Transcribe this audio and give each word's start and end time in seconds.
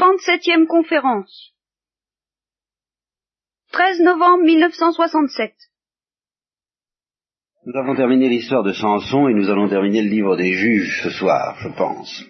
Trente-septième 0.00 0.66
conférence. 0.66 1.52
13 3.72 4.00
novembre 4.00 4.44
1967. 4.44 5.52
Nous 7.66 7.78
avons 7.78 7.94
terminé 7.94 8.30
l'histoire 8.30 8.62
de 8.62 8.72
Samson 8.72 9.28
et 9.28 9.34
nous 9.34 9.50
allons 9.50 9.68
terminer 9.68 10.00
le 10.00 10.08
livre 10.08 10.38
des 10.38 10.54
juges 10.54 11.02
ce 11.02 11.10
soir, 11.10 11.58
je 11.60 11.68
pense. 11.68 12.24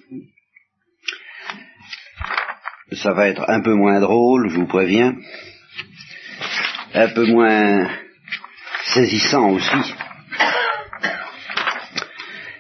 Ça 2.91 3.13
va 3.13 3.29
être 3.29 3.49
un 3.49 3.61
peu 3.61 3.75
moins 3.75 4.01
drôle, 4.01 4.51
je 4.51 4.57
vous 4.57 4.67
préviens. 4.67 5.15
Un 6.93 7.09
peu 7.11 7.27
moins 7.27 7.89
saisissant 8.95 9.49
aussi. 9.53 9.95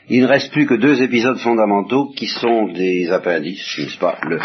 Il 0.08 0.22
ne 0.22 0.28
reste 0.28 0.52
plus 0.52 0.68
que 0.68 0.74
deux 0.74 1.02
épisodes 1.02 1.38
fondamentaux 1.38 2.12
qui 2.16 2.28
sont 2.28 2.68
des 2.68 3.10
appendices, 3.10 3.76
n'est-ce 3.76 3.98
pas 3.98 4.16
Le, 4.22 4.38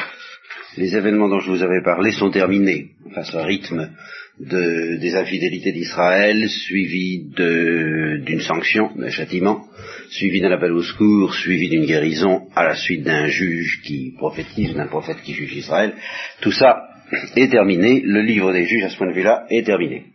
Les 0.78 0.96
événements 0.96 1.30
dont 1.30 1.40
je 1.40 1.52
vous 1.52 1.64
avais 1.64 1.82
parlé 1.82 2.12
sont 2.12 2.30
terminés. 2.30 2.88
Enfin, 3.08 3.24
ce 3.24 3.38
rythme 3.38 3.92
de, 4.40 4.98
des 4.98 5.16
infidélités 5.16 5.72
d'Israël, 5.72 6.50
suivi 6.50 7.24
d'une 7.30 8.42
sanction, 8.42 8.92
d'un 8.96 9.10
châtiment, 9.10 9.66
suivi 10.10 10.42
d'un 10.42 10.52
appel 10.52 10.74
au 10.74 10.84
secours, 10.84 11.34
suivi 11.34 11.70
d'une 11.70 11.86
guérison, 11.86 12.48
à 12.56 12.66
la 12.66 12.76
suite 12.76 13.04
d'un 13.04 13.28
juge 13.28 13.82
qui 13.84 14.14
prophétise, 14.18 14.74
d'un 14.74 14.88
prophète 14.88 15.22
qui 15.24 15.34
juge 15.34 15.56
Israël. 15.56 15.94
Tout 16.42 16.52
ça 16.52 16.90
est 17.36 17.50
terminé. 17.50 18.02
Le 18.04 18.22
livre 18.22 18.52
des 18.52 18.66
juges, 18.66 18.84
à 18.84 18.90
ce 18.90 18.98
point 18.98 19.08
de 19.08 19.14
vue-là, 19.16 19.46
est 19.50 19.66
terminé. 19.66 20.06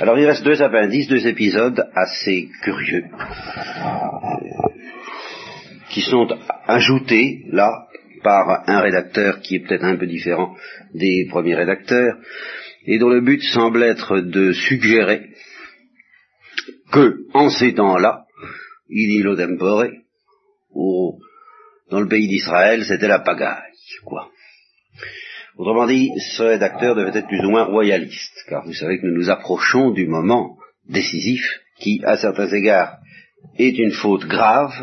Alors 0.00 0.18
il 0.18 0.24
reste 0.24 0.44
deux 0.44 0.62
appendices, 0.62 1.08
deux 1.08 1.26
épisodes 1.26 1.84
assez 1.94 2.48
curieux 2.62 3.04
qui 5.90 6.02
sont 6.02 6.28
ajoutés 6.66 7.44
là 7.50 7.87
par 8.28 8.68
un 8.68 8.80
rédacteur 8.80 9.40
qui 9.40 9.54
est 9.54 9.60
peut-être 9.60 9.84
un 9.84 9.96
peu 9.96 10.06
différent 10.06 10.54
des 10.92 11.26
premiers 11.30 11.54
rédacteurs, 11.54 12.18
et 12.84 12.98
dont 12.98 13.08
le 13.08 13.22
but 13.22 13.40
semble 13.40 13.82
être 13.82 14.20
de 14.20 14.52
suggérer 14.52 15.30
que, 16.92 17.20
en 17.32 17.48
ces 17.48 17.72
temps-là, 17.72 18.26
il 18.90 19.18
illo 19.18 19.34
tempore, 19.34 19.86
ou 20.74 21.18
dans 21.90 22.00
le 22.00 22.08
pays 22.08 22.28
d'Israël, 22.28 22.84
c'était 22.84 23.08
la 23.08 23.20
pagaille, 23.20 23.72
quoi. 24.04 24.28
Autrement 25.56 25.86
dit, 25.86 26.10
ce 26.36 26.42
rédacteur 26.42 26.96
devait 26.96 27.18
être 27.18 27.28
plus 27.28 27.46
ou 27.46 27.50
moins 27.50 27.64
royaliste, 27.64 28.44
car 28.46 28.62
vous 28.66 28.74
savez 28.74 29.00
que 29.00 29.06
nous 29.06 29.16
nous 29.16 29.30
approchons 29.30 29.90
du 29.92 30.06
moment 30.06 30.58
décisif 30.86 31.42
qui, 31.78 32.02
à 32.04 32.18
certains 32.18 32.52
égards, 32.52 32.98
est 33.56 33.78
une 33.78 33.92
faute 33.92 34.26
grave, 34.26 34.74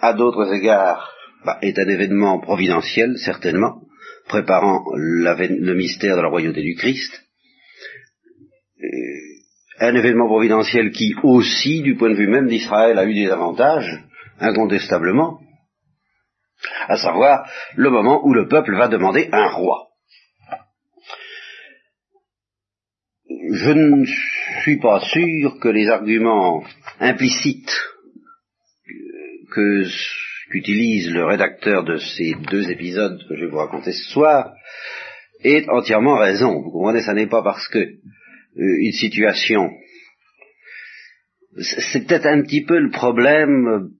à 0.00 0.12
d'autres 0.12 0.52
égards, 0.52 1.14
bah, 1.44 1.58
est 1.62 1.78
un 1.78 1.88
événement 1.88 2.40
providentiel, 2.40 3.16
certainement, 3.18 3.82
préparant 4.28 4.84
le 4.94 5.74
mystère 5.74 6.16
de 6.16 6.22
la 6.22 6.28
royauté 6.28 6.62
du 6.62 6.74
Christ. 6.74 7.24
Un 9.78 9.94
événement 9.94 10.26
providentiel 10.26 10.90
qui 10.90 11.14
aussi, 11.22 11.80
du 11.82 11.96
point 11.96 12.10
de 12.10 12.14
vue 12.14 12.28
même 12.28 12.48
d'Israël, 12.48 12.98
a 12.98 13.06
eu 13.06 13.14
des 13.14 13.30
avantages, 13.30 14.04
incontestablement, 14.38 15.40
à 16.86 16.96
savoir 16.96 17.48
le 17.76 17.90
moment 17.90 18.26
où 18.26 18.34
le 18.34 18.46
peuple 18.48 18.76
va 18.76 18.88
demander 18.88 19.28
un 19.32 19.48
roi. 19.48 19.88
Je 23.52 23.70
ne 23.70 24.04
suis 24.62 24.78
pas 24.78 25.00
sûr 25.00 25.58
que 25.60 25.68
les 25.68 25.88
arguments 25.88 26.62
implicites 27.00 27.72
que 29.50 29.84
qu'utilise 30.50 31.10
le 31.10 31.24
rédacteur 31.24 31.84
de 31.84 31.96
ces 31.96 32.34
deux 32.50 32.70
épisodes 32.70 33.20
que 33.28 33.36
je 33.36 33.44
vais 33.44 33.50
vous 33.50 33.58
raconter 33.58 33.92
ce 33.92 34.10
soir 34.12 34.52
est 35.42 35.68
entièrement 35.68 36.16
raison. 36.16 36.60
Vous 36.60 36.70
comprenez, 36.70 37.02
ça 37.02 37.14
n'est 37.14 37.28
pas 37.28 37.42
parce 37.42 37.66
que 37.68 37.78
euh, 37.78 37.96
une 38.56 38.92
situation 38.92 39.70
c'est 41.58 42.06
peut-être 42.06 42.26
un 42.26 42.42
petit 42.42 42.64
peu 42.64 42.78
le 42.78 42.90
problème 42.90 43.90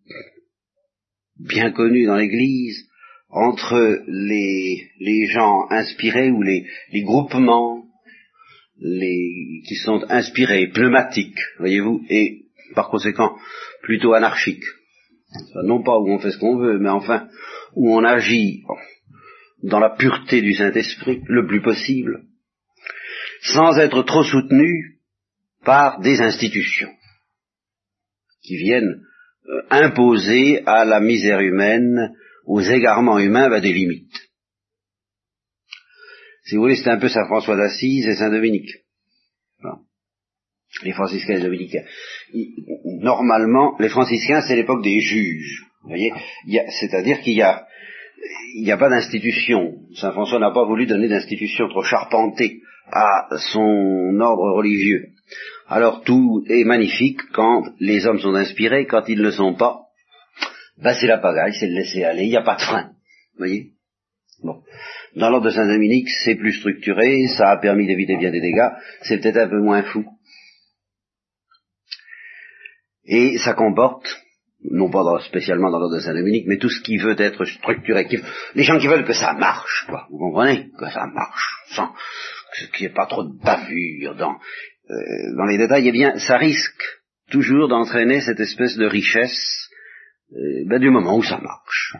bien 1.38 1.72
connu 1.72 2.06
dans 2.06 2.16
l'Église 2.16 2.86
entre 3.28 4.02
les, 4.06 4.90
les 4.98 5.26
gens 5.26 5.66
inspirés 5.70 6.30
ou 6.30 6.42
les, 6.42 6.64
groupements 7.02 7.84
qui 8.80 9.74
sont 9.84 10.04
inspirés, 10.08 10.68
pneumatiques, 10.68 11.38
voyez-vous, 11.58 12.02
et 12.08 12.46
par 12.74 12.88
conséquent 12.88 13.36
plutôt 13.82 14.14
anarchiques 14.14 14.64
non 15.62 15.82
pas 15.82 15.98
où 15.98 16.10
on 16.10 16.18
fait 16.18 16.32
ce 16.32 16.38
qu'on 16.38 16.58
veut, 16.58 16.78
mais 16.78 16.88
enfin 16.88 17.28
où 17.74 17.94
on 17.94 18.04
agit 18.04 18.64
dans 19.62 19.78
la 19.78 19.90
pureté 19.90 20.40
du 20.40 20.54
Saint-Esprit 20.54 21.22
le 21.26 21.46
plus 21.46 21.62
possible, 21.62 22.24
sans 23.42 23.78
être 23.78 24.02
trop 24.02 24.24
soutenu 24.24 24.98
par 25.64 26.00
des 26.00 26.20
institutions 26.20 26.90
qui 28.42 28.56
viennent 28.56 29.02
euh, 29.48 29.62
imposer 29.70 30.62
à 30.66 30.84
la 30.84 31.00
misère 31.00 31.40
humaine, 31.40 32.14
aux 32.46 32.60
égarements 32.60 33.18
humains, 33.18 33.50
bah, 33.50 33.60
des 33.60 33.72
limites. 33.72 34.30
Si 36.44 36.56
vous 36.56 36.62
voulez, 36.62 36.76
c'est 36.76 36.90
un 36.90 36.98
peu 36.98 37.08
Saint 37.08 37.26
François 37.26 37.56
d'Assise 37.56 38.06
et 38.08 38.16
Saint 38.16 38.30
Dominique 38.30 38.70
les 40.82 40.92
franciscains 40.92 41.34
et 41.34 41.36
les 41.36 41.42
dominicains. 41.42 41.84
Normalement, 43.00 43.76
les 43.78 43.88
franciscains, 43.88 44.40
c'est 44.42 44.56
l'époque 44.56 44.82
des 44.82 45.00
juges. 45.00 45.64
Vous 45.82 45.88
voyez, 45.90 46.12
c'est-à-dire 46.80 47.20
qu'il 47.20 47.34
y 47.34 47.42
a, 47.42 47.66
il 48.56 48.64
n'y 48.64 48.72
a 48.72 48.76
pas 48.76 48.90
d'institution. 48.90 49.76
Saint 49.94 50.12
François 50.12 50.38
n'a 50.38 50.50
pas 50.50 50.64
voulu 50.64 50.86
donner 50.86 51.08
d'institution 51.08 51.68
trop 51.68 51.82
charpentée 51.82 52.60
à 52.92 53.28
son 53.52 54.18
ordre 54.20 54.52
religieux. 54.56 55.08
Alors 55.68 56.02
tout 56.02 56.44
est 56.48 56.64
magnifique 56.64 57.20
quand 57.32 57.64
les 57.78 58.06
hommes 58.06 58.18
sont 58.18 58.34
inspirés, 58.34 58.86
quand 58.86 59.08
ils 59.08 59.18
ne 59.18 59.22
le 59.22 59.30
sont 59.30 59.54
pas, 59.54 59.82
ben 60.82 60.94
c'est 60.94 61.06
la 61.06 61.18
pagaille, 61.18 61.54
c'est 61.54 61.68
le 61.68 61.74
laisser 61.74 62.04
aller, 62.04 62.24
il 62.24 62.30
n'y 62.30 62.36
a 62.36 62.42
pas 62.42 62.56
de 62.56 62.62
frein. 62.62 62.90
Vous 63.34 63.38
voyez? 63.38 63.70
Bon. 64.42 64.62
Dans 65.16 65.30
l'ordre 65.30 65.46
de 65.46 65.50
Saint-Dominique, 65.50 66.08
c'est 66.24 66.34
plus 66.34 66.54
structuré, 66.54 67.26
ça 67.28 67.50
a 67.50 67.56
permis 67.58 67.86
d'éviter 67.86 68.16
bien 68.16 68.30
des 68.30 68.40
dégâts, 68.40 68.70
c'est 69.02 69.20
peut-être 69.20 69.36
un 69.36 69.48
peu 69.48 69.60
moins 69.60 69.82
fou. 69.82 70.04
Et 73.06 73.38
ça 73.38 73.54
comporte, 73.54 74.06
non 74.64 74.90
pas 74.90 75.02
spécialement 75.26 75.70
dans 75.70 75.78
l'ordre 75.78 75.96
de 75.96 76.00
Saint-Dominique, 76.00 76.46
mais 76.46 76.58
tout 76.58 76.68
ce 76.68 76.82
qui 76.82 76.98
veut 76.98 77.16
être 77.18 77.44
structuré. 77.44 78.06
les 78.54 78.62
gens 78.62 78.78
qui 78.78 78.88
veulent 78.88 79.06
que 79.06 79.14
ça 79.14 79.32
marche, 79.34 79.86
quoi. 79.88 80.06
Vous 80.10 80.18
comprenez? 80.18 80.70
Que 80.78 80.90
ça 80.90 81.06
marche, 81.06 81.56
sans 81.70 81.92
qu'il 82.74 82.86
n'y 82.86 82.92
ait 82.92 82.94
pas 82.94 83.06
trop 83.06 83.24
de 83.24 83.32
bavure 83.42 84.16
dans, 84.16 84.34
euh, 84.90 85.36
dans 85.36 85.44
les 85.44 85.56
détails, 85.56 85.88
eh 85.88 85.92
bien, 85.92 86.18
ça 86.18 86.36
risque 86.36 86.82
toujours 87.30 87.68
d'entraîner 87.68 88.20
cette 88.20 88.40
espèce 88.40 88.76
de 88.76 88.86
richesse 88.86 89.68
euh, 90.32 90.64
ben, 90.66 90.78
du 90.78 90.90
moment 90.90 91.16
où 91.16 91.22
ça 91.22 91.38
marche. 91.38 91.96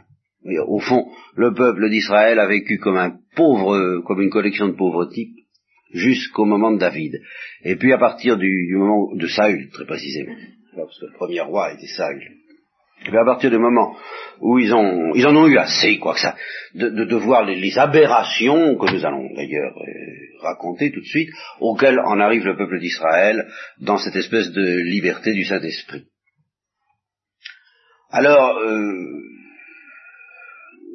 au 0.67 0.81
fond, 0.81 1.11
le 1.37 1.55
peuple 1.55 1.89
d'Israël 1.89 2.39
a 2.39 2.47
vécu 2.47 2.79
comme 2.79 2.97
un 2.97 3.17
pauvre, 3.37 4.01
comme 4.07 4.21
une 4.21 4.31
collection 4.31 4.69
de 4.69 4.77
pauvres 4.77 5.07
types, 5.07 5.37
jusqu'au 5.93 6.45
moment 6.45 6.73
de 6.73 6.79
David. 6.79 7.21
Et 7.63 7.77
puis 7.77 7.93
à 7.93 7.99
partir 7.99 8.37
du 8.37 8.77
moment 8.77 9.15
de 9.15 9.27
Saül, 9.27 9.71
très 9.71 9.87
précisément 9.87 10.35
parce 10.77 10.99
que 10.99 11.07
le 11.07 11.13
premier 11.13 11.41
roi 11.41 11.73
était 11.73 11.87
sage. 11.87 12.31
Mais 13.11 13.19
à 13.19 13.25
partir 13.25 13.51
du 13.51 13.59
moment 13.59 13.97
où 14.41 14.59
ils, 14.59 14.75
ont, 14.75 15.15
ils 15.15 15.27
en 15.27 15.35
ont 15.35 15.47
eu 15.47 15.57
assez, 15.57 15.99
quoi 15.99 16.15
que 16.15 16.21
ça, 16.21 16.37
de, 16.75 16.91
de, 16.91 17.17
voir 17.17 17.45
les, 17.45 17.79
aberrations 17.79 18.77
que 18.77 18.93
nous 18.93 19.05
allons 19.07 19.27
d'ailleurs 19.35 19.73
euh, 19.77 20.43
raconter 20.43 20.91
tout 20.93 21.01
de 21.01 21.07
suite, 21.07 21.31
auxquelles 21.61 21.99
en 21.99 22.21
arrive 22.21 22.45
le 22.45 22.57
peuple 22.57 22.79
d'Israël 22.79 23.49
dans 23.81 23.97
cette 23.97 24.17
espèce 24.17 24.53
de 24.53 24.83
liberté 24.83 25.33
du 25.33 25.45
Saint-Esprit. 25.45 26.05
Alors, 28.11 28.59
euh, 28.59 29.23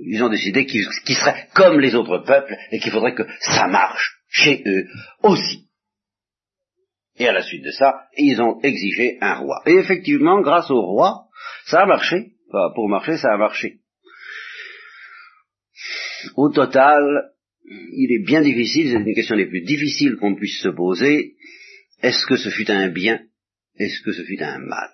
ils 0.05 0.23
ont 0.23 0.29
décidé 0.29 0.65
qu'ils 0.65 0.83
seraient 0.83 1.47
comme 1.55 1.79
les 1.79 1.95
autres 1.95 2.19
peuples 2.19 2.55
et 2.71 2.79
qu'il 2.79 2.91
faudrait 2.91 3.15
que 3.15 3.25
ça 3.39 3.67
marche 3.67 4.19
chez 4.29 4.61
eux 4.67 4.87
aussi. 5.23 5.67
Et 7.17 7.27
à 7.27 7.31
la 7.31 7.43
suite 7.43 7.63
de 7.63 7.71
ça, 7.71 8.07
ils 8.17 8.41
ont 8.41 8.59
exigé 8.61 9.17
un 9.21 9.35
roi. 9.35 9.61
Et 9.65 9.73
effectivement, 9.73 10.41
grâce 10.41 10.69
au 10.69 10.81
roi, 10.81 11.25
ça 11.65 11.81
a 11.81 11.85
marché. 11.85 12.33
pour 12.75 12.89
marcher, 12.89 13.17
ça 13.17 13.33
a 13.33 13.37
marché. 13.37 13.79
Au 16.35 16.49
total, 16.49 17.31
il 17.63 18.11
est 18.11 18.25
bien 18.25 18.41
difficile, 18.41 18.89
c'est 18.89 18.97
une 18.97 19.15
question 19.15 19.35
les 19.35 19.47
plus 19.47 19.61
difficiles 19.61 20.17
qu'on 20.17 20.35
puisse 20.35 20.61
se 20.61 20.69
poser. 20.69 21.35
Est-ce 22.01 22.25
que 22.25 22.35
ce 22.35 22.49
fut 22.49 22.69
un 22.69 22.89
bien 22.89 23.21
Est-ce 23.77 24.01
que 24.03 24.11
ce 24.11 24.23
fut 24.23 24.41
un 24.41 24.59
mal? 24.59 24.89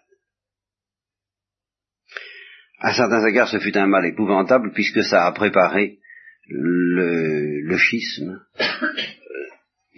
À 2.80 2.94
certains 2.94 3.28
égards, 3.28 3.50
ce 3.50 3.60
fut 3.60 3.78
un 3.78 3.88
mal 3.88 4.06
épouvantable 4.06 4.72
puisque 4.74 5.04
ça 5.04 5.26
a 5.26 5.32
préparé 5.34 6.00
le, 6.48 7.62
le 7.62 7.78
schisme, 7.78 8.40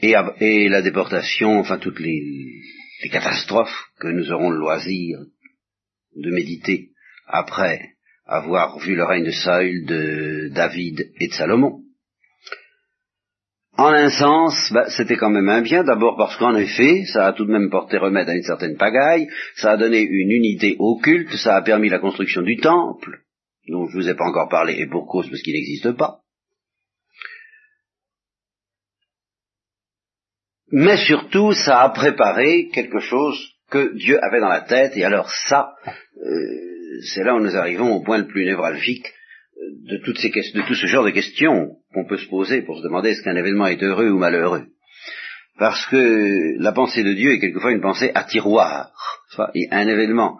et, 0.04 0.70
la 0.70 0.82
déportation, 0.82 1.60
enfin 1.60 1.78
toutes 1.78 2.00
les, 2.00 2.22
catastrophes 3.12 3.90
que 4.00 4.08
nous 4.08 4.32
aurons 4.32 4.50
le 4.50 4.60
loisir 4.60 5.20
de 6.16 6.32
méditer 6.32 6.92
après 7.28 7.82
avoir 8.26 8.80
vu 8.80 8.96
le 8.96 9.04
règne 9.04 9.26
de 9.26 9.32
Saül, 9.32 9.86
de 9.86 10.50
David 10.54 11.12
et 11.20 11.28
de 11.28 11.34
Salomon. 11.34 11.82
En 13.76 13.88
un 13.88 14.10
sens, 14.10 14.72
bah, 14.72 14.86
c'était 14.90 15.18
quand 15.18 15.32
même 15.32 15.50
un 15.50 15.62
bien, 15.62 15.84
d'abord 15.84 16.16
parce 16.16 16.38
qu'en 16.38 16.56
effet, 16.56 17.04
ça 17.12 17.28
a 17.28 17.34
tout 17.34 17.46
de 17.46 17.52
même 17.52 17.70
porté 17.70 17.98
remède 17.98 18.30
à 18.30 18.36
une 18.36 18.44
certaine 18.44 18.78
pagaille, 18.78 19.28
ça 19.56 19.72
a 19.72 19.78
donné 19.78 20.00
une 20.00 20.32
unité 20.32 20.76
au 20.80 21.00
culte, 21.00 21.36
ça 21.36 21.56
a 21.56 21.62
permis 21.62 21.90
la 21.90 22.00
construction 22.00 22.42
du 22.42 22.58
temple, 22.58 23.24
dont 23.68 23.88
je 23.88 23.98
ne 23.98 24.04
vous 24.04 24.10
ai 24.10 24.16
pas 24.16 24.30
encore 24.30 24.48
parlé, 24.48 24.76
et 24.80 24.88
pour 24.88 25.08
cause 25.08 25.28
parce 25.30 25.42
qu'il 25.42 25.56
n'existe 25.56 25.92
pas. 25.94 26.23
Mais 30.76 30.98
surtout, 30.98 31.54
ça 31.54 31.84
a 31.84 31.90
préparé 31.90 32.68
quelque 32.74 32.98
chose 32.98 33.38
que 33.70 33.96
Dieu 33.96 34.18
avait 34.24 34.40
dans 34.40 34.50
la 34.50 34.62
tête, 34.62 34.98
et 34.98 35.06
alors 35.06 35.30
ça, 35.48 35.76
euh, 35.86 37.00
c'est 37.14 37.24
là 37.24 37.36
où 37.36 37.40
nous 37.40 37.56
arrivons 37.56 37.94
au 37.94 38.02
point 38.02 38.18
le 38.18 38.26
plus 38.26 38.44
névralgique 38.44 39.06
de, 39.86 39.98
toutes 40.04 40.18
ces, 40.18 40.30
de 40.30 40.68
tout 40.68 40.74
ce 40.74 40.88
genre 40.88 41.06
de 41.06 41.12
questions 41.12 41.76
qu'on 41.94 42.08
peut 42.08 42.18
se 42.18 42.28
poser 42.28 42.64
pour 42.64 42.80
se 42.80 42.84
demander 42.84 43.12
est-ce 43.12 43.22
qu'un 43.22 43.36
événement 43.36 43.68
est 43.68 43.84
heureux 43.84 44.10
ou 44.10 44.18
malheureux. 44.18 44.66
Parce 45.60 45.86
que 45.86 46.60
la 46.60 46.72
pensée 46.72 47.04
de 47.04 47.14
Dieu 47.14 47.34
est 47.34 47.40
quelquefois 47.40 47.72
une 47.72 47.82
pensée 47.82 48.10
à 48.16 48.24
tiroir. 48.24 48.92
Et 49.54 49.68
un 49.70 49.88
événement 49.88 50.40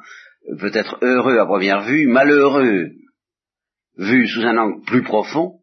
peut 0.60 0.72
être 0.74 0.98
heureux 1.04 1.38
à 1.38 1.46
première 1.46 1.82
vue, 1.82 2.08
malheureux 2.08 2.90
vu 4.00 4.28
sous 4.28 4.42
un 4.42 4.58
angle 4.58 4.82
plus 4.88 5.04
profond, 5.04 5.60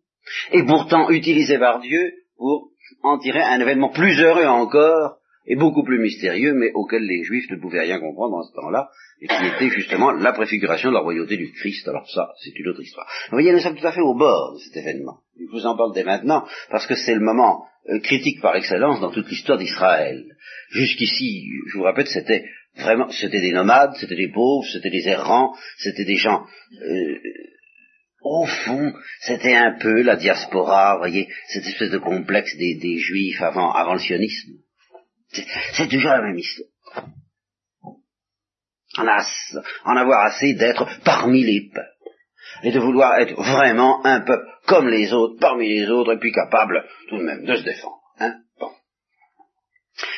et 0.52 0.62
pourtant 0.62 1.11
utilisé 1.11 1.58
par 1.58 1.81
Dieu 1.81 2.12
pour 2.37 2.69
en 3.02 3.19
tirer 3.19 3.43
un 3.43 3.61
événement 3.61 3.91
plus 3.91 4.20
heureux 4.20 4.47
encore 4.47 5.17
et 5.47 5.56
beaucoup 5.56 5.82
plus 5.82 5.99
mystérieux, 5.99 6.52
mais 6.55 6.70
auquel 6.75 7.02
les 7.02 7.25
Juifs 7.25 7.50
ne 7.50 7.56
pouvaient 7.56 7.81
rien 7.81 7.99
comprendre 7.99 8.37
en 8.37 8.43
ce 8.43 8.55
temps-là, 8.55 8.88
et 9.20 9.26
qui 9.26 9.47
était 9.47 9.70
justement 9.70 10.12
la 10.12 10.32
préfiguration 10.32 10.91
de 10.91 10.94
la 10.94 11.00
royauté 11.00 11.37
du 11.37 11.50
Christ. 11.52 11.88
Alors 11.88 12.08
ça, 12.08 12.31
c'est 12.43 12.56
une 12.58 12.69
autre 12.69 12.82
histoire. 12.82 13.06
Vous 13.31 13.37
voyez, 13.37 13.52
nous 13.52 13.58
sommes 13.58 13.76
tout 13.76 13.87
à 13.87 13.93
fait 13.93 14.00
au 14.00 14.14
bord 14.14 14.55
de 14.55 14.58
cet 14.58 14.76
événement. 14.76 15.19
Je 15.38 15.50
vous 15.50 15.67
en 15.67 15.76
parle 15.76 15.94
dès 15.94 16.05
maintenant, 16.05 16.44
parce 16.70 16.87
que 16.87 16.94
c'est 16.94 17.14
le 17.14 17.20
moment 17.20 17.64
euh, 17.88 17.99
critique 18.00 18.41
par 18.41 18.55
excellence 18.55 19.00
dans 19.00 19.11
toute 19.11 19.29
l'histoire 19.29 19.58
d'Israël. 19.58 20.25
Jusqu'ici, 20.70 21.49
je 21.67 21.79
vous 21.79 21.85
rappelle, 21.85 22.06
c'était 22.06 22.44
vraiment, 22.76 23.08
c'était 23.11 23.41
des 23.41 23.53
nomades, 23.53 23.94
c'était 23.99 24.17
des 24.17 24.31
pauvres, 24.31 24.67
c'était 24.70 24.91
des 24.91 25.08
errants, 25.08 25.55
c'était 25.79 26.05
des 26.05 26.17
gens... 26.17 26.44
Euh, 26.81 27.19
au 28.22 28.46
fond, 28.46 28.93
c'était 29.20 29.55
un 29.55 29.78
peu 29.78 30.02
la 30.02 30.17
diaspora, 30.17 30.94
vous 30.94 31.00
voyez, 31.00 31.28
cette 31.49 31.67
espèce 31.67 31.90
de 31.90 31.99
complexe 31.99 32.56
des, 32.56 32.99
juifs 32.99 33.40
avant, 33.40 33.93
le 33.93 33.99
sionisme. 33.99 34.52
C'est 35.72 35.88
toujours 35.88 36.11
la 36.11 36.22
même 36.22 36.38
histoire. 36.38 36.69
En, 38.99 39.06
en 39.84 39.96
avoir 39.96 40.25
assez 40.26 40.55
d'être 40.55 40.87
parmi 41.05 41.44
les 41.44 41.70
peuples 41.72 41.87
et 42.64 42.72
de 42.72 42.81
vouloir 42.81 43.19
être 43.20 43.34
vraiment 43.34 44.05
un 44.05 44.20
peuple 44.20 44.46
comme 44.67 44.88
les 44.88 45.12
autres, 45.12 45.38
parmi 45.40 45.69
les 45.69 45.88
autres, 45.88 46.12
et 46.14 46.19
puis 46.19 46.32
capable 46.32 46.84
tout 47.08 47.19
de 47.19 47.22
même 47.22 47.44
de 47.44 47.55
se 47.55 47.62
défendre. 47.62 48.00
Hein 48.19 48.34
bon. 48.58 48.70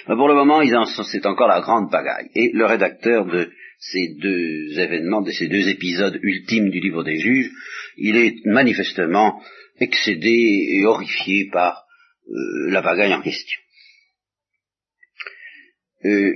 Mais 0.09 0.17
pour 0.17 0.29
le 0.29 0.35
moment, 0.35 0.63
c'est 1.05 1.27
encore 1.27 1.49
la 1.49 1.61
grande 1.61 1.91
pagaille. 1.91 2.31
Et 2.35 2.51
le 2.53 2.67
rédacteur 2.67 3.27
de 3.27 3.51
ces 3.91 4.15
deux 4.15 4.79
événements, 4.79 5.23
de 5.23 5.33
ces 5.33 5.49
deux 5.49 5.69
épisodes 5.69 6.19
ultimes 6.23 6.71
du 6.71 6.79
livre 6.79 7.03
des 7.03 7.19
juges, 7.19 7.51
il 7.97 8.17
est 8.17 8.37
manifestement 8.47 9.43
excédé 9.81 10.69
et 10.71 10.85
horrifié 10.85 11.49
par 11.51 11.85
euh, 12.29 12.71
la 12.71 12.81
pagaille 12.81 13.13
en 13.13 13.23
question. 13.23 13.61
Euh, 16.05 16.33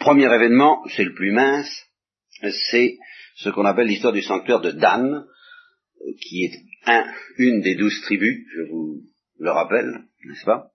premier 0.00 0.34
événement, 0.34 0.82
c'est 0.96 1.04
le 1.04 1.14
plus 1.14 1.32
mince, 1.32 1.86
c'est 2.70 2.96
ce 3.36 3.50
qu'on 3.50 3.66
appelle 3.66 3.88
l'histoire 3.88 4.14
du 4.14 4.22
sanctuaire 4.22 4.60
de 4.60 4.70
Dan, 4.70 5.26
qui 6.22 6.44
est 6.44 6.52
un, 6.86 7.04
une 7.36 7.60
des 7.60 7.74
douze 7.74 8.00
tribus, 8.02 8.46
je 8.56 8.62
vous 8.70 9.02
le 9.38 9.50
rappelle, 9.50 10.04
n'est-ce 10.24 10.44
pas? 10.44 10.73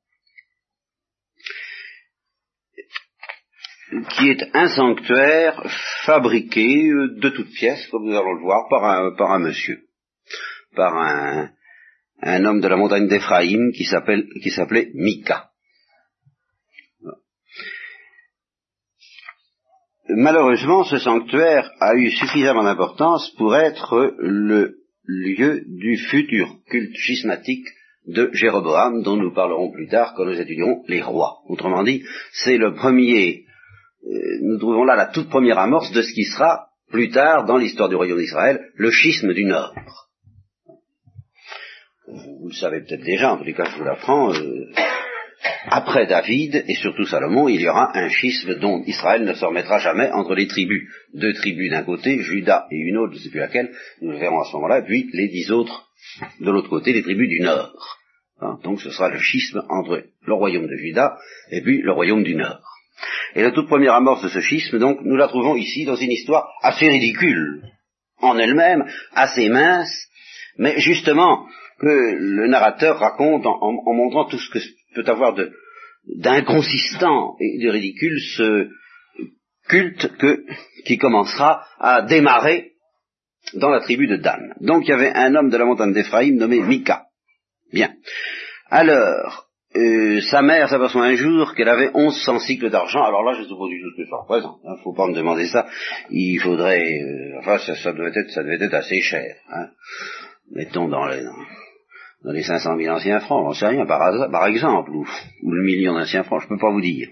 Qui 4.12 4.30
est 4.30 4.44
un 4.53 4.68
sanctuaire 4.68 5.63
fabriqué 6.06 6.89
de 6.89 7.30
toutes 7.30 7.51
pièces, 7.51 7.88
comme 7.88 8.06
nous 8.06 8.15
allons 8.15 8.36
le 8.36 8.41
voir, 8.41 8.68
par 8.69 8.83
un, 8.86 9.15
par 9.15 9.31
un 9.31 9.39
monsieur, 9.39 9.81
par 10.75 10.95
un, 10.97 11.50
un 12.21 12.45
homme 12.45 12.62
de 12.62 12.68
la 12.68 12.77
montagne 12.77 13.07
d'Éphraïm 13.07 13.71
qui 13.71 13.86
s'appelait 13.86 14.91
Mika. 14.94 15.50
malheureusement, 20.09 20.83
ce 20.83 20.97
sanctuaire 20.97 21.71
a 21.80 21.95
eu 21.95 22.09
suffisamment 22.12 22.63
d'importance 22.63 23.31
pour 23.38 23.56
être 23.56 24.15
le 24.19 24.80
lieu 25.06 25.63
du 25.68 25.97
futur 25.97 26.47
culte 26.69 26.95
schismatique 26.95 27.65
de 28.07 28.30
Jéroboam, 28.33 29.03
dont 29.03 29.18
nous 29.18 29.33
parlerons 29.33 29.71
plus 29.71 29.88
tard 29.88 30.13
quand 30.15 30.25
nous 30.25 30.39
étudierons 30.39 30.83
les 30.88 31.01
rois. 31.01 31.39
Autrement 31.47 31.83
dit, 31.83 32.03
c'est 32.31 32.57
le 32.57 32.74
premier, 32.74 33.45
euh, 33.47 33.49
nous 34.04 34.57
trouvons 34.57 34.84
là 34.84 34.96
la 34.96 35.07
toute 35.07 35.30
première 35.30 35.60
amorce 35.60 35.92
de 35.92 36.01
ce 36.01 36.13
qui 36.13 36.24
sera 36.24 36.69
plus 36.90 37.10
tard 37.10 37.46
dans 37.46 37.57
l'histoire 37.57 37.90
du 37.90 37.96
royaume 37.96 38.19
d'Israël, 38.19 38.72
le 38.75 38.92
schisme 38.92 39.34
du 39.34 39.46
Nord. 39.46 39.74
Vous 42.07 42.48
le 42.48 42.56
savez 42.56 42.81
peut-être 42.81 43.04
déjà, 43.04 43.34
en 43.34 43.38
tous 43.38 43.54
cas 43.54 43.66
je 43.66 43.78
vous 43.78 43.84
l'apprends, 43.84 44.34
euh, 44.34 44.72
après 45.68 46.07
David 46.07 46.66
et 46.68 46.75
surtout 46.75 47.06
Salomon, 47.06 47.48
il 47.48 47.62
y 47.62 47.69
aura 47.69 47.96
un 47.96 48.10
schisme 48.10 48.56
dont 48.56 48.84
Israël 48.86 49.24
ne 49.24 49.34
se 49.34 49.46
remettra 49.46 49.78
jamais 49.80 50.12
entre 50.12 50.34
les 50.34 50.48
tribus. 50.48 50.90
Deux 51.13 51.34
tribus 51.34 51.69
d'un 51.69 51.84
côté, 51.84 52.19
Judas 52.19 52.66
et 52.72 52.78
une 52.78 52.98
autre, 52.98 53.13
je 53.13 53.19
ne 53.19 53.24
sais 53.24 53.30
plus 53.30 53.40
laquelle, 53.40 53.72
nous 54.02 54.18
verrons 54.18 54.40
à 54.40 54.45
ce 54.45 54.54
moment-là, 54.54 54.81
puis 54.81 55.10
les 55.13 55.28
dix 55.28 55.52
autres 55.52 55.90
de 56.40 56.50
l'autre 56.50 56.69
côté, 56.69 56.94
les 56.94 57.04
tribus 57.04 57.30
du 57.30 57.42
nord. 57.42 57.98
Hein, 58.42 58.57
donc 58.63 58.81
ce 58.81 58.90
sera 58.90 59.10
le 59.10 59.19
schisme 59.19 59.62
entre 59.69 60.04
le 60.25 60.34
royaume 60.34 60.68
de 60.68 60.75
Judas 60.75 61.18
et 61.52 61.62
puis 61.62 61.81
le 61.81 61.92
royaume 61.92 62.24
du 62.24 62.36
nord. 62.36 62.79
Et 63.36 63.42
la 63.42 63.52
toute 63.52 63.68
première 63.68 63.94
amorce 63.94 64.24
de 64.24 64.30
ce 64.30 64.40
schisme, 64.40 64.80
donc, 64.80 65.00
nous 65.04 65.16
la 65.16 65.28
trouvons 65.28 65.56
ici 65.56 65.86
dans 65.86 65.96
une 65.96 66.12
histoire 66.12 66.50
assez 66.62 66.88
ridicule, 66.88 67.64
en 68.18 68.38
elle-même, 68.38 68.86
assez 69.14 69.50
mince, 69.50 70.08
mais 70.58 70.80
justement 70.80 71.48
que 71.80 72.16
le 72.18 72.48
narrateur 72.48 72.98
raconte 72.98 73.46
en 73.46 73.94
montrant 73.94 74.26
tout 74.26 74.38
ce 74.38 74.50
que 74.52 74.60
peut 74.96 75.10
avoir 75.10 75.36
d'inconsistant 76.06 77.36
et 77.40 77.64
de 77.64 77.70
ridicule 77.70 78.20
ce 78.36 78.70
culte 79.70 80.18
que, 80.18 80.44
qui 80.86 80.98
commencera 80.98 81.64
à 81.80 82.02
démarrer 82.02 82.74
dans 83.54 83.70
la 83.70 83.80
tribu 83.80 84.08
de 84.08 84.18
Dan. 84.18 84.54
Donc 84.60 84.84
il 84.86 84.90
y 84.90 84.94
avait 84.94 85.14
un 85.14 85.36
homme 85.36 85.50
de 85.50 85.58
la 85.58 85.66
montagne 85.66 85.94
d'Éphraïm 85.94 86.36
nommé 86.36 86.62
Mika. 86.62 87.06
Bien. 87.72 87.94
Alors, 88.70 89.49
euh, 89.75 90.21
sa 90.21 90.42
mère 90.42 90.68
s'aperçoit 90.68 91.06
un 91.06 91.16
jour 91.16 91.54
qu'elle 91.54 91.69
avait 91.69 91.92
1100 91.94 92.40
cycles 92.40 92.69
d'argent. 92.69 93.04
Alors 93.04 93.23
là, 93.23 93.33
je 93.33 93.42
ne 93.42 93.45
sais 93.45 93.56
pas 93.56 93.68
du 93.68 93.81
tout 93.81 93.92
ce 93.92 94.02
que 94.02 94.09
ça 94.09 94.18
représente. 94.18 94.59
Il 94.64 94.69
hein, 94.69 94.76
ne 94.78 94.83
faut 94.83 94.94
pas 94.94 95.07
me 95.07 95.14
demander 95.14 95.45
ça. 95.47 95.68
Il 96.09 96.40
faudrait... 96.40 96.99
Euh, 97.02 97.40
enfin, 97.40 97.57
ça, 97.59 97.94
devait 97.94 98.09
être, 98.09 98.31
ça 98.31 98.44
devait 98.44 98.64
être 98.64 98.73
assez 98.73 99.02
cher. 99.02 99.35
Hein. 99.52 99.68
Mettons 100.52 100.88
dans 100.88 101.06
les 101.07 101.23
dans 102.23 102.31
les 102.31 102.44
500 102.44 102.78
000 102.78 102.94
anciens 102.94 103.19
francs, 103.21 103.45
j'en 103.45 103.54
sais 103.54 103.68
rien, 103.68 103.85
par, 103.85 104.30
par 104.30 104.47
exemple, 104.47 104.92
ou, 104.92 105.06
le 105.44 105.64
million 105.64 105.94
d'anciens 105.94 106.23
francs, 106.23 106.42
je 106.42 106.45
ne 106.47 106.49
peux 106.49 106.61
pas 106.61 106.71
vous 106.71 106.81
dire. 106.81 107.07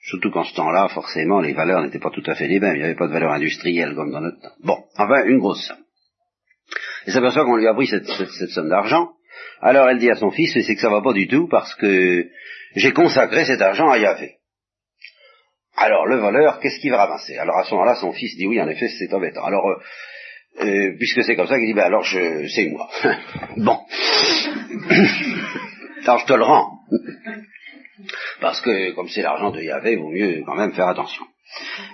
Surtout 0.00 0.30
qu'en 0.30 0.44
ce 0.44 0.54
temps-là, 0.54 0.88
forcément, 0.88 1.40
les 1.40 1.54
valeurs 1.54 1.82
n'étaient 1.82 1.98
pas 1.98 2.10
tout 2.10 2.22
à 2.26 2.34
fait 2.34 2.46
les 2.46 2.60
mêmes, 2.60 2.76
il 2.76 2.78
n'y 2.78 2.84
avait 2.84 2.94
pas 2.94 3.06
de 3.06 3.12
valeur 3.12 3.32
industrielle 3.32 3.94
comme 3.94 4.10
dans 4.10 4.20
notre 4.20 4.40
temps. 4.40 4.54
Bon, 4.62 4.84
enfin, 4.96 5.24
une 5.24 5.38
grosse 5.38 5.66
somme. 5.66 5.78
Et 7.06 7.10
s'aperçoit 7.10 7.44
qu'on 7.44 7.56
lui 7.56 7.66
a 7.66 7.74
pris 7.74 7.86
cette, 7.86 8.06
somme 8.06 8.68
d'argent, 8.68 9.12
alors 9.60 9.88
elle 9.88 9.98
dit 9.98 10.10
à 10.10 10.16
son 10.16 10.30
fils, 10.30 10.52
c'est 10.52 10.74
que 10.74 10.80
ça 10.80 10.90
va 10.90 11.02
pas 11.02 11.12
du 11.12 11.26
tout 11.26 11.48
parce 11.48 11.74
que 11.76 12.26
j'ai 12.76 12.92
consacré 12.92 13.44
cet 13.44 13.62
argent 13.62 13.88
à 13.88 13.98
Yahvé. 13.98 14.36
Alors 15.76 16.06
le 16.06 16.18
voleur, 16.18 16.60
qu'est-ce 16.60 16.80
qu'il 16.80 16.90
va 16.90 17.04
ramasser? 17.04 17.36
Alors 17.36 17.58
à 17.58 17.64
ce 17.64 17.72
moment-là, 17.72 17.96
son 17.96 18.12
fils 18.12 18.36
dit 18.36 18.46
oui, 18.46 18.60
en 18.60 18.68
effet, 18.68 18.88
c'est 18.88 19.12
embêtant. 19.12 19.44
Alors 19.44 19.68
euh, 19.68 19.76
euh, 20.60 20.96
puisque 20.98 21.24
c'est 21.24 21.34
comme 21.34 21.46
ça 21.46 21.58
qu'il 21.58 21.66
dit, 21.66 21.74
ben 21.74 21.84
alors 21.84 22.04
je, 22.04 22.46
c'est 22.48 22.66
moi. 22.66 22.88
bon. 23.56 23.78
alors 26.06 26.18
je 26.18 26.26
te 26.26 26.32
le 26.32 26.44
rends. 26.44 26.78
Parce 28.40 28.60
que 28.60 28.92
comme 28.92 29.08
c'est 29.08 29.22
l'argent 29.22 29.50
de 29.50 29.62
Yahvé, 29.62 29.92
il 29.92 29.98
vaut 29.98 30.10
mieux 30.10 30.42
quand 30.44 30.56
même 30.56 30.72
faire 30.72 30.88
attention. 30.88 31.24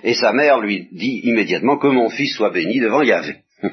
Et 0.03 0.13
sa 0.13 0.33
mère 0.33 0.59
lui 0.59 0.89
dit 0.91 1.21
immédiatement 1.23 1.77
que 1.77 1.87
mon 1.87 2.09
fils 2.09 2.35
soit 2.35 2.51
béni 2.51 2.79
devant 2.79 3.01
Yahvé. 3.01 3.37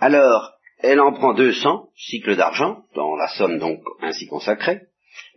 alors, 0.00 0.55
elle 0.78 1.00
en 1.00 1.12
prend 1.12 1.34
200 1.34 1.88
cycles 1.96 2.36
d'argent, 2.36 2.82
dans 2.94 3.16
la 3.16 3.28
somme 3.28 3.58
donc 3.58 3.80
ainsi 4.02 4.26
consacrée, 4.26 4.80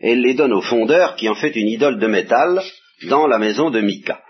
et 0.01 0.11
elle 0.11 0.21
les 0.21 0.33
donne 0.33 0.53
au 0.53 0.61
fondeur 0.61 1.15
qui 1.15 1.29
en 1.29 1.35
fait 1.35 1.55
une 1.55 1.67
idole 1.67 1.99
de 1.99 2.07
métal 2.07 2.61
dans 3.09 3.27
la 3.27 3.39
maison 3.39 3.69
de 3.69 3.81
Mika 3.81 4.21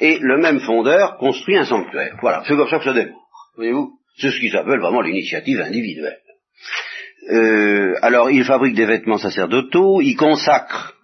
et 0.00 0.18
le 0.20 0.38
même 0.38 0.60
fondeur 0.60 1.16
construit 1.16 1.56
un 1.56 1.64
sanctuaire. 1.64 2.18
Voilà, 2.20 2.42
c'est 2.46 2.56
comme 2.56 2.68
ça 2.68 2.78
que 2.78 2.84
ça 2.84 2.92
démarre. 2.92 3.14
Voyez-vous 3.56 3.98
C'est 4.18 4.30
ce 4.30 4.38
qu'ils 4.38 4.56
appellent 4.56 4.80
vraiment 4.80 5.00
l'initiative 5.00 5.60
individuelle. 5.60 6.18
Euh, 7.30 7.94
alors, 8.02 8.30
il 8.30 8.44
fabrique 8.44 8.74
des 8.74 8.86
vêtements 8.86 9.18
sacerdotaux, 9.18 10.00
il 10.00 10.14
consacre 10.16 10.94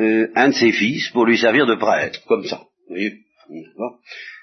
euh, 0.00 0.28
un 0.34 0.48
de 0.48 0.54
ses 0.54 0.72
fils 0.72 1.10
pour 1.10 1.26
lui 1.26 1.38
servir 1.38 1.66
de 1.66 1.76
prêtre, 1.76 2.20
comme 2.26 2.44
ça. 2.44 2.62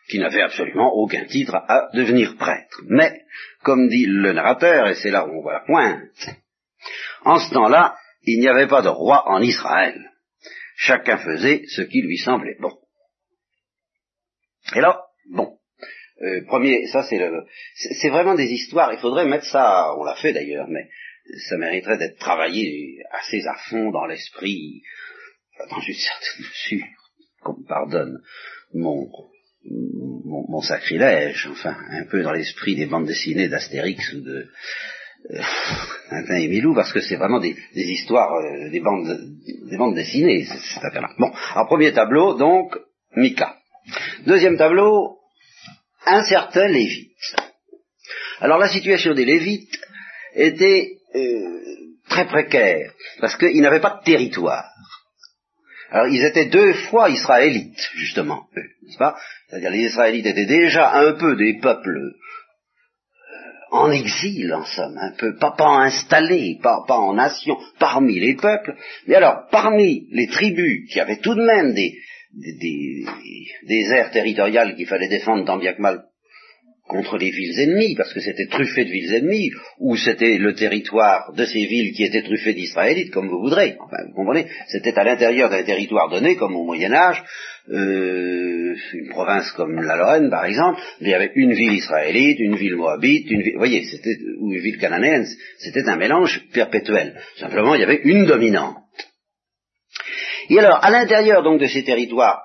Qui 0.09 0.19
n'avait 0.19 0.41
absolument 0.41 0.91
aucun 0.93 1.25
titre 1.25 1.55
à 1.55 1.89
devenir 1.93 2.35
prêtre. 2.35 2.81
Mais, 2.87 3.21
comme 3.63 3.87
dit 3.87 4.05
le 4.07 4.33
narrateur, 4.33 4.87
et 4.87 4.95
c'est 4.95 5.11
là 5.11 5.27
où 5.27 5.37
on 5.37 5.41
voit 5.41 5.53
la 5.53 5.59
pointe, 5.61 6.29
en 7.23 7.39
ce 7.39 7.53
temps-là, 7.53 7.95
il 8.23 8.39
n'y 8.39 8.47
avait 8.47 8.67
pas 8.67 8.81
de 8.81 8.89
roi 8.89 9.29
en 9.29 9.41
Israël. 9.41 10.11
Chacun 10.75 11.17
faisait 11.17 11.63
ce 11.67 11.81
qui 11.83 12.01
lui 12.01 12.17
semblait 12.17 12.57
bon. 12.59 12.77
Et 14.75 14.81
là, 14.81 15.01
bon, 15.31 15.57
euh, 16.21 16.45
premier, 16.45 16.87
ça 16.87 17.03
c'est 17.03 17.17
le, 17.17 17.45
c'est 17.75 18.09
vraiment 18.09 18.35
des 18.35 18.51
histoires. 18.51 18.91
Il 18.93 18.99
faudrait 18.99 19.25
mettre 19.25 19.45
ça, 19.45 19.93
on 19.97 20.03
l'a 20.03 20.15
fait 20.15 20.33
d'ailleurs, 20.33 20.67
mais 20.67 20.89
ça 21.49 21.57
mériterait 21.57 21.97
d'être 21.97 22.17
travaillé 22.17 22.99
assez 23.11 23.45
à 23.45 23.55
fond 23.69 23.91
dans 23.91 24.05
l'esprit, 24.05 24.81
dans 25.69 25.81
une 25.81 25.93
certaine 25.93 26.45
mesure, 26.45 26.87
qu'on 27.41 27.59
me 27.59 27.67
pardonne 27.67 28.21
mon, 28.73 29.09
mon, 29.65 30.61
sacrilège, 30.61 31.47
enfin, 31.51 31.75
un 31.91 32.05
peu 32.05 32.21
dans 32.21 32.31
l'esprit 32.31 32.75
des 32.75 32.85
bandes 32.85 33.05
dessinées 33.05 33.49
d'Astérix 33.49 34.13
ou 34.13 34.21
de 34.21 34.47
euh, 35.31 35.41
et 36.35 36.47
Milou, 36.47 36.73
parce 36.73 36.93
que 36.93 37.01
c'est 37.01 37.17
vraiment 37.17 37.39
des, 37.39 37.55
histoires, 37.75 38.33
euh, 38.33 38.69
des, 38.69 38.79
bandes, 38.79 39.19
des 39.69 39.77
bandes 39.77 39.95
dessinées, 39.95 40.45
cette 40.45 40.83
affaire-là. 40.83 41.09
Bon, 41.17 41.31
alors 41.53 41.67
premier 41.67 41.91
tableau, 41.91 42.37
donc, 42.37 42.77
Mika. 43.15 43.55
Deuxième 44.25 44.57
tableau, 44.57 45.17
un 46.05 46.23
certain 46.23 46.67
Lévite. 46.67 47.11
Alors 48.39 48.57
la 48.57 48.69
situation 48.69 49.13
des 49.13 49.25
Lévites 49.25 49.77
était 50.33 50.97
euh, 51.15 51.59
très 52.07 52.25
précaire, 52.27 52.93
parce 53.19 53.35
qu'ils 53.35 53.61
n'avaient 53.61 53.81
pas 53.81 53.99
de 53.99 54.05
territoire. 54.05 54.65
Alors 55.91 56.07
ils 56.07 56.23
étaient 56.23 56.45
deux 56.45 56.73
fois 56.73 57.09
israélites, 57.09 57.89
justement, 57.95 58.47
n'est-ce 58.55 58.97
pas? 58.97 59.15
C'est-à-dire 59.47 59.71
les 59.71 59.85
Israélites 59.85 60.25
étaient 60.25 60.45
déjà 60.45 60.93
un 60.93 61.13
peu 61.13 61.35
des 61.35 61.59
peuples 61.59 61.97
euh, 61.97 62.11
en 63.71 63.91
exil, 63.91 64.53
en 64.53 64.65
somme, 64.65 64.97
un 64.99 65.11
peu, 65.17 65.35
pas, 65.37 65.51
pas 65.51 65.79
installés, 65.79 66.59
pas, 66.61 66.83
pas 66.87 66.97
en 66.97 67.13
nation, 67.13 67.57
parmi 67.79 68.19
les 68.19 68.35
peuples, 68.35 68.75
mais 69.07 69.15
alors 69.15 69.47
parmi 69.51 70.07
les 70.11 70.27
tribus 70.27 70.91
qui 70.91 70.99
avaient 70.99 71.19
tout 71.19 71.33
de 71.33 71.43
même 71.43 71.73
des, 71.73 71.95
des, 72.33 73.05
des, 73.67 73.91
aires 73.91 74.11
territoriales 74.11 74.75
qu'il 74.75 74.87
fallait 74.87 75.09
défendre 75.09 75.45
tant 75.45 75.57
bien 75.57 75.73
que 75.73 75.81
mal 75.81 76.03
contre 76.89 77.17
les 77.17 77.29
villes 77.29 77.59
ennemies, 77.59 77.95
parce 77.95 78.11
que 78.13 78.19
c'était 78.19 78.47
truffé 78.47 78.83
de 78.83 78.89
villes 78.89 79.13
ennemies, 79.13 79.51
ou 79.77 79.95
c'était 79.95 80.39
le 80.39 80.55
territoire 80.55 81.31
de 81.33 81.45
ces 81.45 81.65
villes 81.65 81.93
qui 81.93 82.03
étaient 82.03 82.23
truffées 82.23 82.55
d'Israélites, 82.55 83.11
comme 83.11 83.29
vous 83.29 83.39
voudrez. 83.39 83.77
Enfin, 83.79 83.97
vous 84.07 84.15
comprenez 84.15 84.47
C'était 84.67 84.97
à 84.97 85.03
l'intérieur 85.03 85.51
d'un 85.51 85.63
territoire 85.63 86.09
donné, 86.09 86.35
comme 86.35 86.55
au 86.55 86.65
Moyen 86.65 86.91
Âge, 86.91 87.23
euh, 87.69 88.75
une 88.93 89.09
province 89.09 89.51
comme 89.51 89.79
la 89.79 89.97
Lorraine, 89.97 90.31
par 90.31 90.45
exemple, 90.45 90.81
il 90.99 91.09
y 91.09 91.13
avait 91.13 91.31
une 91.35 91.53
ville 91.53 91.73
israélite, 91.73 92.39
une 92.39 92.55
ville 92.55 92.75
moabite, 92.75 93.29
une 93.29 93.43
ville, 93.43 93.57
voyez, 93.57 93.83
c'était, 93.83 94.17
ou 94.39 94.51
une 94.51 94.59
ville 94.59 94.79
cananéenne, 94.79 95.27
c'était 95.59 95.87
un 95.87 95.95
mélange 95.95 96.43
perpétuel. 96.51 97.21
Simplement, 97.37 97.75
il 97.75 97.81
y 97.81 97.83
avait 97.83 98.01
une 98.03 98.25
dominante. 98.25 98.77
Et 100.49 100.57
alors, 100.57 100.83
à 100.83 100.89
l'intérieur 100.89 101.43
donc 101.43 101.61
de 101.61 101.67
ces 101.67 101.83
territoires 101.83 102.41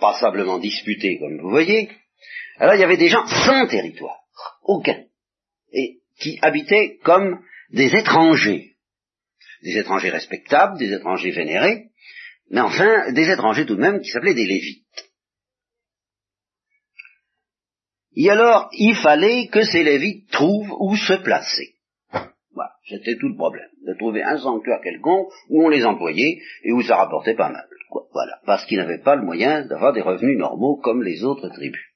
passablement 0.00 0.58
disputés, 0.58 1.18
comme 1.18 1.38
vous 1.42 1.50
voyez, 1.50 1.90
alors 2.58 2.74
il 2.74 2.80
y 2.80 2.84
avait 2.84 2.96
des 2.96 3.08
gens 3.08 3.26
sans 3.26 3.66
territoire, 3.66 4.20
aucun, 4.62 5.04
et 5.72 6.00
qui 6.18 6.38
habitaient 6.42 6.98
comme 7.02 7.40
des 7.70 7.94
étrangers, 7.94 8.76
des 9.62 9.78
étrangers 9.78 10.10
respectables, 10.10 10.78
des 10.78 10.92
étrangers 10.92 11.30
vénérés, 11.30 11.90
mais 12.50 12.60
enfin 12.60 13.12
des 13.12 13.30
étrangers 13.30 13.66
tout 13.66 13.76
de 13.76 13.80
même 13.80 14.00
qui 14.00 14.10
s'appelaient 14.10 14.34
des 14.34 14.46
Lévites. 14.46 14.82
Et 18.14 18.28
alors, 18.28 18.68
il 18.72 18.94
fallait 18.96 19.48
que 19.48 19.62
ces 19.62 19.82
Lévites 19.82 20.30
trouvent 20.30 20.70
où 20.80 20.96
se 20.96 21.14
placer. 21.14 21.76
Voilà, 22.52 22.72
c'était 22.86 23.16
tout 23.16 23.28
le 23.28 23.36
problème, 23.36 23.70
de 23.86 23.94
trouver 23.94 24.22
un 24.22 24.36
sanctuaire 24.36 24.80
quelconque 24.82 25.32
où 25.48 25.64
on 25.64 25.70
les 25.70 25.86
employait 25.86 26.42
et 26.62 26.72
où 26.72 26.82
ça 26.82 26.96
rapportait 26.96 27.34
pas 27.34 27.48
mal. 27.48 27.66
Voilà, 28.12 28.38
parce 28.44 28.66
qu'ils 28.66 28.78
n'avaient 28.78 29.02
pas 29.02 29.16
le 29.16 29.24
moyen 29.24 29.64
d'avoir 29.66 29.94
des 29.94 30.02
revenus 30.02 30.38
normaux 30.38 30.76
comme 30.76 31.02
les 31.02 31.24
autres 31.24 31.48
tribus. 31.48 31.91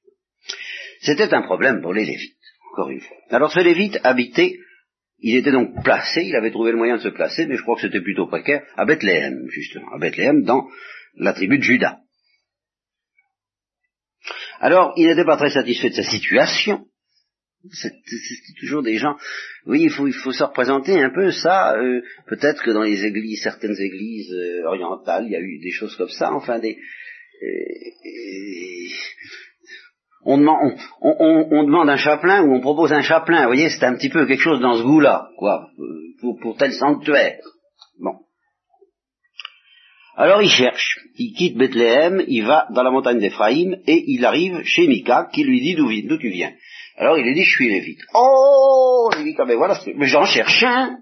C'était 1.00 1.34
un 1.34 1.42
problème 1.42 1.80
pour 1.80 1.92
les 1.92 2.04
Lévites, 2.04 2.36
encore 2.72 2.90
une 2.90 3.00
fois. 3.00 3.16
Alors 3.30 3.52
ce 3.52 3.60
Lévite 3.60 3.98
habitait, 4.04 4.58
il 5.18 5.36
était 5.36 5.52
donc 5.52 5.82
placé, 5.82 6.22
il 6.24 6.36
avait 6.36 6.50
trouvé 6.50 6.72
le 6.72 6.78
moyen 6.78 6.96
de 6.96 7.02
se 7.02 7.08
placer, 7.08 7.46
mais 7.46 7.56
je 7.56 7.62
crois 7.62 7.76
que 7.76 7.82
c'était 7.82 8.02
plutôt 8.02 8.26
précaire, 8.26 8.62
à 8.76 8.84
Bethléem, 8.84 9.48
justement, 9.48 9.92
à 9.94 9.98
Bethléem, 9.98 10.42
dans 10.42 10.66
la 11.16 11.32
tribu 11.32 11.58
de 11.58 11.62
Juda. 11.62 11.98
Alors, 14.60 14.92
il 14.96 15.06
n'était 15.06 15.24
pas 15.24 15.36
très 15.36 15.50
satisfait 15.50 15.90
de 15.90 15.94
sa 15.94 16.02
situation. 16.02 16.86
C'est 17.72 17.92
toujours 18.60 18.82
des 18.82 18.96
gens. 18.96 19.16
Oui, 19.66 19.82
il 19.82 19.90
faut, 19.90 20.06
il 20.06 20.14
faut 20.14 20.32
se 20.32 20.44
représenter 20.44 21.00
un 21.00 21.10
peu 21.10 21.32
ça. 21.32 21.76
Euh, 21.76 22.00
peut-être 22.26 22.62
que 22.62 22.70
dans 22.70 22.82
les 22.82 23.04
églises, 23.04 23.42
certaines 23.42 23.76
églises 23.78 24.32
euh, 24.32 24.66
orientales, 24.66 25.24
il 25.26 25.32
y 25.32 25.36
a 25.36 25.40
eu 25.40 25.58
des 25.58 25.72
choses 25.72 25.96
comme 25.96 26.08
ça. 26.08 26.32
Enfin, 26.32 26.60
des. 26.60 26.78
Euh, 27.42 27.48
on 30.26 30.38
demande, 30.38 31.88
un 31.88 31.97
chaplain 31.97 32.42
ou 32.42 32.54
on 32.54 32.61
propose 32.61 32.92
un 32.92 33.02
chaplain. 33.02 33.42
Vous 33.42 33.54
voyez, 33.54 33.71
c'est 33.71 33.85
un 33.85 33.95
petit 33.95 34.09
peu 34.09 34.26
quelque 34.26 34.42
chose 34.42 34.61
dans 34.61 34.75
ce 34.75 34.83
goût-là, 34.83 35.28
quoi, 35.38 35.68
pour, 36.21 36.38
pour 36.40 36.56
tel 36.56 36.73
sanctuaire. 36.73 37.38
Bon. 38.00 38.16
Alors 40.16 40.42
il 40.42 40.49
cherche, 40.49 40.99
il 41.16 41.35
quitte 41.35 41.56
Bethléem, 41.56 42.23
il 42.26 42.45
va 42.45 42.66
dans 42.71 42.83
la 42.83 42.90
montagne 42.90 43.18
d'Éphraïm 43.18 43.76
et 43.87 44.04
il 44.06 44.25
arrive 44.25 44.62
chez 44.64 44.87
Mika 44.87 45.28
qui 45.33 45.45
lui 45.45 45.61
dit 45.61 45.75
d'où 45.75 46.18
tu 46.18 46.30
viens. 46.30 46.52
Alors 46.97 47.18
il 47.18 47.25
lui 47.25 47.35
dit 47.35 47.45
je 47.45 47.50
suis 47.50 47.68
lévite. 47.68 48.00
Oh, 48.14 49.11
il 49.18 49.25
dit 49.25 49.35
ah 49.38 49.45
ben 49.45 49.56
voilà, 49.56 49.78
mais 49.95 50.06
j'en 50.06 50.25
cherche 50.25 50.62
un 50.62 50.97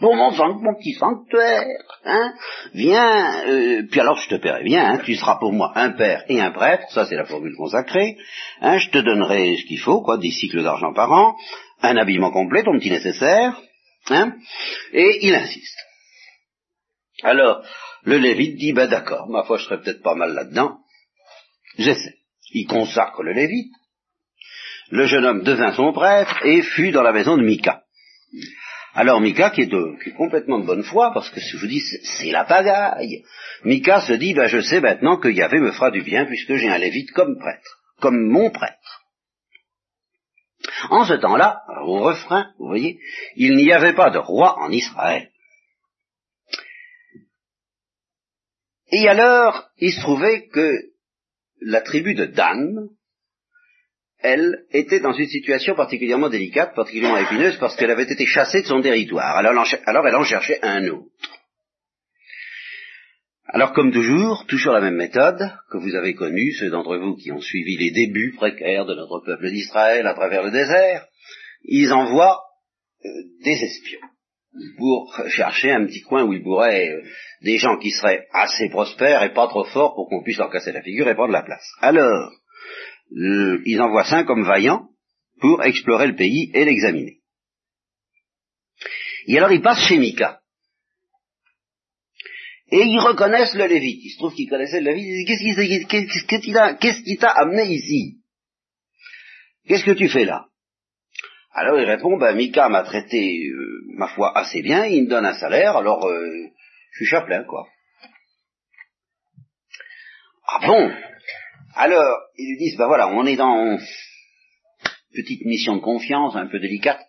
pour 0.00 0.16
mon, 0.16 0.30
mon 0.30 0.74
petit 0.74 0.94
sanctuaire, 0.94 1.66
hein, 2.04 2.32
viens, 2.74 3.46
euh, 3.46 3.82
puis 3.90 4.00
alors 4.00 4.16
je 4.16 4.28
te 4.28 4.34
paierai 4.36 4.64
bien, 4.64 4.84
hein, 4.84 4.98
tu 5.04 5.14
seras 5.14 5.36
pour 5.36 5.52
moi 5.52 5.72
un 5.74 5.90
père 5.90 6.24
et 6.28 6.40
un 6.40 6.50
prêtre, 6.50 6.90
ça 6.90 7.06
c'est 7.06 7.16
la 7.16 7.26
formule 7.26 7.54
consacrée, 7.56 8.16
hein, 8.60 8.78
je 8.78 8.88
te 8.88 8.98
donnerai 8.98 9.56
ce 9.58 9.66
qu'il 9.66 9.78
faut, 9.78 10.02
quoi, 10.02 10.16
des 10.16 10.30
cycles 10.30 10.62
d'argent 10.62 10.92
par 10.94 11.12
an, 11.12 11.36
un 11.82 11.96
habillement 11.96 12.32
complet, 12.32 12.62
ton 12.62 12.78
petit 12.78 12.90
nécessaire, 12.90 13.60
hein, 14.08 14.32
et 14.92 15.26
il 15.26 15.34
insiste. 15.34 15.78
Alors, 17.22 17.62
le 18.04 18.16
Lévite 18.16 18.56
dit, 18.56 18.72
ben 18.72 18.88
d'accord, 18.88 19.28
ma 19.28 19.44
foi 19.44 19.58
je 19.58 19.64
serais 19.64 19.80
peut-être 19.80 20.02
pas 20.02 20.14
mal 20.14 20.32
là-dedans, 20.32 20.78
j'essaie. 21.78 22.16
Il 22.52 22.66
consacre 22.66 23.22
le 23.22 23.32
Lévite, 23.32 23.72
le 24.90 25.06
jeune 25.06 25.24
homme 25.24 25.42
devint 25.42 25.72
son 25.72 25.92
prêtre 25.92 26.44
et 26.44 26.62
fut 26.62 26.90
dans 26.90 27.02
la 27.02 27.12
maison 27.12 27.36
de 27.36 27.42
Mika. 27.42 27.82
Alors 28.94 29.20
Mika, 29.20 29.50
qui 29.50 29.62
est, 29.62 30.12
complètement 30.16 30.58
de 30.58 30.66
bonne 30.66 30.82
foi, 30.82 31.12
parce 31.14 31.30
que 31.30 31.40
je 31.40 31.56
vous 31.56 31.66
dis, 31.66 31.80
c'est 31.80 32.32
la 32.32 32.44
pagaille, 32.44 33.24
Mika 33.64 34.00
se 34.00 34.14
dit, 34.14 34.34
ben, 34.34 34.46
je 34.46 34.60
sais 34.60 34.80
maintenant 34.80 35.16
que 35.16 35.28
Yahvé 35.28 35.60
me 35.60 35.70
fera 35.70 35.90
du 35.90 36.02
bien, 36.02 36.26
puisque 36.26 36.54
j'ai 36.54 36.68
un 36.68 36.78
lévite 36.78 37.12
comme 37.12 37.38
prêtre, 37.38 37.80
comme 38.00 38.20
mon 38.20 38.50
prêtre. 38.50 39.04
En 40.90 41.04
ce 41.04 41.14
temps-là, 41.14 41.62
au 41.84 42.00
refrain, 42.00 42.52
vous 42.58 42.66
voyez, 42.66 42.98
il 43.36 43.56
n'y 43.56 43.72
avait 43.72 43.94
pas 43.94 44.10
de 44.10 44.18
roi 44.18 44.58
en 44.58 44.70
Israël. 44.70 45.30
Et 48.92 49.08
alors, 49.08 49.70
il 49.78 49.92
se 49.92 50.00
trouvait 50.00 50.48
que 50.48 50.72
la 51.60 51.80
tribu 51.80 52.14
de 52.14 52.26
Dan, 52.26 52.88
elle, 54.22 54.64
était 54.70 55.00
dans 55.00 55.12
une 55.12 55.28
situation 55.28 55.74
particulièrement 55.74 56.28
délicate, 56.28 56.74
particulièrement 56.74 57.18
épineuse, 57.18 57.56
parce 57.58 57.76
qu'elle 57.76 57.90
avait 57.90 58.10
été 58.10 58.26
chassée 58.26 58.62
de 58.62 58.66
son 58.66 58.80
territoire. 58.82 59.36
Alors, 59.36 60.06
elle 60.06 60.16
en 60.16 60.24
cherchait 60.24 60.58
un 60.62 60.86
autre. 60.88 61.06
Alors, 63.52 63.72
comme 63.72 63.92
toujours, 63.92 64.46
toujours 64.46 64.74
la 64.74 64.80
même 64.80 64.96
méthode 64.96 65.50
que 65.72 65.78
vous 65.78 65.96
avez 65.96 66.14
connue, 66.14 66.52
ceux 66.52 66.70
d'entre 66.70 66.96
vous 66.98 67.16
qui 67.16 67.32
ont 67.32 67.40
suivi 67.40 67.76
les 67.76 67.90
débuts 67.90 68.34
précaires 68.36 68.86
de 68.86 68.94
notre 68.94 69.24
peuple 69.24 69.50
d'Israël 69.50 70.06
à 70.06 70.14
travers 70.14 70.44
le 70.44 70.52
désert, 70.52 71.06
ils 71.64 71.92
envoient 71.92 72.40
euh, 73.04 73.08
des 73.44 73.64
espions 73.64 74.06
pour 74.78 75.16
chercher 75.28 75.72
un 75.72 75.86
petit 75.86 76.02
coin 76.02 76.24
où 76.24 76.32
ils 76.32 76.42
pourraient 76.42 76.90
euh, 76.90 77.02
des 77.42 77.58
gens 77.58 77.76
qui 77.78 77.90
seraient 77.90 78.26
assez 78.32 78.68
prospères 78.68 79.22
et 79.24 79.32
pas 79.32 79.48
trop 79.48 79.64
forts 79.64 79.94
pour 79.94 80.08
qu'on 80.08 80.22
puisse 80.22 80.38
leur 80.38 80.50
casser 80.50 80.72
la 80.72 80.82
figure 80.82 81.08
et 81.08 81.14
prendre 81.14 81.32
la 81.32 81.42
place. 81.42 81.66
Alors, 81.80 82.30
ils 83.10 83.80
envoient 83.80 84.04
cinq 84.04 84.28
hommes 84.30 84.44
vaillants 84.44 84.88
pour 85.40 85.62
explorer 85.64 86.06
le 86.08 86.16
pays 86.16 86.50
et 86.54 86.64
l'examiner. 86.64 87.20
Et 89.26 89.36
alors 89.38 89.52
ils 89.52 89.62
passent 89.62 89.86
chez 89.86 89.98
Mika. 89.98 90.40
Et 92.72 92.84
ils 92.84 93.00
reconnaissent 93.00 93.54
le 93.54 93.66
Lévite. 93.66 94.00
Il 94.04 94.10
se 94.10 94.18
trouve 94.18 94.34
qu'ils 94.34 94.48
connaissaient 94.48 94.80
le 94.80 94.92
Lévite. 94.92 95.28
Ils 95.28 95.56
disent, 95.56 95.86
qu'est-ce 95.86 97.02
qui 97.02 97.16
t'a 97.16 97.30
amené 97.30 97.64
ici? 97.64 98.20
Qu'est-ce 99.66 99.84
que 99.84 99.90
tu 99.90 100.08
fais 100.08 100.24
là? 100.24 100.46
Alors 101.52 101.80
il 101.80 101.84
répond, 101.84 102.16
ben 102.16 102.36
Mika 102.36 102.68
m'a 102.68 102.84
traité, 102.84 103.44
euh, 103.48 103.82
ma 103.96 104.06
foi, 104.08 104.36
assez 104.38 104.62
bien, 104.62 104.84
il 104.86 105.04
me 105.04 105.08
donne 105.08 105.26
un 105.26 105.34
salaire, 105.34 105.76
alors 105.76 106.06
euh, 106.06 106.24
je 106.92 106.96
suis 106.96 107.06
chaplain, 107.06 107.42
quoi. 107.42 107.66
Ah 110.46 110.64
bon? 110.64 110.92
Alors, 111.74 112.18
ils 112.36 112.50
lui 112.50 112.58
disent, 112.58 112.76
ben 112.76 112.86
voilà, 112.86 113.08
on 113.08 113.26
est 113.26 113.36
dans 113.36 113.78
petite 115.14 115.44
mission 115.44 115.76
de 115.76 115.80
confiance, 115.80 116.36
un 116.36 116.46
peu 116.46 116.58
délicate. 116.58 117.00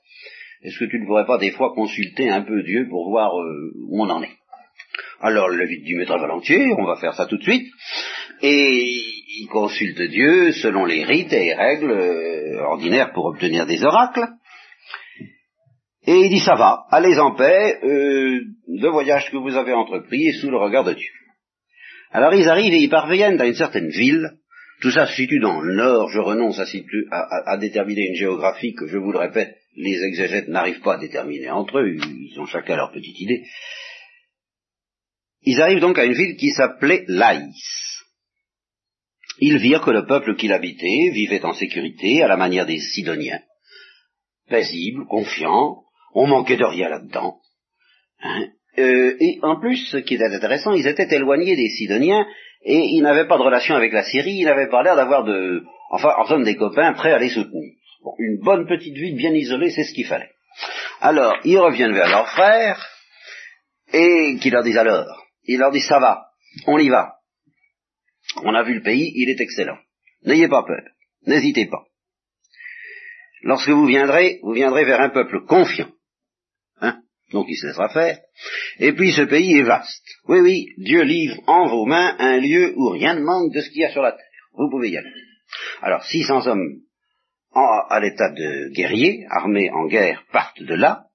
Est-ce 0.64 0.78
que 0.78 0.86
tu 0.86 1.00
ne 1.00 1.06
voudrais 1.06 1.26
pas 1.26 1.38
des 1.38 1.52
fois 1.52 1.74
consulter 1.74 2.30
un 2.30 2.42
peu 2.42 2.62
Dieu 2.64 2.88
pour 2.90 3.10
voir 3.10 3.32
euh, 3.40 3.72
où 3.88 4.04
on 4.04 4.10
en 4.10 4.22
est? 4.22 4.38
Alors 5.20 5.50
le 5.50 5.68
dit, 5.68 5.96
mais 5.96 6.06
très 6.06 6.20
volontiers, 6.20 6.74
on 6.78 6.86
va 6.86 6.96
faire 6.98 7.14
ça 7.14 7.26
tout 7.26 7.38
de 7.38 7.44
suite. 7.44 7.68
Et 8.42 9.04
il 9.40 9.48
consulte 9.48 10.02
Dieu 10.02 10.52
selon 10.52 10.86
les 10.86 11.04
rites 11.04 11.34
et 11.34 11.46
les 11.46 11.54
règles 11.54 11.92
euh, 11.92 12.64
ordinaires 12.64 13.12
pour 13.14 13.26
obtenir 13.26 13.66
des 13.66 13.84
oracles. 13.84 14.28
Et 16.06 16.16
il 16.16 16.30
dit, 16.30 16.40
ça 16.40 16.56
va, 16.56 16.86
allez 16.90 17.20
en 17.20 17.36
paix, 17.36 17.80
euh, 17.84 18.42
le 18.68 18.90
voyage 18.90 19.30
que 19.30 19.38
vous 19.38 19.56
avez 19.56 19.74
entrepris 19.74 20.28
est 20.28 20.40
sous 20.42 20.50
le 20.50 20.58
regard 20.58 20.84
de 20.84 20.94
Dieu. 20.94 21.12
Alors 22.12 22.34
ils 22.34 22.50
arrivent 22.50 22.74
et 22.74 22.82
ils 22.82 22.90
parviennent 22.90 23.40
à 23.40 23.46
une 23.46 23.56
certaine 23.56 23.90
ville. 23.90 24.32
Tout 24.82 24.92
ça 24.92 25.06
se 25.06 25.14
situe 25.14 25.40
dans 25.40 25.62
le 25.62 25.76
nord. 25.76 26.10
Je 26.10 26.20
renonce 26.20 26.60
à, 26.60 27.58
déterminer 27.58 28.08
une 28.08 28.16
géographie 28.16 28.74
que, 28.74 28.88
je 28.88 28.98
vous 28.98 29.12
le 29.12 29.20
répète, 29.20 29.56
les 29.76 30.04
exégètes 30.04 30.48
n'arrivent 30.48 30.82
pas 30.82 30.96
à 30.96 31.00
déterminer 31.00 31.52
entre 31.52 31.80
eux. 31.80 31.96
Ils 31.96 32.40
ont 32.40 32.48
chacun 32.48 32.76
leur 32.76 32.92
petite 32.92 33.20
idée. 33.20 33.44
Ils 35.44 35.62
arrivent 35.62 35.80
donc 35.80 36.00
à 36.00 36.06
une 36.06 36.14
ville 36.14 36.36
qui 36.36 36.50
s'appelait 36.50 37.06
Laïs. 37.08 38.02
Ils 39.40 39.58
virent 39.58 39.84
que 39.84 39.92
le 39.92 40.06
peuple 40.06 40.36
qui 40.36 40.48
l'habitait 40.48 41.12
vivait 41.14 41.46
en 41.46 41.54
sécurité, 41.54 42.24
à 42.24 42.28
la 42.28 42.38
manière 42.38 42.66
des 42.66 42.80
Sidoniens. 42.80 43.42
Paisible, 44.50 45.06
confiant, 45.06 45.84
on 46.14 46.28
manquait 46.28 46.58
de 46.58 46.66
rien 46.66 46.90
là-dedans. 46.90 47.38
Hein. 48.22 48.48
Euh, 48.78 49.16
et 49.20 49.40
en 49.42 49.60
plus, 49.60 49.78
ce 49.90 49.98
qui 49.98 50.16
était 50.16 50.34
intéressant, 50.34 50.74
ils 50.74 50.88
étaient 50.88 51.16
éloignés 51.16 51.56
des 51.56 51.70
Sidoniens 51.70 52.26
et 52.64 52.78
ils 52.78 53.02
n'avaient 53.02 53.28
pas 53.28 53.38
de 53.38 53.44
relation 53.44 53.76
avec 53.76 53.92
la 53.92 54.04
Syrie, 54.04 54.38
ils 54.40 54.46
n'avaient 54.46 54.70
pas 54.70 54.84
l'air 54.84 54.96
d'avoir 54.96 55.24
de, 55.24 55.64
enfin, 55.90 56.14
en 56.18 56.26
somme 56.26 56.44
des 56.44 56.56
copains 56.56 56.94
prêts 56.94 57.14
à 57.14 57.20
les 57.20 57.30
soutenir. 57.30 57.74
Bon, 58.04 58.14
une 58.20 58.40
bonne 58.40 58.68
petite 58.68 58.96
ville 58.96 59.16
bien 59.16 59.34
isolée, 59.34 59.72
c'est 59.72 59.84
ce 59.84 59.94
qu'il 59.94 60.06
fallait. 60.06 60.32
Alors, 61.00 61.36
ils 61.44 61.58
reviennent 61.58 61.94
vers 61.94 62.10
leurs 62.10 62.30
frères 62.30 62.88
et 63.94 64.38
qui 64.40 64.50
leur 64.50 64.64
disent 64.64 64.78
alors, 64.78 65.26
ils 65.46 65.60
leur 65.60 65.72
disent 65.72 65.88
ça 65.88 66.00
va, 66.00 66.28
on 66.68 66.78
y 66.78 66.90
va. 66.90 67.16
On 68.44 68.54
a 68.54 68.64
vu 68.64 68.76
le 68.76 68.82
pays, 68.82 69.12
il 69.16 69.30
est 69.30 69.42
excellent. 69.42 69.78
N'ayez 70.24 70.48
pas 70.48 70.64
peur, 70.64 70.84
n'hésitez 71.26 71.68
pas. 71.68 71.84
Lorsque 73.44 73.70
vous 73.70 73.86
viendrez, 73.86 74.40
vous 74.44 74.54
viendrez 74.54 74.86
vers 74.86 75.02
un 75.02 75.10
peuple 75.10 75.46
confiant. 75.46 75.90
Donc 77.32 77.46
il 77.50 77.56
se 77.56 77.68
laissera 77.68 77.90
faire. 77.90 78.20
Et 78.80 78.94
puis 78.94 79.12
ce 79.12 79.24
pays 79.24 79.58
est 79.58 79.64
vaste. 79.64 80.06
Oui, 80.28 80.40
oui, 80.40 80.68
Dieu 80.78 81.04
livre 81.04 81.38
en 81.48 81.68
vos 81.68 81.86
mains 81.86 82.16
un 82.20 82.38
lieu 82.38 82.74
où 82.76 82.90
rien 82.90 83.16
ne 83.16 83.22
manque 83.22 83.54
de 83.54 83.62
ce 83.62 83.70
qu'il 83.70 83.82
y 83.82 83.86
a 83.86 83.92
sur 83.92 84.02
la 84.02 84.12
terre. 84.12 84.26
Vous 84.54 84.70
pouvez 84.70 84.90
y 84.90 84.98
aller. 84.98 85.12
Alors 85.82 86.04
600 86.04 86.48
hommes 86.48 86.82
à 87.54 88.00
l'état 88.00 88.30
de 88.30 88.70
guerriers, 88.74 89.26
armés 89.30 89.70
en 89.72 89.88
guerre, 89.88 90.24
partent 90.32 90.62
de 90.62 90.74
là. 90.74 91.06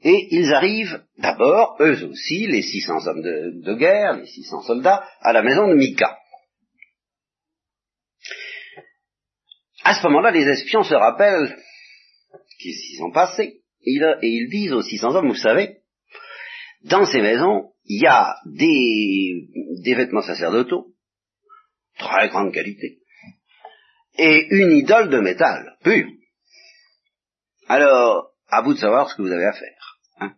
Et 0.00 0.28
ils 0.30 0.52
arrivent 0.54 1.02
d'abord, 1.18 1.76
eux 1.80 2.04
aussi, 2.04 2.46
les 2.46 2.62
600 2.62 3.06
hommes 3.06 3.22
de, 3.22 3.62
de 3.62 3.74
guerre, 3.74 4.18
les 4.18 4.26
600 4.26 4.62
soldats, 4.62 5.04
à 5.20 5.32
la 5.32 5.42
maison 5.42 5.68
de 5.68 5.74
Mika. 5.74 6.16
À 9.82 9.94
ce 9.94 10.02
moment-là, 10.04 10.30
les 10.30 10.46
espions 10.46 10.82
se 10.82 10.94
rappellent 10.94 11.56
qu'ils 12.58 12.74
s'y 12.74 12.98
passés, 13.12 13.62
et 13.84 13.92
ils, 14.22 14.48
disent 14.50 14.72
aux 14.72 14.82
600 14.82 15.14
hommes, 15.14 15.28
vous 15.28 15.36
savez, 15.36 15.78
dans 16.84 17.04
ces 17.06 17.20
maisons, 17.20 17.72
il 17.84 18.02
y 18.02 18.06
a 18.06 18.36
des, 18.46 19.48
des 19.82 19.94
vêtements 19.94 20.22
sacerdotaux, 20.22 20.94
très 21.98 22.28
grande 22.28 22.52
qualité, 22.52 22.98
et 24.18 24.46
une 24.50 24.72
idole 24.72 25.10
de 25.10 25.20
métal, 25.20 25.76
pure. 25.84 26.10
Alors, 27.68 28.30
à 28.48 28.62
vous 28.62 28.74
de 28.74 28.78
savoir 28.78 29.10
ce 29.10 29.16
que 29.16 29.22
vous 29.22 29.32
avez 29.32 29.44
à 29.44 29.52
faire. 29.52 29.98
Hein. 30.20 30.34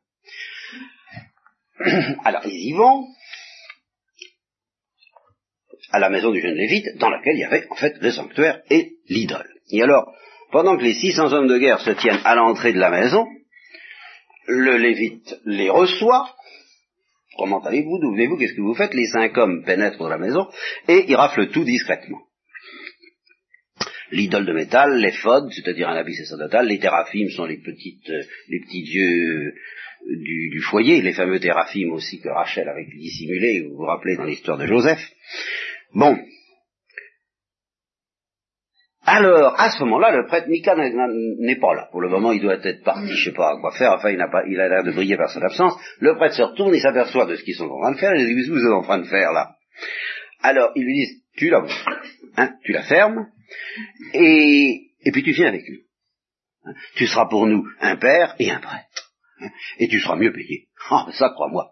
Alors, 2.24 2.46
ils 2.46 2.70
y 2.70 2.72
vont, 2.72 3.06
à 5.90 5.98
la 5.98 6.10
maison 6.10 6.30
du 6.30 6.40
jeune 6.40 6.54
Lévite, 6.54 6.96
dans 6.96 7.10
laquelle 7.10 7.36
il 7.36 7.40
y 7.40 7.44
avait 7.44 7.66
en 7.70 7.76
fait 7.76 7.96
le 8.00 8.10
sanctuaire 8.10 8.62
et 8.70 8.96
l'idole. 9.08 9.48
Et 9.70 9.82
alors, 9.82 10.14
pendant 10.50 10.76
que 10.76 10.82
les 10.82 10.94
600 10.94 11.32
hommes 11.32 11.48
de 11.48 11.58
guerre 11.58 11.80
se 11.80 11.90
tiennent 11.90 12.20
à 12.24 12.34
l'entrée 12.34 12.72
de 12.72 12.78
la 12.78 12.90
maison, 12.90 13.26
le 14.46 14.76
Lévite 14.76 15.38
les 15.44 15.70
reçoit. 15.70 16.34
Comment 17.36 17.62
allez-vous? 17.62 17.98
D'où 18.00 18.12
venez-vous? 18.12 18.36
Qu'est-ce 18.36 18.54
que 18.54 18.62
vous 18.62 18.74
faites? 18.74 18.94
Les 18.94 19.06
cinq 19.06 19.36
hommes 19.36 19.62
pénètrent 19.64 19.98
dans 19.98 20.08
la 20.08 20.18
maison 20.18 20.48
et 20.88 21.04
ils 21.06 21.14
raflent 21.14 21.50
tout 21.50 21.64
discrètement. 21.64 22.22
L'idole 24.10 24.46
de 24.46 24.52
métal, 24.54 24.98
l'éphod, 24.98 25.52
c'est-à-dire 25.52 25.88
un 25.88 25.96
habit 25.96 26.14
sacerdotal, 26.14 26.66
les 26.66 26.78
théraphim 26.78 27.28
sont 27.28 27.44
les 27.44 27.58
petites, 27.58 28.08
euh, 28.08 28.22
les 28.48 28.60
petits 28.60 28.82
dieux 28.82 29.48
euh, 29.48 29.52
du, 30.06 30.60
foyer, 30.62 31.02
les 31.02 31.12
fameux 31.12 31.38
théraphim 31.38 31.90
aussi 31.92 32.18
que 32.18 32.28
Rachel 32.30 32.68
avait 32.68 32.86
dissimulés, 32.86 33.66
vous 33.68 33.76
vous 33.76 33.84
rappelez 33.84 34.16
dans 34.16 34.24
l'histoire 34.24 34.56
de 34.56 34.66
Joseph. 34.66 35.12
Bon. 35.94 36.16
Alors, 39.10 39.58
à 39.58 39.70
ce 39.70 39.82
moment-là, 39.84 40.14
le 40.14 40.26
prêtre 40.26 40.48
Mika 40.48 40.76
n'est 40.76 41.58
pas 41.58 41.74
là. 41.74 41.88
Pour 41.90 42.02
le 42.02 42.10
moment, 42.10 42.30
il 42.32 42.42
doit 42.42 42.58
être 42.62 42.84
parti, 42.84 43.08
je 43.14 43.30
sais 43.30 43.34
pas 43.34 43.56
quoi 43.58 43.72
faire, 43.72 43.92
enfin, 43.92 44.10
il, 44.10 44.18
pas, 44.30 44.42
il 44.46 44.60
a 44.60 44.68
l'air 44.68 44.84
de 44.84 44.92
briller 44.92 45.16
par 45.16 45.30
son 45.30 45.40
absence. 45.40 45.74
Le 45.98 46.14
prêtre 46.16 46.34
se 46.34 46.42
retourne 46.42 46.74
et 46.74 46.80
s'aperçoit 46.80 47.24
de 47.24 47.36
ce 47.36 47.42
qu'ils 47.42 47.54
sont 47.54 47.70
en 47.70 47.80
train 47.80 47.92
de 47.92 47.98
faire, 47.98 48.12
et 48.12 48.20
il 48.20 48.26
dit, 48.26 48.34
qu'est-ce 48.34 48.48
que 48.48 48.52
vous 48.52 48.66
êtes 48.66 48.72
en 48.72 48.82
train 48.82 48.98
de 48.98 49.06
faire, 49.06 49.32
là? 49.32 49.54
Alors, 50.42 50.72
il 50.76 50.84
lui 50.84 50.92
dit, 50.92 51.22
tu 51.38 51.48
la, 51.48 51.64
hein, 52.36 52.50
tu 52.64 52.72
la 52.72 52.82
fermes, 52.82 53.28
et, 54.12 54.90
et 55.02 55.10
puis 55.10 55.22
tu 55.22 55.32
viens 55.32 55.48
avec 55.48 55.62
nous. 55.66 55.78
Hein, 56.66 56.74
tu 56.96 57.06
seras 57.06 57.28
pour 57.30 57.46
nous 57.46 57.64
un 57.80 57.96
père 57.96 58.34
et 58.38 58.50
un 58.50 58.60
prêtre. 58.60 59.10
Hein, 59.40 59.48
et 59.78 59.88
tu 59.88 60.00
seras 60.00 60.16
mieux 60.16 60.34
payé. 60.34 60.68
Ah, 60.90 61.06
ça, 61.12 61.30
crois-moi. 61.30 61.70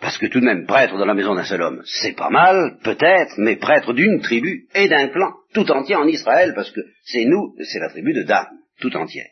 Parce 0.00 0.18
que 0.18 0.26
tout 0.26 0.40
de 0.40 0.44
même, 0.44 0.66
prêtre 0.66 0.98
dans 0.98 1.06
la 1.06 1.14
maison 1.14 1.36
d'un 1.36 1.44
seul 1.44 1.62
homme, 1.62 1.82
c'est 1.84 2.16
pas 2.16 2.28
mal, 2.28 2.78
peut-être, 2.82 3.34
mais 3.38 3.54
prêtre 3.54 3.92
d'une 3.92 4.20
tribu 4.20 4.66
et 4.74 4.88
d'un 4.88 5.08
clan, 5.08 5.32
tout 5.54 5.70
entier 5.70 5.96
en 5.96 6.06
Israël, 6.06 6.52
parce 6.54 6.70
que 6.70 6.80
c'est 7.04 7.24
nous, 7.24 7.54
c'est 7.62 7.78
la 7.78 7.88
tribu 7.88 8.12
de 8.12 8.22
Dan, 8.22 8.46
tout 8.80 8.94
entière. 8.96 9.28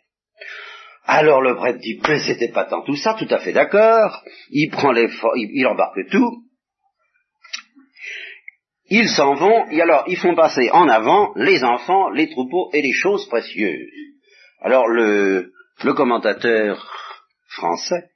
Alors 1.04 1.42
le 1.42 1.56
prêtre 1.56 1.80
dit, 1.80 2.00
mais 2.08 2.20
c'était 2.20 2.52
pas 2.52 2.64
tant 2.64 2.82
tout 2.82 2.96
ça, 2.96 3.14
tout 3.18 3.26
à 3.28 3.40
fait 3.40 3.52
d'accord, 3.52 4.22
il 4.50 4.70
prend 4.70 4.92
les, 4.92 5.08
il, 5.36 5.50
il 5.52 5.66
embarque 5.66 6.08
tout, 6.10 6.44
ils 8.94 9.08
s'en 9.08 9.34
vont, 9.34 9.70
et 9.70 9.80
alors 9.80 10.04
ils 10.06 10.18
font 10.18 10.34
passer 10.34 10.68
en 10.70 10.86
avant 10.86 11.32
les 11.34 11.64
enfants, 11.64 12.10
les 12.10 12.28
troupeaux 12.28 12.70
et 12.72 12.82
les 12.82 12.92
choses 12.92 13.26
précieuses. 13.28 13.88
Alors 14.60 14.86
le, 14.86 15.50
commentateur 15.96 16.88
français, 17.48 18.10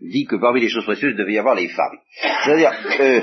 dit 0.00 0.26
que 0.26 0.36
parmi 0.36 0.60
les 0.60 0.68
choses 0.68 0.84
précieuses, 0.84 1.12
il 1.12 1.16
devait 1.16 1.34
y 1.34 1.38
avoir 1.38 1.54
les 1.54 1.68
femmes. 1.68 1.98
C'est-à-dire, 2.44 2.72
euh, 3.00 3.20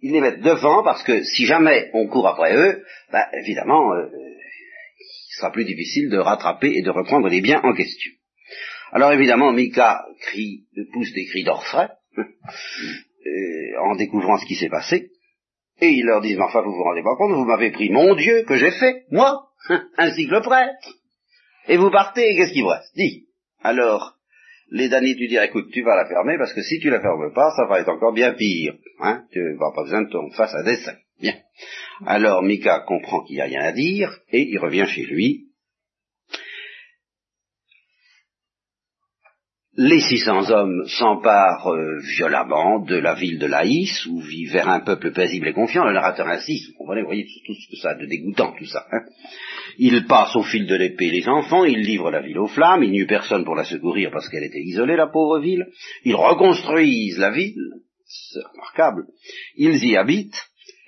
ils 0.00 0.12
les 0.12 0.20
mettent 0.20 0.40
devant 0.40 0.82
parce 0.82 1.02
que 1.02 1.22
si 1.22 1.46
jamais 1.46 1.90
on 1.94 2.06
court 2.06 2.28
après 2.28 2.56
eux, 2.56 2.84
bah, 3.12 3.28
évidemment, 3.32 3.94
euh, 3.94 4.08
il 4.08 5.36
sera 5.36 5.50
plus 5.50 5.64
difficile 5.64 6.10
de 6.10 6.18
rattraper 6.18 6.72
et 6.74 6.82
de 6.82 6.90
reprendre 6.90 7.28
les 7.28 7.40
biens 7.40 7.60
en 7.62 7.74
question. 7.74 8.12
Alors 8.92 9.12
évidemment, 9.12 9.52
Mika 9.52 10.04
crie, 10.20 10.64
pousse 10.92 11.12
des 11.12 11.26
cris 11.26 11.44
d'orfraie 11.44 11.88
euh, 12.18 12.24
en 13.82 13.96
découvrant 13.96 14.38
ce 14.38 14.46
qui 14.46 14.54
s'est 14.54 14.68
passé, 14.68 15.10
et 15.80 15.88
ils 15.88 16.04
leur 16.04 16.20
disent, 16.22 16.38
mais 16.38 16.44
enfin, 16.44 16.62
vous 16.62 16.72
vous 16.72 16.84
rendez 16.84 17.02
pas 17.02 17.16
compte, 17.16 17.32
vous 17.32 17.44
m'avez 17.44 17.70
pris 17.70 17.90
mon 17.90 18.14
Dieu 18.14 18.44
que 18.44 18.56
j'ai 18.56 18.70
fait, 18.70 19.04
moi, 19.10 19.48
ainsi 19.98 20.26
que 20.26 20.32
le 20.32 20.40
prêtre, 20.40 20.96
et 21.68 21.76
vous 21.76 21.90
partez, 21.90 22.34
qu'est-ce 22.36 22.52
qui 22.52 22.62
vous 22.62 22.68
reste? 22.68 22.94
Dis. 22.96 23.26
Alors, 23.62 24.15
les 24.70 24.88
Danites 24.88 25.18
lui 25.18 25.28
dirent, 25.28 25.42
écoute, 25.42 25.70
tu 25.72 25.82
vas 25.82 25.96
la 25.96 26.06
fermer, 26.06 26.36
parce 26.38 26.52
que 26.52 26.62
si 26.62 26.78
tu 26.80 26.90
la 26.90 27.00
fermes 27.00 27.32
pas, 27.32 27.50
ça 27.56 27.66
va 27.66 27.80
être 27.80 27.88
encore 27.88 28.12
bien 28.12 28.32
pire. 28.32 28.74
Hein 29.00 29.24
tu 29.30 29.40
vas 29.56 29.72
pas 29.74 29.82
besoin 29.82 30.02
de 30.02 30.10
ton 30.10 30.30
face 30.30 30.54
à 30.54 30.62
dessin. 30.62 30.94
Bien. 31.20 31.34
Alors 32.04 32.42
Mika 32.42 32.80
comprend 32.86 33.22
qu'il 33.24 33.36
n'y 33.36 33.42
a 33.42 33.46
rien 33.46 33.62
à 33.62 33.72
dire, 33.72 34.18
et 34.30 34.42
il 34.42 34.58
revient 34.58 34.86
chez 34.86 35.04
lui, 35.04 35.45
les 39.76 40.00
600 40.00 40.50
hommes 40.50 40.86
s'emparent 40.86 41.68
euh, 41.68 41.98
violemment 42.16 42.80
de 42.80 42.96
la 42.96 43.14
ville 43.14 43.38
de 43.38 43.46
Laïs, 43.46 44.06
où 44.06 44.20
vivait 44.20 44.60
un 44.60 44.80
peuple 44.80 45.12
paisible 45.12 45.48
et 45.48 45.52
confiant. 45.52 45.84
Le 45.84 45.92
narrateur 45.92 46.26
insiste, 46.26 46.68
vous 46.68 46.78
comprenez, 46.78 47.02
vous 47.02 47.08
voyez 47.08 47.26
tout 47.46 47.54
ce 47.54 47.70
que 47.70 47.76
ça 47.76 47.90
a 47.90 47.94
de 47.94 48.06
dégoûtant, 48.06 48.54
tout 48.58 48.66
ça. 48.66 48.86
Hein 48.90 49.02
il 49.78 50.06
passe 50.06 50.34
au 50.36 50.42
fil 50.42 50.66
de 50.66 50.74
l'épée 50.74 51.10
les 51.10 51.28
enfants, 51.28 51.64
il 51.64 51.80
livre 51.80 52.10
la 52.10 52.22
ville 52.22 52.38
aux 52.38 52.46
flammes, 52.46 52.82
il 52.82 52.90
n'y 52.90 53.00
eut 53.00 53.06
personne 53.06 53.44
pour 53.44 53.54
la 53.54 53.64
secourir 53.64 54.10
parce 54.10 54.28
qu'elle 54.28 54.44
était 54.44 54.62
isolée, 54.62 54.96
la 54.96 55.08
pauvre 55.08 55.40
ville. 55.40 55.66
Ils 56.04 56.14
reconstruisent 56.14 57.18
la 57.18 57.30
ville, 57.30 57.72
c'est 58.04 58.44
remarquable. 58.52 59.06
Ils 59.56 59.84
y 59.84 59.96
habitent, 59.96 60.40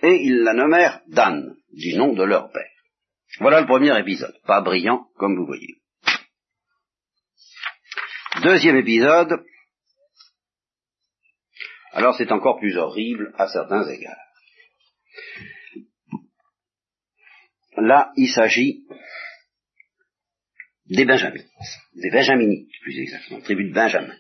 et 0.03 0.23
ils 0.25 0.39
la 0.39 0.55
nommèrent 0.55 1.01
Dan, 1.09 1.55
du 1.73 1.95
nom 1.97 2.15
de 2.15 2.23
leur 2.23 2.51
père. 2.51 2.71
Voilà 3.41 3.61
le 3.61 3.67
premier 3.67 3.99
épisode, 3.99 4.35
pas 4.47 4.63
brillant 4.63 5.07
comme 5.17 5.37
vous 5.37 5.47
voyez. 5.47 5.77
Deuxième 8.43 8.77
épisode, 8.77 9.45
alors 11.93 12.15
c'est 12.17 12.31
encore 12.31 12.59
plus 12.61 12.77
horrible 12.77 13.33
à 13.37 13.49
certains 13.49 13.89
égards. 13.89 14.15
Là, 17.79 18.13
il 18.17 18.29
s'agit 18.29 18.85
des 20.87 21.05
Benjaminites, 21.05 21.49
des 21.97 22.11
Benjaminites 22.11 22.69
plus 22.83 23.01
exactement, 23.01 23.41
tribu 23.41 23.71
de 23.71 23.75
Benjamin. 23.75 24.15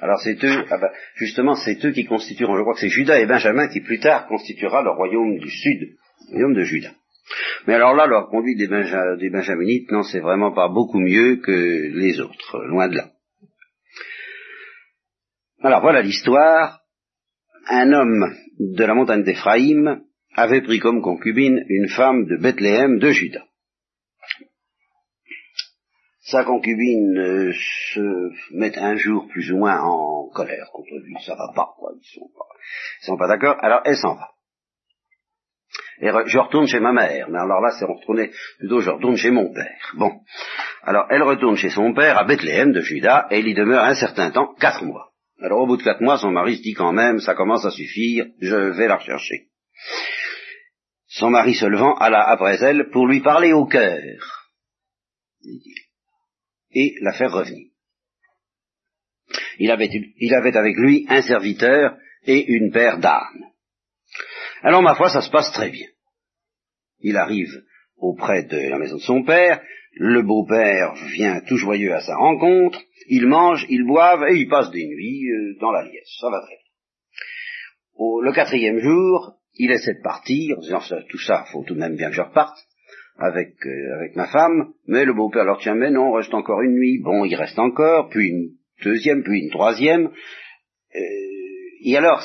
Alors 0.00 0.20
c'est 0.20 0.42
eux, 0.44 0.64
ah 0.70 0.78
ben, 0.78 0.90
justement, 1.16 1.54
c'est 1.56 1.84
eux 1.84 1.92
qui 1.92 2.04
constitueront, 2.04 2.56
je 2.56 2.62
crois 2.62 2.74
que 2.74 2.80
c'est 2.80 2.88
Judas 2.88 3.18
et 3.18 3.26
Benjamin 3.26 3.68
qui 3.68 3.80
plus 3.80 3.98
tard 3.98 4.26
constituera 4.28 4.82
le 4.82 4.90
royaume 4.90 5.38
du 5.38 5.50
sud, 5.50 5.96
le 6.28 6.32
royaume 6.32 6.54
de 6.54 6.64
Judas. 6.64 6.94
Mais 7.66 7.74
alors 7.74 7.94
là, 7.94 8.06
leur 8.06 8.28
conduite 8.28 8.58
des, 8.58 8.68
des 8.68 9.30
Benjaminites, 9.30 9.90
non, 9.90 10.02
c'est 10.02 10.20
vraiment 10.20 10.52
pas 10.52 10.68
beaucoup 10.68 10.98
mieux 11.00 11.36
que 11.36 11.52
les 11.52 12.20
autres, 12.20 12.64
loin 12.66 12.88
de 12.88 12.96
là. 12.96 13.11
Alors 15.64 15.80
voilà 15.80 16.02
l'histoire. 16.02 16.80
Un 17.68 17.92
homme 17.92 18.34
de 18.58 18.84
la 18.84 18.94
montagne 18.94 19.22
d'Éphraïm 19.22 20.02
avait 20.34 20.62
pris 20.62 20.80
comme 20.80 21.02
concubine 21.02 21.64
une 21.68 21.88
femme 21.88 22.26
de 22.26 22.36
Bethléem 22.36 22.98
de 22.98 23.12
Juda. 23.12 23.44
Sa 26.22 26.42
concubine 26.42 27.16
euh, 27.16 27.52
se 27.94 28.56
met 28.56 28.76
un 28.76 28.96
jour 28.96 29.28
plus 29.28 29.52
ou 29.52 29.58
moins 29.58 29.80
en 29.82 30.28
colère 30.30 30.66
contre 30.72 30.96
lui, 31.04 31.14
ça 31.24 31.36
va 31.36 31.52
pas, 31.54 31.68
quoi, 31.78 31.92
ils 31.94 32.12
sont 32.12 32.30
pas, 32.36 32.46
sont 33.02 33.16
pas 33.16 33.28
d'accord, 33.28 33.56
alors 33.60 33.82
elle 33.84 33.96
s'en 33.96 34.14
va. 34.14 34.30
Et 36.00 36.08
je 36.26 36.38
retourne 36.38 36.66
chez 36.66 36.80
ma 36.80 36.92
mère, 36.92 37.28
mais 37.28 37.38
alors 37.38 37.60
là 37.60 37.70
c'est 37.78 37.84
retourner, 37.84 38.30
plutôt 38.58 38.80
je 38.80 38.90
retourne 38.90 39.16
chez 39.16 39.30
mon 39.30 39.52
père. 39.52 39.92
Bon, 39.94 40.10
alors 40.82 41.06
elle 41.10 41.22
retourne 41.22 41.56
chez 41.56 41.70
son 41.70 41.92
père 41.92 42.18
à 42.18 42.24
Bethléem 42.24 42.72
de 42.72 42.80
Juda, 42.80 43.28
et 43.30 43.40
il 43.40 43.48
y 43.48 43.54
demeure 43.54 43.84
un 43.84 43.94
certain 43.94 44.30
temps, 44.30 44.54
quatre 44.58 44.84
mois. 44.84 45.11
Alors 45.42 45.62
au 45.62 45.66
bout 45.66 45.76
de 45.76 45.82
quatre 45.82 46.00
mois, 46.00 46.18
son 46.18 46.30
mari 46.30 46.58
se 46.58 46.62
dit 46.62 46.74
quand 46.74 46.92
même, 46.92 47.18
ça 47.18 47.34
commence 47.34 47.64
à 47.64 47.70
suffire, 47.70 48.26
je 48.40 48.56
vais 48.76 48.86
la 48.86 48.96
rechercher. 48.96 49.48
Son 51.08 51.30
mari 51.30 51.54
se 51.54 51.66
levant 51.66 51.94
alla 51.94 52.22
après 52.28 52.62
elle 52.62 52.90
pour 52.90 53.08
lui 53.08 53.20
parler 53.20 53.52
au 53.52 53.66
cœur 53.66 54.48
et 56.70 56.94
la 57.00 57.12
faire 57.12 57.32
revenir. 57.32 57.68
Il 59.58 59.70
avait, 59.70 59.90
il 60.16 60.34
avait 60.34 60.56
avec 60.56 60.76
lui 60.76 61.06
un 61.08 61.22
serviteur 61.22 61.96
et 62.24 62.44
une 62.46 62.70
paire 62.70 62.98
d'ânes. 62.98 63.50
Alors 64.62 64.82
ma 64.82 64.94
foi, 64.94 65.10
ça 65.10 65.22
se 65.22 65.30
passe 65.30 65.52
très 65.52 65.70
bien. 65.70 65.88
Il 67.00 67.16
arrive 67.16 67.64
auprès 67.96 68.44
de 68.44 68.56
la 68.56 68.78
maison 68.78 68.96
de 68.96 69.02
son 69.02 69.24
père, 69.24 69.60
le 69.94 70.22
beau-père 70.22 70.94
vient 71.14 71.40
tout 71.40 71.56
joyeux 71.56 71.94
à 71.94 72.00
sa 72.00 72.16
rencontre, 72.16 72.80
ils 73.14 73.26
mangent, 73.26 73.66
ils 73.68 73.84
boivent 73.84 74.24
et 74.30 74.38
ils 74.38 74.48
passent 74.48 74.70
des 74.70 74.86
nuits 74.86 75.30
euh, 75.30 75.58
dans 75.60 75.70
la 75.70 75.84
liesse. 75.84 76.16
Ça 76.18 76.30
va 76.30 76.40
très 76.40 76.56
bien. 76.56 78.22
le 78.22 78.32
quatrième 78.32 78.78
jour, 78.78 79.34
il 79.56 79.70
essaie 79.70 79.96
de 79.96 80.02
partir, 80.02 80.56
en 80.56 80.62
disant 80.62 80.80
tout 81.10 81.18
ça, 81.18 81.44
faut 81.52 81.62
tout 81.62 81.74
de 81.74 81.80
même 81.80 81.94
bien 81.94 82.08
que 82.08 82.16
je 82.16 82.22
reparte 82.22 82.56
avec, 83.18 83.54
euh, 83.66 83.96
avec 83.96 84.16
ma 84.16 84.28
femme, 84.28 84.72
mais 84.86 85.04
le 85.04 85.12
beau-père 85.12 85.44
leur 85.44 85.58
tient, 85.58 85.74
mais 85.74 85.90
non, 85.90 86.10
reste 86.12 86.32
encore 86.32 86.62
une 86.62 86.72
nuit. 86.72 87.02
Bon, 87.02 87.26
il 87.26 87.34
reste 87.34 87.58
encore, 87.58 88.08
puis 88.08 88.28
une 88.28 88.52
deuxième, 88.82 89.22
puis 89.22 89.42
une 89.42 89.50
troisième. 89.50 90.06
Euh, 90.06 90.98
et 91.84 91.94
alors, 91.98 92.24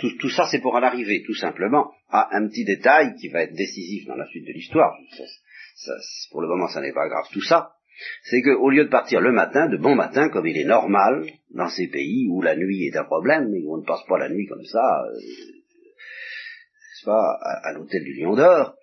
tout, 0.00 0.16
tout 0.18 0.30
ça, 0.30 0.48
c'est 0.50 0.60
pour 0.60 0.74
en 0.74 0.82
arriver 0.82 1.22
tout 1.24 1.34
simplement 1.34 1.92
à 2.08 2.36
un 2.36 2.48
petit 2.48 2.64
détail 2.64 3.14
qui 3.20 3.28
va 3.28 3.42
être 3.42 3.54
décisif 3.54 4.04
dans 4.06 4.16
la 4.16 4.26
suite 4.26 4.48
de 4.48 4.52
l'histoire. 4.52 4.96
Pour 6.32 6.42
le 6.42 6.48
moment, 6.48 6.66
ça 6.66 6.80
n'est 6.80 6.92
pas 6.92 7.08
grave 7.08 7.26
tout 7.32 7.42
ça. 7.42 7.70
C'est 8.22 8.42
qu'au 8.42 8.70
lieu 8.70 8.84
de 8.84 8.90
partir 8.90 9.20
le 9.20 9.32
matin, 9.32 9.68
de 9.68 9.76
bon 9.76 9.94
matin, 9.94 10.28
comme 10.28 10.46
il 10.46 10.58
est 10.58 10.64
normal 10.64 11.26
dans 11.50 11.68
ces 11.68 11.88
pays 11.88 12.28
où 12.30 12.42
la 12.42 12.56
nuit 12.56 12.86
est 12.86 12.96
un 12.96 13.04
problème, 13.04 13.54
et 13.54 13.62
où 13.64 13.74
on 13.74 13.78
ne 13.78 13.86
passe 13.86 14.04
pas 14.08 14.18
la 14.18 14.28
nuit 14.28 14.46
comme 14.46 14.64
ça, 14.64 15.04
euh, 15.06 15.18
pas, 17.04 17.38
à, 17.62 17.72
l'hôtel 17.72 18.02
du 18.02 18.14
Lion 18.14 18.34
d'Or, 18.34 18.74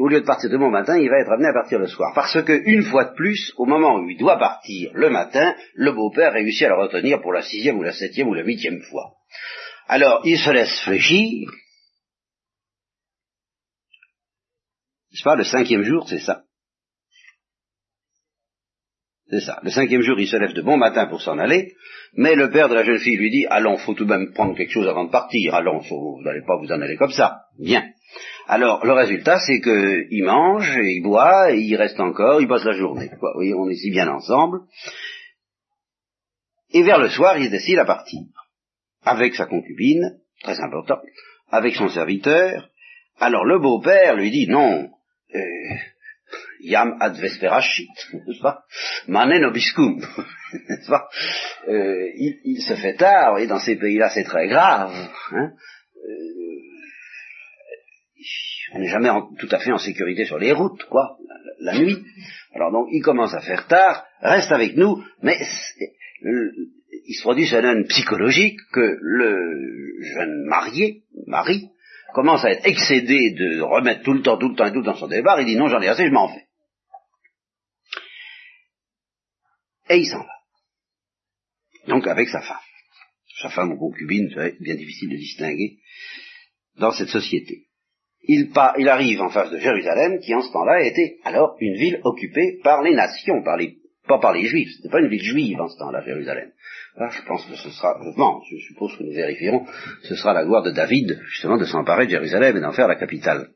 au 0.00 0.08
lieu 0.08 0.20
de 0.20 0.26
partir 0.26 0.50
de 0.50 0.56
bon 0.56 0.70
matin, 0.70 0.98
il 0.98 1.08
va 1.08 1.20
être 1.20 1.30
amené 1.30 1.48
à 1.48 1.52
partir 1.52 1.78
le 1.78 1.86
soir. 1.86 2.12
Parce 2.14 2.42
que, 2.42 2.62
une 2.64 2.82
fois 2.82 3.04
de 3.04 3.14
plus, 3.14 3.52
au 3.56 3.64
moment 3.64 3.96
où 3.96 4.08
il 4.08 4.18
doit 4.18 4.38
partir 4.38 4.90
le 4.94 5.10
matin, 5.10 5.54
le 5.74 5.92
beau-père 5.92 6.32
réussit 6.32 6.64
à 6.64 6.68
le 6.68 6.82
retenir 6.82 7.20
pour 7.20 7.32
la 7.32 7.42
sixième 7.42 7.78
ou 7.78 7.82
la 7.82 7.92
septième 7.92 8.28
ou 8.28 8.34
la 8.34 8.44
huitième 8.44 8.80
fois. 8.82 9.14
Alors, 9.88 10.22
il 10.24 10.38
se 10.38 10.50
laisse 10.50 10.80
fléchir. 10.84 11.48
Pas 15.24 15.36
le 15.36 15.44
cinquième 15.44 15.82
jour, 15.82 16.08
c'est 16.08 16.20
ça. 16.20 16.42
C'est 19.28 19.40
ça. 19.40 19.58
Le 19.62 19.70
cinquième 19.70 20.02
jour, 20.02 20.18
il 20.20 20.28
se 20.28 20.36
lève 20.36 20.52
de 20.52 20.62
bon 20.62 20.76
matin 20.76 21.06
pour 21.06 21.20
s'en 21.20 21.38
aller, 21.38 21.74
mais 22.14 22.36
le 22.36 22.50
père 22.50 22.68
de 22.68 22.74
la 22.74 22.84
jeune 22.84 23.00
fille 23.00 23.16
lui 23.16 23.30
dit, 23.30 23.46
allons, 23.46 23.76
faut 23.76 23.94
tout 23.94 24.04
de 24.04 24.10
même 24.10 24.32
prendre 24.32 24.56
quelque 24.56 24.70
chose 24.70 24.86
avant 24.86 25.04
de 25.04 25.10
partir, 25.10 25.54
allons, 25.54 25.80
faut, 25.80 26.16
vous 26.16 26.22
n'allez 26.22 26.42
pas 26.46 26.56
vous 26.56 26.70
en 26.70 26.80
aller 26.80 26.96
comme 26.96 27.10
ça. 27.10 27.40
Bien. 27.58 27.82
Alors, 28.46 28.86
le 28.86 28.92
résultat, 28.92 29.40
c'est 29.40 29.60
qu'il 29.60 30.24
mange, 30.24 30.78
et 30.78 30.92
il 30.92 31.02
boit, 31.02 31.52
et 31.52 31.58
il 31.58 31.74
reste 31.74 31.98
encore, 31.98 32.40
il 32.40 32.46
passe 32.46 32.64
la 32.64 32.72
journée. 32.72 33.10
Quoi. 33.18 33.32
On 33.36 33.68
est 33.68 33.74
si 33.74 33.90
bien 33.90 34.08
ensemble. 34.08 34.60
Et 36.70 36.84
vers 36.84 36.98
le 36.98 37.08
soir, 37.08 37.36
il 37.38 37.50
décide 37.50 37.78
à 37.78 37.84
partir. 37.84 38.20
Avec 39.02 39.34
sa 39.34 39.46
concubine, 39.46 40.18
très 40.42 40.60
important, 40.60 40.98
avec 41.50 41.74
son 41.74 41.88
serviteur. 41.88 42.68
Alors 43.18 43.44
le 43.44 43.58
beau-père 43.58 44.14
lui 44.14 44.30
dit, 44.30 44.46
non, 44.46 44.90
Yam 46.60 46.96
ad 47.00 47.16
vesperachit, 47.20 47.88
n'est-ce 48.12 48.42
pas 48.42 48.64
Manen 49.06 49.44
obiscum, 49.44 50.00
n'est-ce 50.68 50.88
pas 50.88 51.08
il, 51.68 52.62
se 52.66 52.74
fait 52.74 52.96
tard, 52.96 53.38
et 53.38 53.46
dans 53.46 53.60
ces 53.60 53.76
pays-là 53.76 54.10
c'est 54.10 54.24
très 54.24 54.48
grave. 54.48 54.92
Hein 55.32 55.52
euh, 55.96 56.56
on 58.74 58.80
n'est 58.80 58.88
jamais 58.88 59.10
tout 59.38 59.48
à 59.50 59.58
fait 59.58 59.70
en 59.70 59.78
sécurité 59.78 60.24
sur 60.24 60.38
les 60.38 60.52
routes, 60.52 60.84
quoi, 60.84 61.16
la, 61.60 61.72
la, 61.72 61.78
nuit. 61.78 62.04
Alors 62.54 62.72
donc 62.72 62.88
il 62.90 63.02
commence 63.02 63.34
à 63.34 63.40
faire 63.40 63.66
tard, 63.68 64.04
reste 64.20 64.50
avec 64.50 64.76
nous, 64.76 65.04
mais 65.22 65.38
il 66.22 67.14
se 67.14 67.22
produit 67.22 67.46
ce 67.46 67.56
phénomène 67.56 67.86
psychologique 67.86 68.58
que 68.72 68.98
le 69.00 70.02
jeune 70.14 70.44
marié, 70.46 71.04
mari, 71.26 71.70
commence 72.16 72.46
à 72.46 72.50
être 72.50 72.66
excédé 72.66 73.32
de 73.32 73.60
remettre 73.60 74.02
tout 74.02 74.14
le 74.14 74.22
temps, 74.22 74.38
tout 74.38 74.48
le 74.48 74.56
temps 74.56 74.64
et 74.64 74.72
tout 74.72 74.80
dans 74.80 74.96
son 74.96 75.06
débat, 75.06 75.38
il 75.38 75.44
dit 75.44 75.54
non, 75.54 75.68
j'en 75.68 75.82
ai 75.82 75.88
assez, 75.88 76.06
je 76.06 76.12
m'en 76.12 76.28
vais. 76.28 76.46
Et 79.90 79.98
il 79.98 80.06
s'en 80.06 80.20
va. 80.20 80.32
Donc 81.88 82.06
avec 82.06 82.30
sa 82.30 82.40
femme. 82.40 82.56
Sa 83.42 83.50
femme 83.50 83.72
ou 83.72 83.78
concubine, 83.78 84.30
c'est 84.34 84.58
bien 84.62 84.76
difficile 84.76 85.10
de 85.10 85.16
distinguer 85.16 85.76
dans 86.78 86.92
cette 86.92 87.10
société. 87.10 87.66
Il, 88.22 88.50
il, 88.78 88.88
arrive 88.88 89.20
en 89.20 89.28
face 89.28 89.50
de 89.50 89.58
Jérusalem, 89.58 90.18
qui 90.20 90.34
en 90.34 90.40
ce 90.40 90.50
temps-là 90.52 90.84
était 90.84 91.18
alors 91.22 91.54
une 91.60 91.76
ville 91.76 92.00
occupée 92.02 92.60
par 92.64 92.82
les 92.82 92.94
nations, 92.94 93.42
par 93.44 93.58
les, 93.58 93.76
pas 94.06 94.18
par 94.18 94.32
les 94.32 94.46
juifs. 94.46 94.70
C'était 94.76 94.88
pas 94.88 95.00
une 95.00 95.08
ville 95.08 95.22
juive 95.22 95.60
en 95.60 95.68
ce 95.68 95.78
temps-là, 95.78 96.02
Jérusalem. 96.04 96.50
Là, 96.96 97.10
je 97.10 97.22
pense 97.22 97.44
que 97.46 97.56
ce 97.56 97.70
sera, 97.70 97.98
non, 98.16 98.40
je 98.50 98.56
suppose 98.68 98.96
que 98.96 99.02
nous 99.02 99.12
vérifierons, 99.12 99.66
ce 100.02 100.14
sera 100.14 100.32
la 100.32 100.44
gloire 100.44 100.62
de 100.62 100.70
David, 100.70 101.20
justement, 101.26 101.58
de 101.58 101.64
s'emparer 101.64 102.06
de 102.06 102.10
Jérusalem 102.10 102.56
et 102.56 102.60
d'en 102.60 102.72
faire 102.72 102.88
la 102.88 102.96
capitale. 102.96 103.50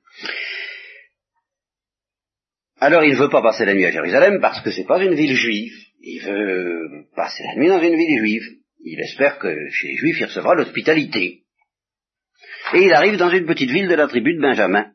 Alors 2.81 3.05
il 3.05 3.13
ne 3.13 3.19
veut 3.19 3.29
pas 3.29 3.43
passer 3.43 3.67
la 3.67 3.75
nuit 3.75 3.85
à 3.85 3.91
Jérusalem 3.91 4.41
parce 4.41 4.63
que 4.63 4.71
c'est 4.71 4.87
pas 4.87 5.03
une 5.03 5.15
ville 5.15 5.35
juive. 5.35 5.73
Il 6.01 6.23
veut 6.23 7.05
passer 7.15 7.43
la 7.45 7.61
nuit 7.61 7.69
dans 7.69 7.83
une 7.83 7.95
ville 7.95 8.19
juive. 8.19 8.43
Il 8.83 8.99
espère 9.01 9.39
que 9.39 9.55
chez 9.71 9.89
les 9.89 9.97
juifs 9.97 10.17
il 10.19 10.25
recevra 10.25 10.55
l'hospitalité. 10.55 11.43
Et 12.73 12.85
il 12.85 12.93
arrive 12.93 13.17
dans 13.17 13.29
une 13.29 13.45
petite 13.45 13.71
ville 13.71 13.89
de 13.89 13.95
la 13.95 14.09
tribu 14.09 14.35
de 14.35 14.41
Benjamin, 14.41 14.93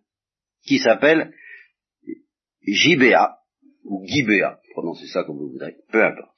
qui 0.65 0.79
s'appelle 0.79 1.31
Gibéa, 2.65 3.37
ou 3.85 4.05
Gibéa, 4.05 4.59
prononcez 4.71 5.07
ça 5.07 5.23
comme 5.23 5.37
vous 5.37 5.51
voudrez, 5.51 5.75
peu 5.91 6.03
importe. 6.03 6.35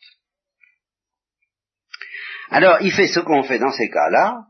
Alors, 2.50 2.78
il 2.82 2.92
fait 2.92 3.08
ce 3.08 3.20
qu'on 3.20 3.44
fait 3.44 3.60
dans 3.60 3.72
ces 3.72 3.90
cas-là, 3.90 4.46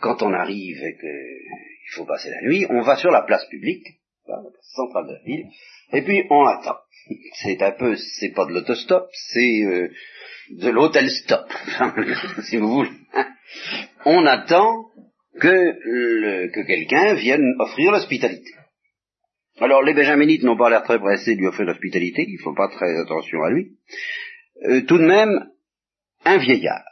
quand 0.00 0.22
on 0.22 0.32
arrive 0.32 0.82
et 0.82 0.96
qu'il 0.96 1.94
faut 1.94 2.06
passer 2.06 2.30
la 2.30 2.40
nuit, 2.42 2.66
on 2.70 2.82
va 2.82 2.96
sur 2.96 3.10
la 3.10 3.22
place 3.22 3.46
publique, 3.48 3.86
la 4.26 4.38
centrale 4.74 5.06
de 5.06 5.12
la 5.12 5.22
ville, 5.24 5.46
et 5.92 6.02
puis 6.02 6.24
on 6.30 6.46
attend. 6.46 6.78
C'est 7.42 7.60
un 7.62 7.72
peu, 7.72 7.96
c'est 7.96 8.32
pas 8.32 8.44
de 8.44 8.52
l'autostop, 8.52 9.08
c'est 9.12 9.62
euh, 9.64 9.88
de 10.50 10.70
l'hôtel 10.70 11.10
stop, 11.10 11.50
si 12.48 12.56
vous 12.58 12.72
voulez. 12.72 12.90
On 14.04 14.24
attend 14.26 14.86
que, 15.40 16.48
que 16.52 16.66
quelqu'un 16.66 17.14
vienne 17.14 17.54
offrir 17.58 17.92
l'hospitalité. 17.92 18.52
Alors 19.60 19.82
les 19.82 19.94
Benjaminites 19.94 20.42
n'ont 20.42 20.56
pas 20.56 20.70
l'air 20.70 20.82
très 20.82 20.98
pressés 20.98 21.34
de 21.34 21.40
lui 21.40 21.46
offrir 21.46 21.66
l'hospitalité, 21.66 22.24
il 22.26 22.36
ne 22.36 22.42
faut 22.42 22.54
pas 22.54 22.68
très 22.68 22.98
attention 22.98 23.42
à 23.42 23.50
lui. 23.50 23.76
Euh, 24.64 24.82
tout 24.86 24.98
de 24.98 25.06
même, 25.06 25.50
un 26.24 26.38
vieillard 26.38 26.84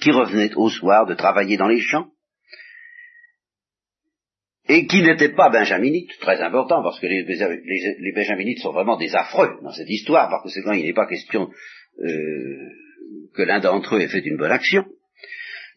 qui 0.00 0.10
revenait 0.10 0.54
au 0.56 0.68
soir 0.68 1.06
de 1.06 1.14
travailler 1.14 1.56
dans 1.56 1.68
les 1.68 1.80
champs, 1.80 2.10
et 4.68 4.86
qui 4.86 5.02
n'était 5.02 5.32
pas 5.34 5.50
benjaminite, 5.50 6.10
très 6.20 6.40
important, 6.40 6.82
parce 6.82 6.98
que 7.00 7.06
les, 7.06 7.22
les, 7.22 8.12
benjaminites 8.12 8.60
sont 8.60 8.72
vraiment 8.72 8.96
des 8.96 9.14
affreux 9.14 9.58
dans 9.62 9.72
cette 9.72 9.90
histoire, 9.90 10.30
parce 10.30 10.42
que 10.42 10.48
c'est 10.50 10.62
quand 10.62 10.72
il 10.72 10.84
n'est 10.84 10.94
pas 10.94 11.06
question 11.06 11.50
euh, 11.98 12.70
que 13.34 13.42
l'un 13.42 13.60
d'entre 13.60 13.96
eux 13.96 14.00
ait 14.00 14.08
fait 14.08 14.24
une 14.24 14.38
bonne 14.38 14.52
action. 14.52 14.84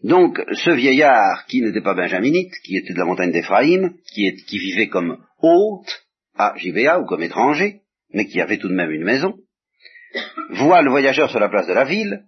Donc, 0.03 0.39
ce 0.51 0.71
vieillard, 0.71 1.45
qui 1.47 1.61
n'était 1.61 1.81
pas 1.81 1.95
benjaminite, 1.95 2.53
qui 2.63 2.77
était 2.77 2.93
de 2.93 2.99
la 2.99 3.05
montagne 3.05 3.31
d'Éphraïm, 3.31 3.93
qui, 4.13 4.31
vivait 4.51 4.89
comme 4.89 5.23
hôte 5.41 6.05
à 6.35 6.53
Gibéa 6.57 6.99
ou 6.99 7.05
comme 7.05 7.23
étranger, 7.23 7.81
mais 8.13 8.27
qui 8.27 8.39
avait 8.39 8.57
tout 8.57 8.69
de 8.69 8.75
même 8.75 8.91
une 8.91 9.03
maison, 9.03 9.35
voit 10.51 10.81
le 10.81 10.91
voyageur 10.91 11.29
sur 11.29 11.39
la 11.39 11.49
place 11.49 11.67
de 11.67 11.73
la 11.73 11.85
ville, 11.85 12.25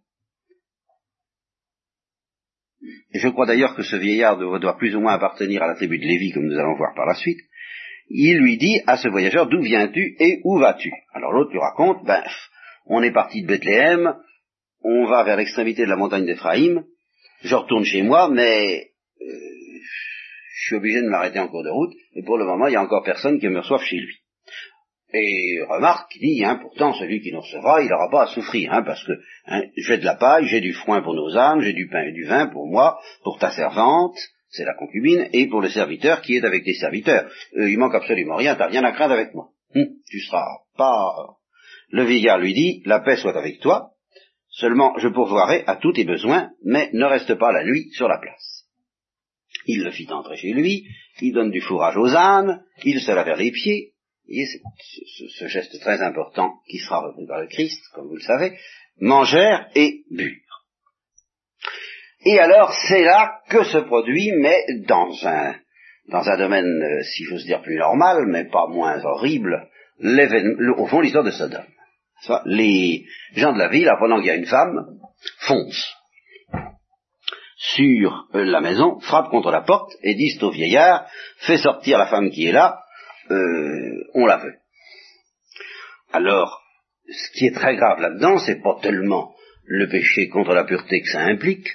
et 3.11 3.19
je 3.19 3.27
crois 3.29 3.45
d'ailleurs 3.45 3.75
que 3.75 3.83
ce 3.83 3.95
vieillard 3.95 4.37
doit 4.37 4.77
plus 4.77 4.95
ou 4.95 5.01
moins 5.01 5.13
appartenir 5.13 5.63
à 5.63 5.67
la 5.67 5.75
tribu 5.75 5.97
de 5.97 6.05
Lévi, 6.05 6.31
comme 6.31 6.45
nous 6.45 6.59
allons 6.59 6.77
voir 6.77 6.93
par 6.95 7.05
la 7.05 7.15
suite, 7.15 7.39
il 8.09 8.37
lui 8.37 8.57
dit 8.57 8.81
à 8.87 8.97
ce 8.97 9.07
voyageur, 9.07 9.47
d'où 9.47 9.61
viens-tu 9.61 10.15
et 10.19 10.41
où 10.43 10.57
vas-tu? 10.57 10.91
Alors 11.13 11.31
l'autre 11.31 11.51
lui 11.51 11.59
raconte, 11.59 12.05
ben, 12.05 12.23
on 12.85 13.03
est 13.03 13.11
parti 13.11 13.43
de 13.43 13.47
Bethléem, 13.47 14.15
on 14.83 15.05
va 15.05 15.23
vers 15.23 15.37
l'extrémité 15.37 15.83
de 15.83 15.89
la 15.89 15.95
montagne 15.95 16.25
d'Éphraïm, 16.25 16.83
je 17.41 17.55
retourne 17.55 17.85
chez 17.85 18.01
moi, 18.01 18.29
mais 18.29 18.91
euh, 19.21 19.25
je 20.55 20.65
suis 20.65 20.75
obligé 20.75 21.01
de 21.01 21.07
m'arrêter 21.07 21.39
en 21.39 21.47
cours 21.47 21.63
de 21.63 21.69
route, 21.69 21.93
et 22.15 22.23
pour 22.23 22.37
le 22.37 22.45
moment, 22.45 22.67
il 22.67 22.71
n'y 22.71 22.75
a 22.75 22.83
encore 22.83 23.03
personne 23.03 23.39
qui 23.39 23.47
me 23.47 23.59
reçoive 23.59 23.83
chez 23.83 23.97
lui. 23.97 24.15
Et 25.11 25.59
remarque, 25.67 26.15
il 26.17 26.35
dit, 26.35 26.45
hein, 26.45 26.59
pourtant 26.61 26.93
celui 26.93 27.21
qui 27.21 27.31
nous 27.31 27.41
recevra, 27.41 27.81
il 27.81 27.89
n'aura 27.89 28.09
pas 28.11 28.23
à 28.23 28.27
souffrir, 28.27 28.71
hein, 28.71 28.83
parce 28.83 29.03
que 29.03 29.13
hein, 29.47 29.63
j'ai 29.75 29.97
de 29.97 30.05
la 30.05 30.15
paille, 30.15 30.45
j'ai 30.47 30.61
du 30.61 30.73
foin 30.73 31.01
pour 31.01 31.15
nos 31.15 31.35
âmes, 31.35 31.61
j'ai 31.61 31.73
du 31.73 31.87
pain 31.87 32.03
et 32.03 32.11
du 32.11 32.25
vin 32.25 32.47
pour 32.47 32.67
moi, 32.67 32.99
pour 33.23 33.39
ta 33.39 33.51
servante, 33.51 34.17
c'est 34.49 34.65
la 34.65 34.75
concubine, 34.75 35.27
et 35.33 35.47
pour 35.47 35.61
le 35.61 35.69
serviteur 35.69 36.21
qui 36.21 36.35
est 36.35 36.45
avec 36.45 36.63
tes 36.63 36.73
serviteurs. 36.73 37.29
Euh, 37.57 37.69
il 37.69 37.79
manque 37.79 37.95
absolument 37.95 38.35
rien, 38.35 38.55
t'as 38.55 38.67
rien 38.67 38.83
à 38.83 38.91
craindre 38.91 39.13
avec 39.13 39.33
moi. 39.33 39.49
Hum, 39.75 39.87
tu 40.09 40.19
seras 40.19 40.45
pas... 40.77 41.37
Le 41.91 42.03
vieillard 42.03 42.37
lui 42.37 42.53
dit, 42.53 42.83
la 42.85 42.99
paix 42.99 43.15
soit 43.15 43.35
avec 43.35 43.59
toi, 43.61 43.93
seulement 44.59 44.97
je 44.97 45.07
pourvoirai 45.07 45.63
à 45.67 45.77
tous 45.77 45.93
tes 45.93 46.05
besoins, 46.05 46.51
mais 46.63 46.89
ne 46.93 47.05
reste 47.05 47.35
pas 47.35 47.51
la 47.51 47.63
nuit 47.63 47.89
sur 47.91 48.07
la 48.07 48.19
place. 48.19 48.65
Il 49.65 49.83
le 49.83 49.91
fit 49.91 50.11
entrer 50.11 50.37
chez 50.37 50.53
lui, 50.53 50.85
il 51.21 51.33
donne 51.33 51.51
du 51.51 51.61
fourrage 51.61 51.97
aux 51.97 52.15
ânes, 52.15 52.63
il 52.83 52.99
se 53.01 53.11
lave 53.11 53.37
les 53.37 53.51
pieds, 53.51 53.93
voyez, 54.25 54.45
ce, 54.45 55.27
ce, 55.27 55.47
geste 55.47 55.79
très 55.79 56.01
important 56.01 56.59
qui 56.69 56.77
sera 56.77 57.01
repris 57.01 57.25
par 57.25 57.41
le 57.41 57.47
Christ, 57.47 57.81
comme 57.93 58.07
vous 58.07 58.15
le 58.15 58.21
savez, 58.21 58.57
mangèrent 58.99 59.69
et 59.75 60.03
burent. 60.11 60.65
Et 62.25 62.37
alors, 62.37 62.73
c'est 62.87 63.03
là 63.03 63.39
que 63.49 63.63
se 63.63 63.77
produit, 63.77 64.31
mais 64.33 64.61
dans 64.87 65.09
un, 65.25 65.55
dans 66.09 66.27
un 66.27 66.37
domaine, 66.37 66.65
euh, 66.65 67.03
si 67.03 67.23
j'ose 67.23 67.45
dire, 67.45 67.61
plus 67.61 67.77
normal, 67.77 68.25
mais 68.27 68.45
pas 68.45 68.67
moins 68.67 69.01
horrible, 69.05 69.69
au 70.77 70.85
fond, 70.87 70.99
l'histoire 70.99 71.23
de 71.23 71.31
Sodome. 71.31 71.63
Les 72.45 73.05
gens 73.35 73.53
de 73.53 73.59
la 73.59 73.69
ville, 73.69 73.87
apprenant 73.87 74.17
qu'il 74.17 74.27
y 74.27 74.31
a 74.31 74.35
une 74.35 74.45
femme, 74.45 74.85
foncent 75.39 75.95
sur 77.59 78.27
euh, 78.35 78.45
la 78.45 78.61
maison, 78.61 78.99
frappent 79.01 79.29
contre 79.29 79.51
la 79.51 79.61
porte 79.61 79.91
et 80.01 80.15
disent 80.15 80.41
au 80.43 80.51
vieillard, 80.51 81.05
fais 81.39 81.57
sortir 81.57 81.97
la 81.97 82.07
femme 82.07 82.31
qui 82.31 82.47
est 82.47 82.53
là, 82.53 82.79
euh, 83.31 84.03
on 84.13 84.25
la 84.25 84.37
veut. 84.37 84.55
Alors, 86.13 86.61
ce 87.07 87.31
qui 87.37 87.47
est 87.47 87.55
très 87.55 87.75
grave 87.75 87.99
là-dedans, 87.99 88.37
c'est 88.37 88.61
pas 88.61 88.77
tellement 88.81 89.35
le 89.65 89.87
péché 89.87 90.29
contre 90.29 90.53
la 90.53 90.63
pureté 90.63 91.01
que 91.01 91.09
ça 91.09 91.21
implique, 91.21 91.67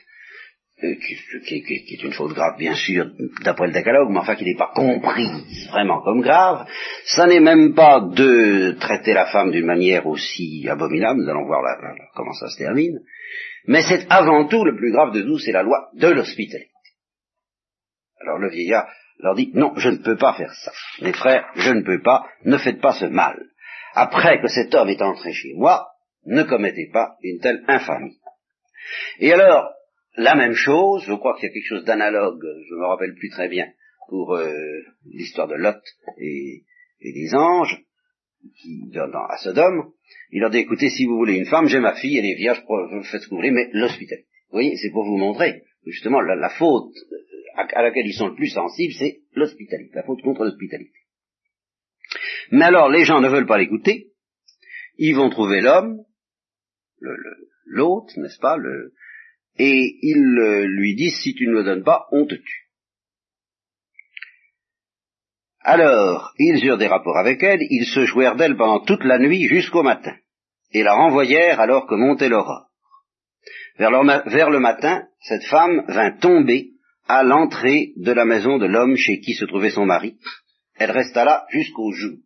euh, 0.85 0.95
qui, 0.97 1.95
est 1.95 2.03
une 2.03 2.13
faute 2.13 2.35
grave 2.35 2.57
bien 2.59 2.75
sûr 2.75 3.11
d'après 3.43 3.69
le 3.69 3.73
décalogue, 3.73 4.11
mais 4.11 4.19
enfin 4.19 4.35
qui 4.35 4.45
n'est 4.45 4.57
pas 4.57 4.73
comprise 4.75 5.69
vraiment 5.71 6.03
comme 6.03 6.21
grave, 6.21 6.67
ça 7.07 7.27
n'est 7.27 7.41
même 7.41 7.75
pas 7.75 8.01
de 8.01 8.77
traiter 8.79 9.13
la 9.13 9.27
femme 9.27 9.51
d'une 9.51 9.67
manière 9.67 10.07
aussi 10.07 10.67
abominable, 10.69 11.23
nous 11.23 11.31
allons 11.31 11.47
voir 11.47 11.63
comment 12.15 12.33
ça 12.33 12.49
se 12.49 12.59
termine, 12.59 13.01
mais 13.67 13.83
c'est 13.83 14.07
avant 14.11 14.47
tout 14.47 14.65
le 14.65 14.77
plus 14.77 14.93
grave 14.93 15.13
de 15.13 15.23
tout, 15.23 15.39
c'est 15.39 15.53
la 15.53 15.63
loi 15.63 15.89
de 15.95 16.09
l'hospitalité. 16.09 16.71
Alors 18.21 18.39
le 18.39 18.51
vieillard 18.51 18.87
leur 19.19 19.35
dit, 19.35 19.51
non, 19.55 19.73
je 19.77 19.91
ne 19.91 19.99
peux 19.99 20.17
pas 20.17 20.35
faire 20.35 20.53
ça. 20.53 20.73
Mes 21.01 21.13
frères, 21.13 21.47
je 21.55 21.71
ne 21.71 21.83
peux 21.83 22.03
pas, 22.03 22.27
ne 22.45 22.59
faites 22.59 22.81
pas 22.81 22.93
ce 22.95 23.07
mal. 23.07 23.39
Après 23.95 24.41
que 24.41 24.49
cet 24.49 24.75
homme 24.75 24.89
est 24.89 25.03
entré 25.03 25.33
chez 25.33 25.55
moi, 25.55 25.87
ne 26.27 26.43
commettez 26.43 26.91
pas 26.93 27.17
une 27.23 27.41
telle 27.41 27.63
infamie. 27.69 28.19
Et 29.21 29.33
alors, 29.33 29.71
la 30.17 30.35
même 30.35 30.55
chose, 30.55 31.05
je 31.07 31.15
crois 31.15 31.35
qu'il 31.35 31.49
y 31.49 31.51
a 31.51 31.53
quelque 31.53 31.69
chose 31.69 31.85
d'analogue, 31.85 32.43
je 32.43 32.75
ne 32.75 32.81
me 32.81 32.87
rappelle 32.87 33.15
plus 33.15 33.31
très 33.31 33.49
bien, 33.49 33.67
pour 34.09 34.35
euh, 34.35 34.53
l'histoire 35.07 35.49
de 35.49 35.55
Lot 35.55 35.81
et, 36.19 36.65
des 37.01 37.35
anges, 37.35 37.83
qui, 38.61 38.91
dans, 38.91 39.25
à 39.29 39.37
Sodome, 39.39 39.93
il 40.31 40.41
leur 40.41 40.51
dit, 40.51 40.59
écoutez, 40.59 40.91
si 40.91 41.07
vous 41.07 41.17
voulez 41.17 41.37
une 41.37 41.47
femme, 41.47 41.67
j'ai 41.67 41.81
ma 41.81 41.95
fille, 41.95 42.19
elle 42.19 42.27
est 42.27 42.35
vierge, 42.35 42.63
faites 43.11 43.23
ce 43.23 43.27
que 43.27 43.31
vous 43.31 43.37
voulez, 43.37 43.51
mais 43.51 43.71
l'hospitalité. 43.73 44.27
Vous 44.51 44.57
voyez, 44.57 44.77
c'est 44.77 44.91
pour 44.91 45.05
vous 45.05 45.17
montrer, 45.17 45.63
justement, 45.87 46.21
la 46.21 46.49
faute 46.51 46.95
à 47.57 47.83
laquelle 47.83 48.07
ils 48.07 48.15
sont 48.15 48.29
le 48.29 48.35
plus 48.35 48.51
sensibles, 48.51 48.95
c'est 48.99 49.21
l'hospitalité, 49.35 49.95
la 49.95 50.03
faute 50.03 50.23
contre 50.23 50.45
l'hospitalité. 50.45 50.99
Mais 52.51 52.67
alors, 52.67 52.89
les 52.89 53.05
gens 53.05 53.21
ne 53.21 53.29
veulent 53.29 53.47
pas 53.47 53.59
l'écouter, 53.59 54.13
ils 54.97 55.17
vont 55.17 55.31
trouver 55.31 55.61
l'homme, 55.61 56.05
l'autre, 57.67 58.13
n'est-ce 58.19 58.39
pas, 58.39 58.57
le, 58.57 58.93
et 59.57 59.99
ils 60.03 60.39
euh, 60.39 60.67
lui 60.67 60.95
disent, 60.95 61.19
si 61.23 61.35
tu 61.35 61.47
ne 61.47 61.55
me 61.55 61.65
donnes 61.65 61.85
pas, 61.85 62.07
on 62.13 62.27
te 62.27 62.35
tue. 62.35 62.65
Alors, 65.61 66.35
ils 66.39 66.65
eurent 66.67 66.79
des 66.79 66.89
rapports 66.89 67.17
avec 67.17 67.43
elle, 67.43 67.61
ils 67.71 67.87
se 67.87 68.05
jouèrent 68.05 68.37
d'elle 68.37 68.57
pendant 68.57 68.81
toute 68.81 69.05
la 69.05 69.19
nuit 69.19 69.47
jusqu'au 69.49 69.83
matin, 69.83 70.15
et 70.73 70.83
la 70.83 70.95
renvoyèrent 70.95 71.61
alors 71.61 71.87
que 71.87 71.95
montait 71.95 72.29
l'aurore. 72.29 72.67
Vers 73.79 74.51
le 74.51 74.61
matin, 74.61 75.05
cette 75.21 75.45
femme 75.45 75.85
vint 75.89 76.13
tomber 76.19 76.71
à 77.09 77.23
l'entrée 77.23 77.93
de 77.97 78.13
la 78.13 78.25
maison 78.25 78.59
de 78.59 78.67
l'homme 78.67 78.97
chez 78.97 79.21
qui 79.21 79.35
se 79.35 79.45
trouvait 79.47 79.71
son 79.71 79.87
mari. 79.87 80.19
Elle 80.77 80.91
resta 80.91 81.25
là 81.25 81.47
jusqu'au 81.51 81.93
jour. 81.93 82.19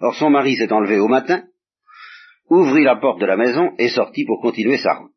Or 0.00 0.14
son 0.14 0.30
mari 0.30 0.56
s'est 0.56 0.72
enlevé 0.72 0.98
au 0.98 1.08
matin, 1.08 1.44
ouvrit 2.50 2.84
la 2.84 2.96
porte 2.96 3.20
de 3.20 3.26
la 3.26 3.36
maison 3.36 3.74
et 3.78 3.88
sortit 3.88 4.24
pour 4.24 4.40
continuer 4.40 4.78
sa 4.78 4.94
route. 4.94 5.13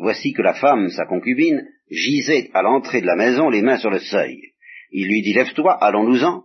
Voici 0.00 0.32
que 0.32 0.40
la 0.40 0.54
femme, 0.54 0.88
sa 0.88 1.04
concubine, 1.04 1.68
gisait 1.90 2.50
à 2.54 2.62
l'entrée 2.62 3.02
de 3.02 3.06
la 3.06 3.16
maison, 3.16 3.50
les 3.50 3.60
mains 3.60 3.76
sur 3.76 3.90
le 3.90 3.98
seuil. 3.98 4.54
Il 4.90 5.08
lui 5.08 5.20
dit 5.20 5.34
Lève-toi, 5.34 5.74
allons-nous-en. 5.74 6.44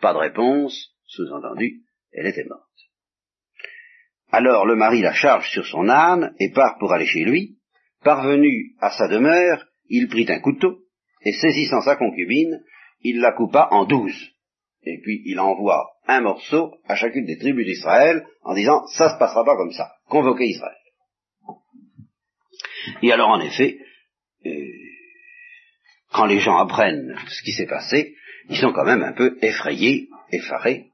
Pas 0.00 0.14
de 0.14 0.18
réponse, 0.18 0.96
sous-entendu, 1.04 1.82
elle 2.12 2.26
était 2.26 2.46
morte. 2.48 2.64
Alors 4.32 4.64
le 4.64 4.76
mari 4.76 5.02
la 5.02 5.12
charge 5.12 5.50
sur 5.50 5.66
son 5.66 5.90
âne 5.90 6.34
et 6.40 6.52
part 6.52 6.78
pour 6.78 6.92
aller 6.94 7.04
chez 7.04 7.24
lui. 7.24 7.58
Parvenu 8.02 8.74
à 8.80 8.90
sa 8.90 9.08
demeure, 9.08 9.66
il 9.90 10.08
prit 10.08 10.24
un 10.30 10.40
couteau, 10.40 10.78
et 11.22 11.32
saisissant 11.32 11.82
sa 11.82 11.96
concubine, 11.96 12.62
il 13.02 13.20
la 13.20 13.32
coupa 13.32 13.68
en 13.72 13.84
douze. 13.84 14.30
Et 14.84 15.00
puis 15.02 15.20
il 15.26 15.38
envoie 15.38 15.86
un 16.06 16.22
morceau 16.22 16.72
à 16.86 16.94
chacune 16.94 17.26
des 17.26 17.36
tribus 17.36 17.66
d'Israël 17.66 18.24
en 18.42 18.54
disant 18.54 18.86
ça 18.86 19.12
se 19.12 19.18
passera 19.18 19.44
pas 19.44 19.56
comme 19.56 19.72
ça, 19.72 19.92
convoquez 20.08 20.46
Israël. 20.46 20.76
Et 23.02 23.12
alors 23.12 23.30
en 23.30 23.40
effet, 23.40 23.78
euh, 24.46 24.50
quand 26.12 26.26
les 26.26 26.40
gens 26.40 26.56
apprennent 26.56 27.16
ce 27.28 27.42
qui 27.42 27.52
s'est 27.52 27.66
passé, 27.66 28.14
ils 28.48 28.56
sont 28.56 28.72
quand 28.72 28.84
même 28.84 29.02
un 29.02 29.12
peu 29.12 29.38
effrayés, 29.42 30.08
effarés, 30.32 30.86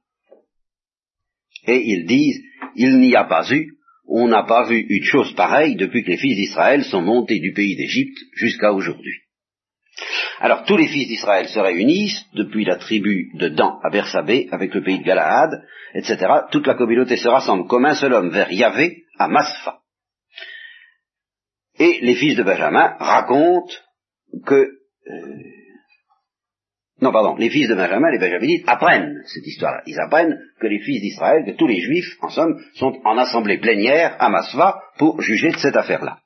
et 1.66 1.82
ils 1.84 2.06
disent 2.06 2.42
il 2.76 2.98
n'y 2.98 3.16
a 3.16 3.24
pas 3.24 3.50
eu 3.50 3.76
on 4.08 4.28
n'a 4.28 4.44
pas 4.44 4.64
vu 4.68 4.86
une 4.88 5.04
chose 5.04 5.34
pareille 5.34 5.76
depuis 5.76 6.04
que 6.04 6.10
les 6.10 6.16
fils 6.16 6.36
d'Israël 6.36 6.84
sont 6.84 7.02
montés 7.02 7.40
du 7.40 7.52
pays 7.52 7.76
d'Égypte 7.76 8.18
jusqu'à 8.34 8.72
aujourd'hui. 8.72 9.20
Alors 10.38 10.64
tous 10.64 10.76
les 10.76 10.86
fils 10.86 11.08
d'Israël 11.08 11.48
se 11.48 11.58
réunissent, 11.58 12.24
depuis 12.34 12.64
la 12.64 12.76
tribu 12.76 13.30
de 13.34 13.48
Dan 13.48 13.78
à 13.82 13.90
Bersabé, 13.90 14.48
avec 14.52 14.74
le 14.74 14.82
pays 14.82 14.98
de 14.98 15.04
Galaad, 15.04 15.62
etc. 15.94 16.18
Toute 16.52 16.66
la 16.66 16.74
communauté 16.74 17.16
se 17.16 17.28
rassemble 17.28 17.66
comme 17.66 17.86
un 17.86 17.94
seul 17.94 18.12
homme 18.12 18.30
vers 18.30 18.52
Yahvé, 18.52 19.04
à 19.18 19.28
Maspha. 19.28 19.80
Et 21.78 21.98
les 22.02 22.14
fils 22.14 22.36
de 22.36 22.42
Benjamin 22.42 22.96
racontent 22.98 23.74
que 24.44 24.54
euh, 24.54 25.46
non, 27.02 27.12
pardon, 27.12 27.36
les 27.36 27.50
fils 27.50 27.68
de 27.68 27.74
Benjamin, 27.74 28.10
les 28.10 28.18
Benjaminites, 28.18 28.64
apprennent 28.66 29.22
cette 29.26 29.46
histoire-là. 29.46 29.82
Ils 29.86 30.00
apprennent 30.00 30.38
que 30.58 30.66
les 30.66 30.80
fils 30.80 31.02
d'Israël, 31.02 31.44
que 31.44 31.50
tous 31.50 31.66
les 31.66 31.80
juifs, 31.80 32.16
en 32.22 32.30
somme, 32.30 32.58
sont 32.74 32.98
en 33.04 33.18
assemblée 33.18 33.58
plénière 33.58 34.16
à 34.18 34.30
Masva 34.30 34.80
pour 34.96 35.20
juger 35.20 35.50
de 35.50 35.58
cette 35.58 35.76
affaire-là. 35.76 36.20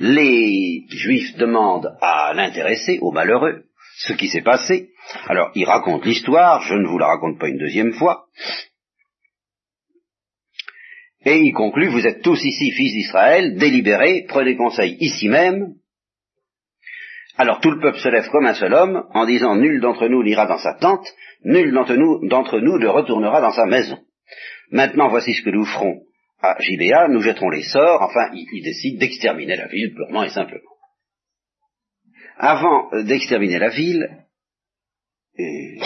Les 0.00 0.84
juifs 0.90 1.36
demandent 1.38 1.96
à 2.02 2.34
l'intéressé, 2.34 2.98
au 3.00 3.10
malheureux, 3.10 3.64
ce 4.00 4.12
qui 4.12 4.28
s'est 4.28 4.42
passé. 4.42 4.90
Alors, 5.28 5.50
ils 5.54 5.64
racontent 5.64 6.04
l'histoire, 6.04 6.60
je 6.62 6.74
ne 6.74 6.86
vous 6.86 6.98
la 6.98 7.06
raconte 7.06 7.38
pas 7.38 7.48
une 7.48 7.58
deuxième 7.58 7.94
fois. 7.94 8.26
Et 11.24 11.38
il 11.38 11.52
conclut, 11.52 11.88
vous 11.88 12.06
êtes 12.06 12.22
tous 12.22 12.42
ici 12.44 12.70
fils 12.72 12.92
d'Israël, 12.92 13.56
délibérez, 13.56 14.24
prenez 14.28 14.56
conseil 14.56 14.96
ici 15.00 15.28
même, 15.28 15.74
alors 17.36 17.60
tout 17.60 17.70
le 17.70 17.80
peuple 17.80 17.98
se 17.98 18.08
lève 18.08 18.28
comme 18.28 18.46
un 18.46 18.54
seul 18.54 18.74
homme 18.74 19.04
en 19.14 19.24
disant 19.24 19.56
nul 19.56 19.80
d'entre 19.80 20.06
nous 20.08 20.22
n'ira 20.22 20.46
dans 20.46 20.58
sa 20.58 20.74
tente, 20.74 21.06
nul 21.44 21.72
d'entre 21.72 22.58
nous, 22.60 22.78
ne 22.78 22.86
retournera 22.86 23.40
dans 23.40 23.52
sa 23.52 23.66
maison. 23.66 23.98
Maintenant 24.70 25.08
voici 25.08 25.34
ce 25.34 25.42
que 25.42 25.50
nous 25.50 25.64
ferons 25.64 26.02
à 26.40 26.56
Gibéa, 26.60 27.08
nous 27.08 27.20
jetterons 27.20 27.50
les 27.50 27.62
sorts, 27.62 28.02
enfin, 28.02 28.30
il, 28.34 28.46
il 28.52 28.62
décide 28.62 28.98
d'exterminer 28.98 29.56
la 29.56 29.68
ville 29.68 29.94
purement 29.94 30.24
et 30.24 30.30
simplement. 30.30 30.60
Avant 32.36 32.90
d'exterminer 33.04 33.58
la 33.58 33.68
ville, 33.68 34.26
euh, 35.38 35.84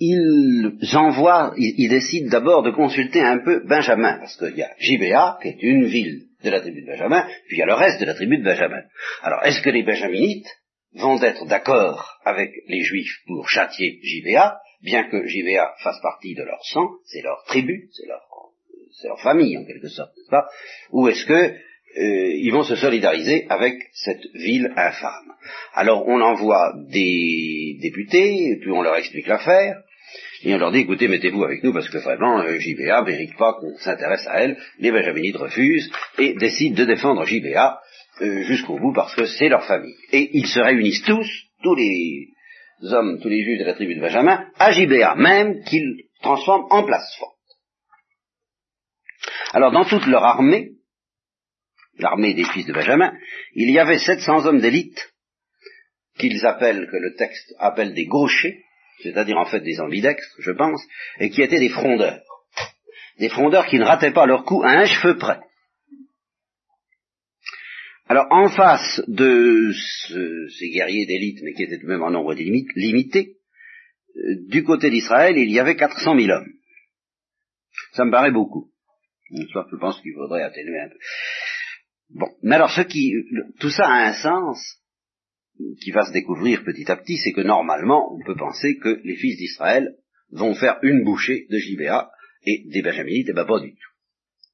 ils 0.00 0.78
envoient, 0.94 1.54
ils, 1.56 1.88
décident 1.88 2.30
d'abord 2.30 2.62
de 2.62 2.70
consulter 2.70 3.20
un 3.20 3.38
peu 3.38 3.62
Benjamin, 3.66 4.18
parce 4.18 4.36
qu'il 4.36 4.56
y 4.56 4.62
a 4.62 4.70
Gibéa, 4.78 5.38
qui 5.42 5.48
est 5.48 5.62
une 5.62 5.86
ville 5.86 6.24
de 6.42 6.50
la 6.50 6.60
tribu 6.60 6.82
de 6.82 6.86
Benjamin, 6.86 7.26
puis 7.48 7.56
il 7.56 7.58
y 7.58 7.62
a 7.62 7.66
le 7.66 7.74
reste 7.74 8.00
de 8.00 8.06
la 8.06 8.14
tribu 8.14 8.38
de 8.38 8.44
Benjamin. 8.44 8.82
Alors, 9.22 9.44
est-ce 9.44 9.60
que 9.60 9.70
les 9.70 9.82
Benjaminites 9.82 10.48
vont 10.94 11.20
être 11.22 11.46
d'accord 11.46 12.18
avec 12.24 12.50
les 12.68 12.82
Juifs 12.82 13.18
pour 13.26 13.48
châtier 13.48 13.98
Gibéa, 14.02 14.58
bien 14.82 15.04
que 15.04 15.26
Gibéa 15.26 15.72
fasse 15.82 16.00
partie 16.00 16.34
de 16.34 16.42
leur 16.42 16.64
sang, 16.64 16.88
c'est 17.04 17.22
leur 17.22 17.44
tribu, 17.46 17.88
c'est 17.92 18.06
leur, 18.06 18.22
leur 19.04 19.20
famille 19.20 19.56
en 19.58 19.64
quelque 19.64 19.88
sorte, 19.88 20.16
n'est-ce 20.16 20.30
pas? 20.30 20.48
Ou 20.90 21.08
est-ce 21.08 21.26
que 21.26 21.34
euh, 21.34 22.32
ils 22.36 22.52
vont 22.52 22.62
se 22.62 22.76
solidariser 22.76 23.46
avec 23.48 23.74
cette 23.92 24.24
ville 24.34 24.72
infâme? 24.76 25.32
Alors 25.74 26.06
on 26.06 26.20
envoie 26.20 26.74
des 26.88 27.78
députés, 27.80 28.58
puis 28.60 28.70
on 28.70 28.82
leur 28.82 28.96
explique 28.96 29.26
l'affaire, 29.26 29.82
et 30.42 30.54
on 30.54 30.58
leur 30.58 30.70
dit, 30.70 30.80
écoutez, 30.80 31.08
mettez-vous 31.08 31.42
avec 31.42 31.64
nous 31.64 31.72
parce 31.72 31.88
que 31.88 31.98
vraiment, 31.98 32.40
euh, 32.40 32.58
JBA 32.58 33.02
mérite 33.02 33.36
pas 33.36 33.54
qu'on 33.54 33.76
s'intéresse 33.78 34.26
à 34.28 34.42
elle. 34.42 34.56
Les 34.78 34.92
Benjaminites 34.92 35.36
refusent 35.36 35.90
et 36.18 36.34
décident 36.34 36.76
de 36.76 36.84
défendre 36.84 37.24
JBA 37.24 37.80
euh, 38.20 38.42
jusqu'au 38.42 38.78
bout 38.78 38.92
parce 38.92 39.14
que 39.16 39.26
c'est 39.26 39.48
leur 39.48 39.64
famille. 39.64 39.96
Et 40.12 40.30
ils 40.34 40.46
se 40.46 40.60
réunissent 40.60 41.02
tous, 41.02 41.28
tous 41.62 41.74
les 41.74 42.28
hommes, 42.82 43.18
tous 43.20 43.28
les 43.28 43.42
juifs 43.42 43.58
de 43.58 43.64
la 43.64 43.74
tribu 43.74 43.96
de 43.96 44.00
Benjamin, 44.00 44.46
à 44.58 44.70
JBA, 44.70 45.16
même 45.16 45.62
qu'ils 45.64 46.04
transforment 46.22 46.66
en 46.70 46.84
place 46.84 47.16
forte. 47.18 47.36
Alors 49.52 49.72
dans 49.72 49.84
toute 49.84 50.06
leur 50.06 50.24
armée, 50.24 50.72
l'armée 51.98 52.34
des 52.34 52.44
fils 52.44 52.66
de 52.66 52.72
Benjamin, 52.72 53.12
il 53.54 53.70
y 53.70 53.78
avait 53.78 53.98
700 53.98 54.46
hommes 54.46 54.60
d'élite 54.60 55.12
qu'ils 56.18 56.44
appellent, 56.46 56.88
que 56.90 56.96
le 56.96 57.14
texte 57.16 57.54
appelle 57.58 57.94
des 57.94 58.06
gauchers, 58.06 58.64
c'est-à-dire 59.02 59.38
en 59.38 59.46
fait 59.46 59.60
des 59.60 59.80
ambidextres, 59.80 60.36
je 60.40 60.52
pense, 60.52 60.82
et 61.20 61.30
qui 61.30 61.42
étaient 61.42 61.60
des 61.60 61.68
frondeurs. 61.68 62.22
Des 63.18 63.28
frondeurs 63.28 63.66
qui 63.66 63.78
ne 63.78 63.84
rataient 63.84 64.12
pas 64.12 64.26
leur 64.26 64.44
coup 64.44 64.62
à 64.62 64.70
un 64.70 64.84
cheveu 64.84 65.16
près. 65.16 65.40
Alors, 68.08 68.26
en 68.30 68.48
face 68.48 69.02
de 69.06 69.70
ce, 69.72 70.48
ces 70.58 70.70
guerriers 70.70 71.04
d'élite, 71.06 71.40
mais 71.42 71.52
qui 71.52 71.64
étaient 71.64 71.78
tout 71.78 71.86
de 71.86 71.92
même 71.92 72.02
en 72.02 72.10
nombre 72.10 72.32
limité, 72.32 73.36
euh, 74.16 74.46
du 74.48 74.64
côté 74.64 74.88
d'Israël, 74.88 75.36
il 75.36 75.50
y 75.50 75.58
avait 75.58 75.76
400 75.76 76.18
000 76.18 76.30
hommes. 76.30 76.52
Ça 77.92 78.04
me 78.06 78.10
paraît 78.10 78.30
beaucoup. 78.30 78.70
Je 79.30 79.76
pense 79.76 80.00
qu'il 80.00 80.14
faudrait 80.14 80.42
atténuer 80.42 80.80
un 80.80 80.88
peu. 80.88 80.96
Bon, 82.10 82.28
mais 82.42 82.56
alors 82.56 82.70
ce 82.70 82.80
qui, 82.80 83.12
tout 83.60 83.68
ça 83.68 83.86
a 83.86 84.08
un 84.08 84.14
sens 84.14 84.58
qui 85.80 85.90
va 85.90 86.06
se 86.06 86.12
découvrir 86.12 86.64
petit 86.64 86.90
à 86.90 86.96
petit, 86.96 87.16
c'est 87.16 87.32
que 87.32 87.40
normalement, 87.40 88.14
on 88.14 88.24
peut 88.24 88.36
penser 88.36 88.78
que 88.78 89.00
les 89.04 89.16
fils 89.16 89.36
d'Israël 89.36 89.94
vont 90.30 90.54
faire 90.54 90.78
une 90.82 91.04
bouchée 91.04 91.46
de 91.50 91.58
Gibéa 91.58 92.10
et 92.44 92.64
des 92.66 92.82
Benjaminites, 92.82 93.28
et 93.28 93.32
ben 93.32 93.44
pas 93.44 93.60
du 93.60 93.72
tout. 93.72 93.90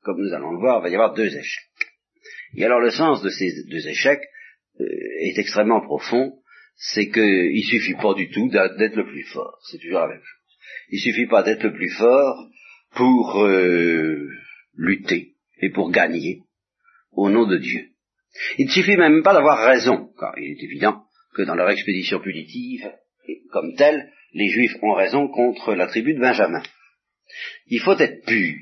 Comme 0.03 0.21
nous 0.21 0.33
allons 0.33 0.53
le 0.53 0.59
voir, 0.59 0.81
il 0.81 0.83
va 0.83 0.89
y 0.91 0.95
avoir 0.95 1.15
deux 1.15 1.35
échecs. 1.37 1.65
Et 2.57 2.65
alors 2.65 2.81
le 2.81 2.91
sens 2.91 3.23
de 3.23 3.31
ces 3.31 3.65
deux 3.69 3.89
échecs 3.89 4.23
euh, 4.81 4.85
est 5.21 5.39
extrêmement 5.39 5.81
profond, 5.81 6.39
c'est 6.77 7.11
qu'il 7.11 7.65
suffit 7.65 7.95
pas 7.95 8.15
du 8.15 8.31
tout 8.31 8.49
d'être 8.49 8.97
le 8.97 9.07
plus 9.07 9.25
fort, 9.25 9.59
c'est 9.71 9.79
toujours 9.79 10.01
la 10.01 10.09
même 10.09 10.23
chose. 10.23 10.57
Il 10.91 11.01
suffit 11.01 11.27
pas 11.27 11.43
d'être 11.43 11.65
le 11.65 11.73
plus 11.73 11.91
fort 11.91 12.49
pour 12.95 13.43
euh, 13.43 14.29
lutter 14.77 15.35
et 15.61 15.71
pour 15.71 15.91
gagner 15.91 16.43
au 17.13 17.31
nom 17.31 17.47
de 17.47 17.59
Dieu. 17.59 17.94
Il 18.59 18.67
ne 18.67 18.71
suffit 18.71 18.97
même 18.97 19.23
pas 19.23 19.33
d'avoir 19.33 19.67
raison, 19.67 20.11
car 20.19 20.37
il 20.39 20.53
est 20.53 20.65
évident 20.65 21.05
que 21.35 21.43
dans 21.43 21.55
leur 21.55 21.71
expédition 21.71 22.21
punitive, 22.21 22.91
comme 23.51 23.75
telle, 23.77 24.11
les 24.33 24.49
Juifs 24.49 24.77
ont 24.83 24.95
raison 24.95 25.29
contre 25.29 25.75
la 25.75 25.87
tribu 25.87 26.15
de 26.15 26.21
Benjamin. 26.21 26.63
Il 27.67 27.81
faut 27.81 27.97
être 27.99 28.25
pur, 28.27 28.55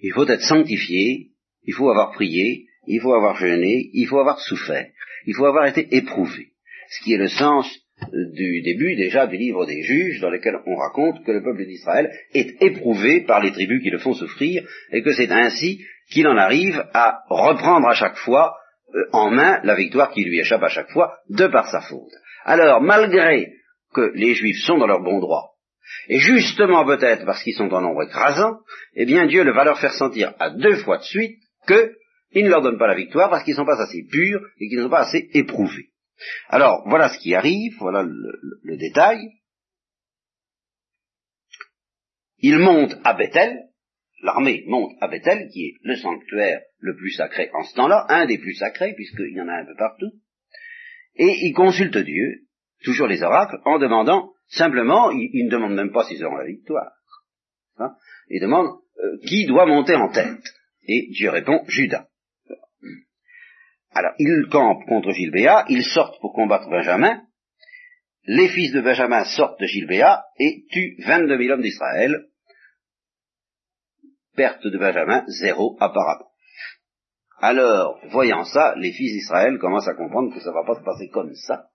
il 0.00 0.12
faut 0.12 0.26
être 0.26 0.42
sanctifié, 0.42 1.30
il 1.64 1.74
faut 1.74 1.90
avoir 1.90 2.12
prié, 2.12 2.66
il 2.86 3.00
faut 3.00 3.14
avoir 3.14 3.36
jeûné, 3.36 3.90
il 3.92 4.06
faut 4.06 4.18
avoir 4.18 4.40
souffert, 4.40 4.88
il 5.26 5.34
faut 5.34 5.46
avoir 5.46 5.66
été 5.66 5.86
éprouvé. 5.96 6.52
Ce 6.90 7.04
qui 7.04 7.12
est 7.12 7.18
le 7.18 7.28
sens 7.28 7.66
du 8.12 8.62
début 8.62 8.96
déjà 8.96 9.26
du 9.26 9.36
livre 9.36 9.66
des 9.66 9.82
juges, 9.82 10.20
dans 10.20 10.30
lequel 10.30 10.56
on 10.66 10.76
raconte 10.76 11.24
que 11.24 11.32
le 11.32 11.42
peuple 11.42 11.66
d'Israël 11.66 12.10
est 12.32 12.62
éprouvé 12.62 13.22
par 13.22 13.40
les 13.42 13.52
tribus 13.52 13.82
qui 13.82 13.90
le 13.90 13.98
font 13.98 14.14
souffrir, 14.14 14.64
et 14.92 15.02
que 15.02 15.12
c'est 15.12 15.30
ainsi 15.30 15.84
qu'il 16.10 16.26
en 16.26 16.36
arrive 16.36 16.84
à 16.94 17.20
reprendre 17.28 17.88
à 17.88 17.94
chaque 17.94 18.16
fois 18.16 18.56
euh, 18.94 19.04
en 19.12 19.30
main 19.30 19.60
la 19.64 19.74
victoire 19.74 20.10
qui 20.12 20.24
lui 20.24 20.38
échappe 20.40 20.62
à 20.62 20.68
chaque 20.68 20.90
fois 20.90 21.18
de 21.28 21.46
par 21.48 21.68
sa 21.68 21.80
faute. 21.80 22.12
Alors, 22.44 22.80
malgré 22.80 23.52
que 23.92 24.12
les 24.14 24.34
Juifs 24.34 24.62
sont 24.64 24.78
dans 24.78 24.86
leur 24.86 25.02
bon 25.02 25.18
droit, 25.18 25.54
et 26.08 26.18
justement 26.18 26.84
peut-être 26.84 27.24
parce 27.24 27.42
qu'ils 27.42 27.54
sont 27.54 27.72
en 27.72 27.80
nombre 27.80 28.04
écrasant, 28.04 28.58
eh 28.94 29.06
bien 29.06 29.26
Dieu 29.26 29.44
va 29.50 29.64
leur 29.64 29.80
faire 29.80 29.94
sentir 29.94 30.34
à 30.38 30.50
deux 30.50 30.76
fois 30.76 30.98
de 30.98 31.02
suite 31.02 31.38
qu'il 31.66 32.44
ne 32.44 32.50
leur 32.50 32.62
donne 32.62 32.78
pas 32.78 32.86
la 32.86 32.94
victoire 32.94 33.30
parce 33.30 33.44
qu'ils 33.44 33.54
ne 33.54 33.58
sont 33.58 33.66
pas 33.66 33.80
assez 33.80 34.04
purs 34.10 34.40
et 34.60 34.68
qu'ils 34.68 34.78
ne 34.78 34.84
sont 34.84 34.90
pas 34.90 35.06
assez 35.06 35.28
éprouvés. 35.32 35.88
Alors, 36.48 36.82
voilà 36.86 37.08
ce 37.08 37.18
qui 37.18 37.34
arrive, 37.34 37.76
voilà 37.78 38.02
le, 38.02 38.76
détail. 38.76 39.18
Ils 42.38 42.58
montent 42.58 42.96
à 43.04 43.14
Bethel, 43.14 43.58
l'armée 44.22 44.64
monte 44.66 44.92
à 45.00 45.08
Bethel, 45.08 45.48
qui 45.52 45.66
est 45.66 45.74
le 45.82 45.96
sanctuaire 45.96 46.60
le 46.78 46.96
plus 46.96 47.12
sacré 47.12 47.50
en 47.52 47.62
ce 47.64 47.74
temps-là, 47.74 48.06
un 48.08 48.26
des 48.26 48.38
plus 48.38 48.54
sacrés, 48.54 48.94
puisqu'il 48.94 49.34
y 49.36 49.40
en 49.40 49.48
a 49.48 49.54
un 49.54 49.64
peu 49.64 49.74
partout, 49.76 50.12
et 51.16 51.34
ils 51.42 51.52
consultent 51.52 51.98
Dieu, 51.98 52.42
toujours 52.84 53.08
les 53.08 53.22
oracles, 53.22 53.58
en 53.64 53.78
demandant 53.78 54.32
simplement, 54.46 55.10
ils, 55.10 55.46
ne 55.46 55.50
demandent 55.50 55.74
même 55.74 55.92
pas 55.92 56.04
s'ils 56.04 56.24
auront 56.24 56.36
la 56.36 56.46
victoire, 56.46 56.92
hein, 57.78 57.94
ils 58.28 58.40
demandent 58.40 58.78
euh, 59.02 59.18
qui 59.26 59.46
doit 59.46 59.66
monter 59.66 59.94
en 59.94 60.08
tête. 60.10 60.42
Et 60.86 61.08
Dieu 61.10 61.30
répond, 61.30 61.64
Judas. 61.68 62.07
Alors, 63.90 64.12
ils 64.18 64.46
campent 64.50 64.84
contre 64.86 65.12
Gilbéa, 65.12 65.64
ils 65.68 65.84
sortent 65.84 66.20
pour 66.20 66.34
combattre 66.34 66.68
Benjamin, 66.68 67.22
les 68.30 68.48
fils 68.50 68.72
de 68.72 68.82
Benjamin 68.82 69.24
sortent 69.24 69.58
de 69.58 69.66
Gilbéa 69.66 70.22
et 70.38 70.64
tuent 70.70 70.96
22 71.06 71.38
000 71.38 71.50
hommes 71.54 71.62
d'Israël, 71.62 72.26
perte 74.36 74.66
de 74.66 74.78
Benjamin, 74.78 75.24
zéro 75.28 75.78
apparemment. 75.80 76.28
Alors, 77.40 77.98
voyant 78.10 78.44
ça, 78.44 78.74
les 78.76 78.92
fils 78.92 79.12
d'Israël 79.12 79.58
commencent 79.58 79.88
à 79.88 79.94
comprendre 79.94 80.34
que 80.34 80.40
ça 80.40 80.50
ne 80.50 80.54
va 80.54 80.64
pas 80.64 80.78
se 80.78 80.84
passer 80.84 81.08
comme 81.08 81.34
ça. 81.34 81.68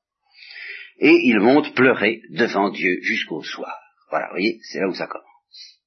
Et 0.99 1.21
ils 1.23 1.39
montent 1.39 1.73
pleurer 1.73 2.21
devant 2.29 2.69
Dieu 2.69 2.99
jusqu'au 3.01 3.41
soir. 3.41 3.75
Voilà, 4.11 4.27
vous 4.27 4.33
voyez, 4.33 4.59
c'est 4.61 4.79
là 4.79 4.87
où 4.87 4.93
ça 4.93 5.07
commence. 5.07 5.81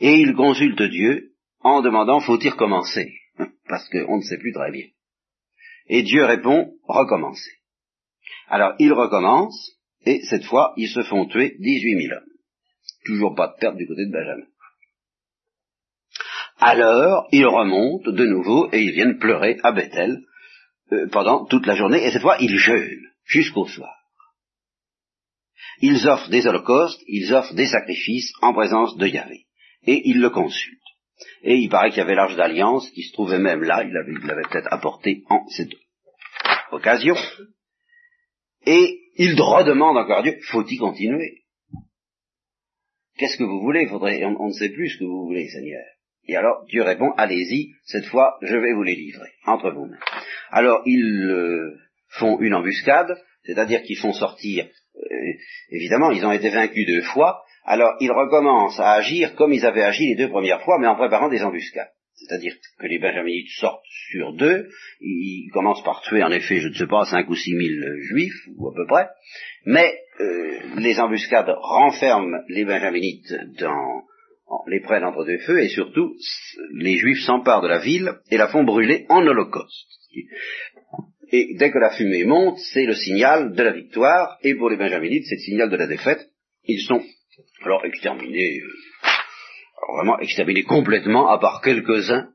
Et 0.00 0.14
ils 0.14 0.34
consultent 0.34 0.82
Dieu 0.82 1.34
en 1.60 1.82
demandant 1.82 2.18
faut-il 2.18 2.50
recommencer 2.50 3.12
Parce 3.68 3.88
qu'on 3.90 4.16
ne 4.16 4.22
sait 4.22 4.38
plus 4.38 4.52
très 4.52 4.72
bien. 4.72 4.86
Et 5.88 6.02
Dieu 6.02 6.24
répond 6.24 6.72
recommencer. 6.84 7.52
Alors 8.48 8.74
ils 8.78 8.92
recommencent, 8.92 9.72
et 10.04 10.20
cette 10.22 10.44
fois 10.44 10.72
ils 10.76 10.88
se 10.88 11.02
font 11.02 11.26
tuer 11.26 11.56
18 11.58 12.02
000 12.02 12.14
hommes. 12.14 12.28
Toujours 13.04 13.34
pas 13.34 13.48
de 13.48 13.60
perte 13.60 13.76
du 13.76 13.86
côté 13.86 14.06
de 14.06 14.12
Benjamin. 14.12 14.46
Alors, 16.60 17.28
ils 17.30 17.46
remontent 17.46 18.10
de 18.10 18.26
nouveau 18.26 18.68
et 18.72 18.82
ils 18.82 18.92
viennent 18.92 19.18
pleurer 19.18 19.58
à 19.62 19.70
Bethel 19.70 20.24
euh, 20.92 21.08
pendant 21.08 21.46
toute 21.46 21.66
la 21.66 21.76
journée, 21.76 22.04
et 22.04 22.10
cette 22.10 22.22
fois, 22.22 22.36
ils 22.40 22.58
jeûnent 22.58 23.06
jusqu'au 23.24 23.66
soir. 23.66 23.94
Ils 25.80 26.08
offrent 26.08 26.30
des 26.30 26.46
holocaustes, 26.46 27.00
ils 27.06 27.32
offrent 27.32 27.54
des 27.54 27.68
sacrifices 27.68 28.32
en 28.42 28.52
présence 28.52 28.96
de 28.96 29.06
Yahvé, 29.06 29.46
et 29.86 30.08
ils 30.08 30.20
le 30.20 30.30
consultent. 30.30 30.78
Et 31.42 31.56
il 31.56 31.68
paraît 31.68 31.90
qu'il 31.90 31.98
y 31.98 32.02
avait 32.02 32.14
l'arche 32.14 32.36
d'alliance 32.36 32.90
qui 32.90 33.02
se 33.02 33.12
trouvait 33.12 33.38
même 33.38 33.62
là, 33.62 33.82
il 33.84 33.92
l'avait 33.92 34.42
peut-être 34.42 34.68
apporté 34.70 35.24
en 35.28 35.46
cette 35.48 35.72
occasion, 36.70 37.14
et 38.66 39.00
ils 39.16 39.40
redemandent 39.40 39.96
encore 39.96 40.18
à 40.18 40.22
Dieu, 40.22 40.38
faut-il 40.50 40.78
continuer? 40.78 41.44
Qu'est-ce 43.16 43.36
que 43.36 43.44
vous 43.44 43.60
voulez? 43.60 43.88
On 43.90 44.46
ne 44.48 44.52
sait 44.52 44.70
plus 44.70 44.90
ce 44.90 44.98
que 44.98 45.04
vous 45.04 45.26
voulez, 45.26 45.48
Seigneur. 45.48 45.84
Et 46.28 46.36
alors 46.36 46.64
Dieu 46.66 46.82
répond, 46.82 47.10
allez-y, 47.16 47.72
cette 47.84 48.04
fois 48.04 48.36
je 48.42 48.54
vais 48.54 48.74
vous 48.74 48.82
les 48.82 48.94
livrer, 48.94 49.30
entre 49.46 49.70
vous 49.70 49.86
mains. 49.86 49.98
Alors 50.50 50.82
ils 50.84 51.26
euh, 51.30 51.78
font 52.10 52.38
une 52.40 52.54
embuscade, 52.54 53.16
c'est-à-dire 53.44 53.82
qu'ils 53.82 53.98
font 53.98 54.12
sortir, 54.12 54.68
euh, 54.96 55.32
évidemment 55.70 56.10
ils 56.10 56.24
ont 56.26 56.32
été 56.32 56.50
vaincus 56.50 56.86
deux 56.86 57.02
fois, 57.02 57.42
alors 57.68 57.96
ils 58.00 58.10
recommencent 58.10 58.80
à 58.80 58.92
agir 58.92 59.34
comme 59.34 59.52
ils 59.52 59.66
avaient 59.66 59.82
agi 59.82 60.06
les 60.08 60.16
deux 60.16 60.30
premières 60.30 60.62
fois, 60.62 60.78
mais 60.80 60.86
en 60.86 60.96
préparant 60.96 61.28
des 61.28 61.42
embuscades. 61.42 61.90
C'est-à-dire 62.14 62.54
que 62.80 62.86
les 62.86 62.98
Benjaminites 62.98 63.50
sortent 63.60 63.84
sur 64.10 64.32
deux, 64.32 64.68
ils 65.00 65.50
commencent 65.52 65.84
par 65.84 66.00
tuer 66.00 66.24
en 66.24 66.32
effet, 66.32 66.60
je 66.60 66.68
ne 66.68 66.74
sais 66.74 66.86
pas, 66.86 67.04
cinq 67.04 67.28
ou 67.28 67.36
six 67.36 67.54
mille 67.54 67.84
juifs, 68.10 68.48
ou 68.56 68.68
à 68.68 68.74
peu 68.74 68.86
près, 68.86 69.06
mais 69.66 70.00
euh, 70.18 70.58
les 70.78 70.98
embuscades 70.98 71.54
renferment 71.60 72.38
les 72.48 72.64
Benjaminites 72.64 73.32
dans 73.60 74.02
les 74.66 74.80
prennent 74.80 75.04
entre 75.04 75.26
deux 75.26 75.38
feux 75.38 75.60
et 75.60 75.68
surtout 75.68 76.14
les 76.72 76.96
Juifs 76.96 77.20
s'emparent 77.26 77.60
de 77.60 77.68
la 77.68 77.80
ville 77.80 78.14
et 78.30 78.38
la 78.38 78.48
font 78.48 78.64
brûler 78.64 79.04
en 79.10 79.26
holocauste. 79.26 79.88
Et 81.30 81.54
dès 81.58 81.70
que 81.70 81.78
la 81.78 81.90
fumée 81.90 82.24
monte, 82.24 82.58
c'est 82.72 82.86
le 82.86 82.94
signal 82.94 83.52
de 83.52 83.62
la 83.62 83.72
victoire, 83.72 84.38
et 84.42 84.54
pour 84.54 84.70
les 84.70 84.78
Benjaminites, 84.78 85.26
c'est 85.26 85.34
le 85.34 85.42
signal 85.42 85.70
de 85.70 85.76
la 85.76 85.86
défaite. 85.86 86.30
Ils 86.64 86.80
sont 86.80 87.02
alors 87.62 87.84
exterminés, 87.84 88.60
euh, 88.60 89.94
vraiment 89.96 90.18
exterminés 90.18 90.64
complètement, 90.64 91.28
à 91.28 91.38
part 91.38 91.60
quelques-uns, 91.62 92.30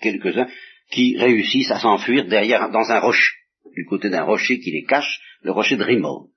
quelques-uns 0.00 0.48
qui 0.90 1.16
réussissent 1.18 1.70
à 1.70 1.80
s'enfuir 1.80 2.26
derrière, 2.26 2.70
dans 2.70 2.90
un 2.90 3.00
rocher, 3.00 3.32
du 3.74 3.84
côté 3.86 4.08
d'un 4.08 4.24
rocher 4.24 4.58
qui 4.60 4.70
les 4.70 4.84
cache, 4.84 5.20
le 5.42 5.52
rocher 5.52 5.76
de 5.76 5.84
Rimon. 5.84 6.28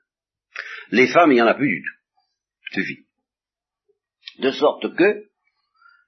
Les 0.91 1.07
femmes, 1.07 1.31
il 1.31 1.35
n'y 1.35 1.41
en 1.41 1.47
a 1.47 1.53
plus 1.53 1.69
du 1.69 1.81
tout. 1.81 2.73
Suffit. 2.73 3.05
De 4.39 4.51
sorte 4.51 4.95
que 4.95 5.25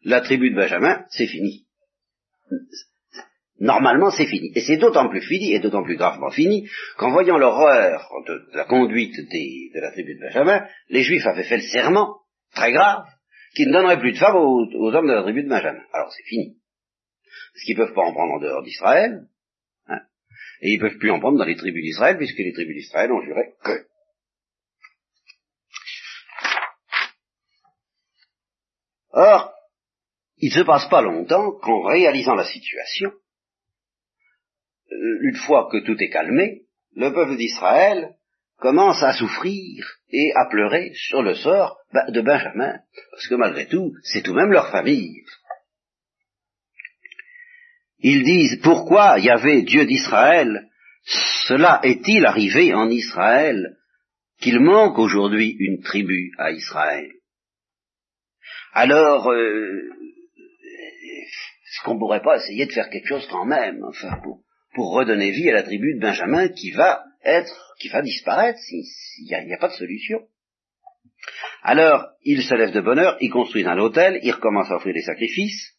la 0.03 0.21
tribu 0.21 0.49
de 0.49 0.55
Benjamin, 0.55 1.05
c'est 1.09 1.27
fini. 1.27 1.67
Normalement, 3.61 4.09
c'est 4.09 4.25
fini. 4.25 4.51
Et 4.55 4.61
c'est 4.61 4.77
d'autant 4.77 5.07
plus 5.07 5.21
fini, 5.21 5.53
et 5.53 5.59
d'autant 5.59 5.83
plus 5.83 5.95
gravement 5.95 6.31
fini, 6.31 6.67
qu'en 6.97 7.11
voyant 7.11 7.37
l'horreur 7.37 8.09
de, 8.25 8.57
la 8.57 8.65
conduite 8.65 9.15
de 9.15 9.79
la 9.79 9.91
tribu 9.91 10.15
de 10.15 10.19
Benjamin, 10.19 10.65
les 10.89 11.03
Juifs 11.03 11.27
avaient 11.27 11.43
fait 11.43 11.57
le 11.57 11.63
serment, 11.71 12.21
très 12.55 12.71
grave, 12.71 13.05
qu'ils 13.53 13.67
ne 13.67 13.73
donneraient 13.73 13.99
plus 13.99 14.13
de 14.13 14.17
femmes 14.17 14.35
aux, 14.35 14.95
hommes 14.95 15.07
de 15.07 15.13
la 15.13 15.21
tribu 15.21 15.43
de 15.43 15.49
Benjamin. 15.49 15.83
Alors 15.93 16.11
c'est 16.11 16.23
fini. 16.23 16.57
Parce 17.53 17.63
qu'ils 17.65 17.77
ne 17.77 17.85
peuvent 17.85 17.93
pas 17.93 18.01
en 18.01 18.13
prendre 18.13 18.33
en 18.33 18.39
dehors 18.39 18.63
d'Israël, 18.63 19.27
hein, 19.85 20.01
et 20.61 20.71
ils 20.71 20.81
ne 20.81 20.81
peuvent 20.81 20.97
plus 20.97 21.11
en 21.11 21.19
prendre 21.19 21.37
dans 21.37 21.45
les 21.45 21.55
tribus 21.55 21.83
d'Israël, 21.83 22.17
puisque 22.17 22.39
les 22.39 22.53
tribus 22.53 22.77
d'Israël 22.77 23.11
ont 23.11 23.21
juré 23.21 23.53
que 23.63 23.85
Or, 29.13 29.53
il 30.37 30.49
ne 30.49 30.63
se 30.63 30.65
passe 30.65 30.89
pas 30.89 31.03
longtemps 31.03 31.51
qu'en 31.59 31.83
réalisant 31.83 32.33
la 32.33 32.45
situation, 32.45 33.11
une 35.21 35.35
fois 35.35 35.69
que 35.71 35.77
tout 35.85 35.95
est 35.99 36.09
calmé, 36.09 36.63
le 36.95 37.13
peuple 37.13 37.37
d'Israël 37.37 38.15
commence 38.57 39.01
à 39.01 39.13
souffrir 39.13 39.85
et 40.09 40.31
à 40.35 40.47
pleurer 40.49 40.91
sur 40.93 41.21
le 41.23 41.33
sort 41.33 41.77
de 42.09 42.21
Benjamin, 42.21 42.79
parce 43.11 43.27
que 43.27 43.35
malgré 43.35 43.67
tout, 43.67 43.93
c'est 44.03 44.21
tout 44.21 44.31
de 44.31 44.37
même 44.37 44.51
leur 44.51 44.69
famille. 44.71 45.23
Ils 47.99 48.23
disent, 48.23 48.59
pourquoi 48.61 49.19
y 49.19 49.29
avait 49.29 49.61
Dieu 49.63 49.85
d'Israël, 49.85 50.67
cela 51.47 51.79
est-il 51.83 52.25
arrivé 52.25 52.73
en 52.73 52.89
Israël 52.89 53.77
qu'il 54.39 54.59
manque 54.59 54.97
aujourd'hui 54.97 55.55
une 55.59 55.81
tribu 55.81 56.31
à 56.37 56.51
Israël? 56.51 57.11
Alors, 58.73 59.29
euh, 59.31 59.81
est-ce 60.63 61.83
qu'on 61.83 61.95
ne 61.95 61.99
pourrait 61.99 62.21
pas 62.21 62.37
essayer 62.37 62.65
de 62.65 62.71
faire 62.71 62.89
quelque 62.89 63.07
chose 63.07 63.27
quand 63.29 63.45
même, 63.45 63.83
enfin, 63.83 64.19
pour, 64.23 64.41
pour 64.73 64.93
redonner 64.93 65.31
vie 65.31 65.49
à 65.49 65.53
la 65.53 65.63
tribu 65.63 65.95
de 65.95 65.99
Benjamin 65.99 66.47
qui 66.49 66.71
va 66.71 67.03
être, 67.23 67.75
qui 67.79 67.89
va 67.89 68.01
disparaître 68.01 68.59
s'il 68.59 69.25
n'y 69.25 69.53
a, 69.53 69.57
pas 69.57 69.67
de 69.67 69.73
solution. 69.73 70.21
Alors, 71.61 72.07
ils 72.23 72.43
se 72.43 72.55
lèvent 72.55 72.73
de 72.73 72.81
bonne 72.81 72.99
heure, 72.99 73.17
ils 73.21 73.29
construisent 73.29 73.67
un 73.67 73.77
hôtel, 73.77 74.19
ils 74.23 74.31
recommencent 74.31 74.71
à 74.71 74.75
offrir 74.75 74.93
des 74.93 75.03
sacrifices, 75.03 75.75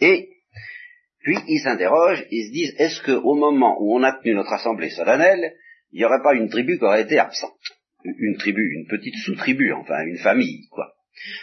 et 0.00 0.30
puis 1.20 1.38
ils 1.46 1.60
s'interrogent, 1.60 2.26
ils 2.30 2.48
se 2.48 2.52
disent, 2.52 2.74
est-ce 2.78 3.02
qu'au 3.02 3.34
moment 3.34 3.76
où 3.80 3.96
on 3.96 4.02
a 4.02 4.12
tenu 4.12 4.34
notre 4.34 4.52
assemblée 4.52 4.90
solennelle, 4.90 5.54
il 5.92 5.98
n'y 5.98 6.04
aurait 6.04 6.22
pas 6.22 6.34
une 6.34 6.48
tribu 6.48 6.78
qui 6.78 6.84
aurait 6.84 7.02
été 7.02 7.18
absente? 7.18 7.52
Une 8.04 8.36
tribu, 8.38 8.62
une 8.74 8.86
petite 8.88 9.16
sous-tribu, 9.16 9.72
enfin 9.72 10.04
une 10.06 10.18
famille, 10.18 10.66
quoi. 10.70 10.94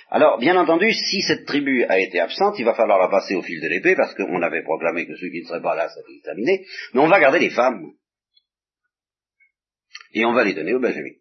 Alors, 0.09 0.39
bien 0.39 0.55
entendu, 0.57 0.93
si 0.93 1.21
cette 1.21 1.45
tribu 1.45 1.84
a 1.86 1.99
été 1.99 2.19
absente, 2.19 2.57
il 2.59 2.65
va 2.65 2.73
falloir 2.73 2.99
la 2.99 3.09
passer 3.09 3.36
au 3.36 3.41
fil 3.41 3.61
de 3.61 3.67
l'épée, 3.67 3.95
parce 3.95 4.13
qu'on 4.15 4.41
avait 4.41 4.63
proclamé 4.63 5.05
que 5.05 5.15
ceux 5.15 5.30
qui 5.30 5.41
ne 5.41 5.47
seraient 5.47 5.61
pas 5.61 5.76
là 5.76 5.89
seraient 5.89 6.15
examinés, 6.17 6.65
mais 6.93 7.01
on 7.01 7.07
va 7.07 7.19
garder 7.19 7.39
les 7.39 7.49
femmes. 7.49 7.91
Et 10.13 10.26
on 10.26 10.34
va 10.34 10.43
les 10.43 10.53
donner 10.53 10.73
aux 10.73 10.80
Benjamin. 10.80 11.11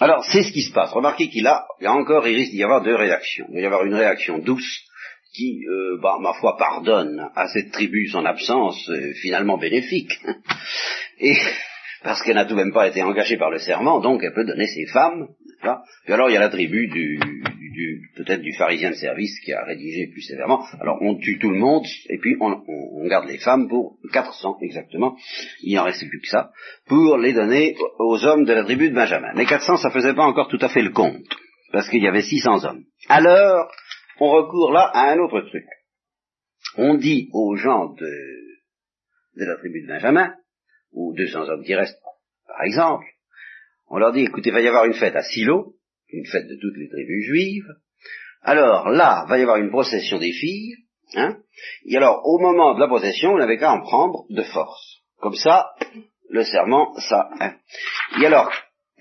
Alors, 0.00 0.24
c'est 0.24 0.44
ce 0.44 0.52
qui 0.52 0.62
se 0.62 0.72
passe. 0.72 0.92
Remarquez 0.92 1.28
qu'il 1.28 1.46
a, 1.46 1.66
il 1.80 1.84
y 1.84 1.86
a 1.86 1.92
encore, 1.92 2.26
il 2.28 2.36
risque 2.36 2.52
d'y 2.52 2.62
avoir 2.62 2.82
deux 2.82 2.94
réactions. 2.94 3.46
Il 3.50 3.56
va 3.56 3.60
y 3.60 3.66
avoir 3.66 3.84
une 3.84 3.94
réaction 3.94 4.38
douce, 4.38 4.88
qui, 5.34 5.64
euh, 5.68 5.98
bah, 6.00 6.18
ma 6.20 6.34
foi, 6.34 6.56
pardonne 6.56 7.30
à 7.34 7.48
cette 7.48 7.72
tribu 7.72 8.08
son 8.08 8.24
absence 8.24 8.88
euh, 8.90 9.12
finalement 9.14 9.58
bénéfique. 9.58 10.12
Et 11.18 11.36
parce 12.08 12.22
qu'elle 12.22 12.36
n'a 12.36 12.46
tout 12.46 12.54
de 12.54 12.62
même 12.62 12.72
pas 12.72 12.88
été 12.88 13.02
engagée 13.02 13.36
par 13.36 13.50
le 13.50 13.58
serment, 13.58 14.00
donc 14.00 14.22
elle 14.24 14.32
peut 14.32 14.46
donner 14.46 14.66
ses 14.66 14.86
femmes. 14.86 15.28
Puis 16.06 16.14
alors 16.14 16.30
il 16.30 16.32
y 16.32 16.36
a 16.38 16.40
la 16.40 16.48
tribu 16.48 16.88
du, 16.88 17.20
peut-être 18.16 18.40
du 18.40 18.54
pharisien 18.56 18.88
de 18.92 18.94
service 18.94 19.38
qui 19.44 19.52
a 19.52 19.62
rédigé 19.62 20.08
plus 20.10 20.22
sévèrement. 20.22 20.64
Alors 20.80 20.96
on 21.02 21.18
tue 21.18 21.38
tout 21.38 21.50
le 21.50 21.58
monde 21.58 21.84
et 22.08 22.16
puis 22.16 22.34
on, 22.40 23.06
garde 23.08 23.28
les 23.28 23.36
femmes 23.36 23.68
pour 23.68 23.98
400 24.10 24.56
exactement. 24.62 25.18
Il 25.62 25.72
n'y 25.72 25.78
en 25.78 25.84
reste 25.84 26.08
plus 26.08 26.20
que 26.22 26.28
ça 26.28 26.50
pour 26.86 27.18
les 27.18 27.34
donner 27.34 27.76
aux 27.98 28.24
hommes 28.24 28.46
de 28.46 28.54
la 28.54 28.64
tribu 28.64 28.88
de 28.88 28.94
Benjamin. 28.94 29.34
Mais 29.34 29.44
400 29.44 29.76
ça 29.76 29.90
faisait 29.90 30.14
pas 30.14 30.24
encore 30.24 30.48
tout 30.48 30.62
à 30.62 30.70
fait 30.70 30.80
le 30.80 30.92
compte 30.92 31.28
parce 31.72 31.90
qu'il 31.90 32.02
y 32.02 32.08
avait 32.08 32.22
600 32.22 32.64
hommes. 32.64 32.84
Alors 33.10 33.70
on 34.18 34.30
recourt 34.30 34.72
là 34.72 34.90
à 34.94 35.12
un 35.12 35.18
autre 35.18 35.42
truc. 35.42 35.66
On 36.78 36.94
dit 36.94 37.28
aux 37.34 37.54
gens 37.56 37.92
de, 37.92 38.10
de 39.36 39.44
la 39.44 39.56
tribu 39.56 39.82
de 39.82 39.88
Benjamin 39.88 40.32
ou 40.92 41.14
200 41.14 41.48
hommes 41.48 41.64
qui 41.64 41.74
restent, 41.74 42.00
par 42.46 42.62
exemple, 42.64 43.06
on 43.88 43.98
leur 43.98 44.12
dit, 44.12 44.22
écoutez, 44.24 44.50
il 44.50 44.52
va 44.52 44.60
y 44.60 44.68
avoir 44.68 44.84
une 44.84 44.94
fête 44.94 45.16
à 45.16 45.22
Silo, 45.22 45.74
une 46.10 46.26
fête 46.26 46.46
de 46.46 46.56
toutes 46.60 46.76
les 46.76 46.88
tribus 46.88 47.26
juives, 47.26 47.68
alors 48.42 48.88
là, 48.88 49.24
va 49.28 49.38
y 49.38 49.42
avoir 49.42 49.56
une 49.56 49.70
procession 49.70 50.18
des 50.18 50.32
filles, 50.32 50.76
hein, 51.14 51.38
et 51.86 51.96
alors 51.96 52.22
au 52.24 52.38
moment 52.38 52.74
de 52.74 52.80
la 52.80 52.86
procession, 52.86 53.32
on 53.32 53.38
n'avait 53.38 53.58
qu'à 53.58 53.72
en 53.72 53.80
prendre 53.80 54.24
de 54.30 54.42
force. 54.42 55.02
Comme 55.20 55.34
ça, 55.34 55.72
le 56.30 56.44
serment, 56.44 56.94
ça. 56.98 57.28
Hein. 57.40 57.54
Et 58.20 58.26
alors, 58.26 58.52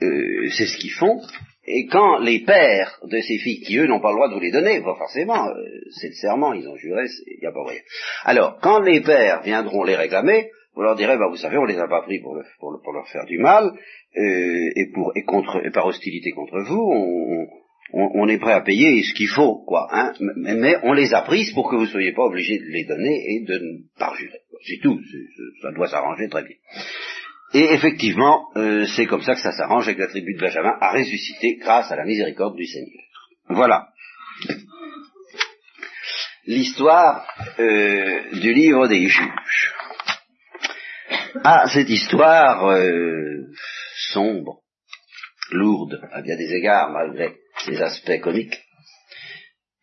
euh, 0.02 0.50
c'est 0.50 0.66
ce 0.66 0.78
qu'ils 0.78 0.94
font, 0.94 1.22
et 1.66 1.86
quand 1.88 2.20
les 2.20 2.40
pères 2.46 2.98
de 3.04 3.20
ces 3.20 3.38
filles, 3.40 3.60
qui 3.60 3.78
eux 3.78 3.88
n'ont 3.88 4.00
pas 4.00 4.12
le 4.12 4.16
droit 4.16 4.30
de 4.30 4.34
vous 4.36 4.40
les 4.40 4.52
donner, 4.52 4.82
pas 4.82 4.96
forcément, 4.96 5.48
euh, 5.48 5.54
c'est 5.92 6.08
le 6.08 6.14
serment, 6.14 6.54
ils 6.54 6.68
ont 6.68 6.78
juré, 6.78 7.04
il 7.28 7.40
n'y 7.42 7.48
a 7.48 7.52
pas 7.52 7.66
rien. 7.66 7.82
Alors, 8.24 8.58
quand 8.62 8.80
les 8.80 9.02
pères 9.02 9.42
viendront 9.42 9.84
les 9.84 9.98
réclamer, 9.98 10.50
vous 10.78 10.84
leur 10.84 10.96
direz, 10.96 11.18
bah, 11.18 11.28
vous 11.28 11.38
savez, 11.38 11.58
on 11.58 11.66
les 11.66 11.80
a 11.80 11.88
pas 11.88 12.04
pris 12.04 12.20
pour, 12.20 12.40
pour, 12.60 12.94
leur 12.94 13.08
faire 13.08 13.26
du 13.26 13.40
mal, 13.40 13.66
euh, 14.16 14.72
et, 14.76 14.92
pour, 14.94 15.12
et, 15.16 15.24
contre, 15.24 15.66
et 15.66 15.72
par 15.72 15.88
hostilité 15.88 16.32
contre 16.32 16.60
vous, 16.60 17.48
on, 17.94 18.12
on, 18.14 18.28
est 18.28 18.38
prêt 18.38 18.54
à 18.54 18.62
payer 18.62 19.02
ce 19.02 19.16
qu'il 19.16 19.28
faut, 19.28 19.64
quoi. 19.66 19.88
Hein, 19.92 20.14
mais, 20.20 20.54
mais, 20.54 20.76
on 20.84 20.94
les 20.94 21.16
a 21.16 21.24
prises 21.24 21.52
pour 21.54 21.68
que 21.68 21.76
vous 21.78 21.86
ne 21.86 21.88
soyez 21.88 22.14
pas 22.14 22.26
obligés 22.26 22.60
de 22.60 22.66
les 22.66 22.86
donner 22.86 23.24
et 23.28 23.44
de 23.44 23.54
ne 23.54 23.78
pas 23.98 24.14
jurer. 24.20 24.38
C'est 24.68 24.80
tout, 24.84 25.00
ça 25.64 25.72
doit 25.72 25.88
s'arranger 25.88 26.30
très 26.30 26.44
bien. 26.44 26.56
Et 27.56 27.74
effectivement, 27.74 28.50
euh, 28.56 28.86
c'est 28.96 29.08
comme 29.08 29.24
ça 29.24 29.34
que 29.34 29.42
ça 29.42 29.54
s'arrange 29.54 29.88
avec 29.88 29.98
la 29.98 30.10
tribu 30.10 30.36
de 30.36 30.40
Benjamin 30.40 30.78
à 30.80 30.92
ressusciter 30.92 31.56
grâce 31.56 31.92
à 31.92 31.96
la 31.96 32.06
miséricorde 32.06 32.56
du 32.56 32.68
Seigneur. 32.68 33.04
Voilà. 33.50 33.88
L'histoire 36.46 37.26
euh, 37.60 38.40
du 38.40 38.54
livre 38.54 38.88
des 38.88 39.08
juges. 39.08 39.74
Ah, 41.44 41.66
cette 41.74 41.90
histoire 41.90 42.68
euh, 42.68 43.52
sombre, 44.12 44.62
lourde, 45.52 46.02
à 46.12 46.22
bien 46.22 46.36
des 46.36 46.52
égards, 46.54 46.92
malgré 46.92 47.36
ses 47.66 47.82
aspects 47.82 48.20
comiques, 48.22 48.62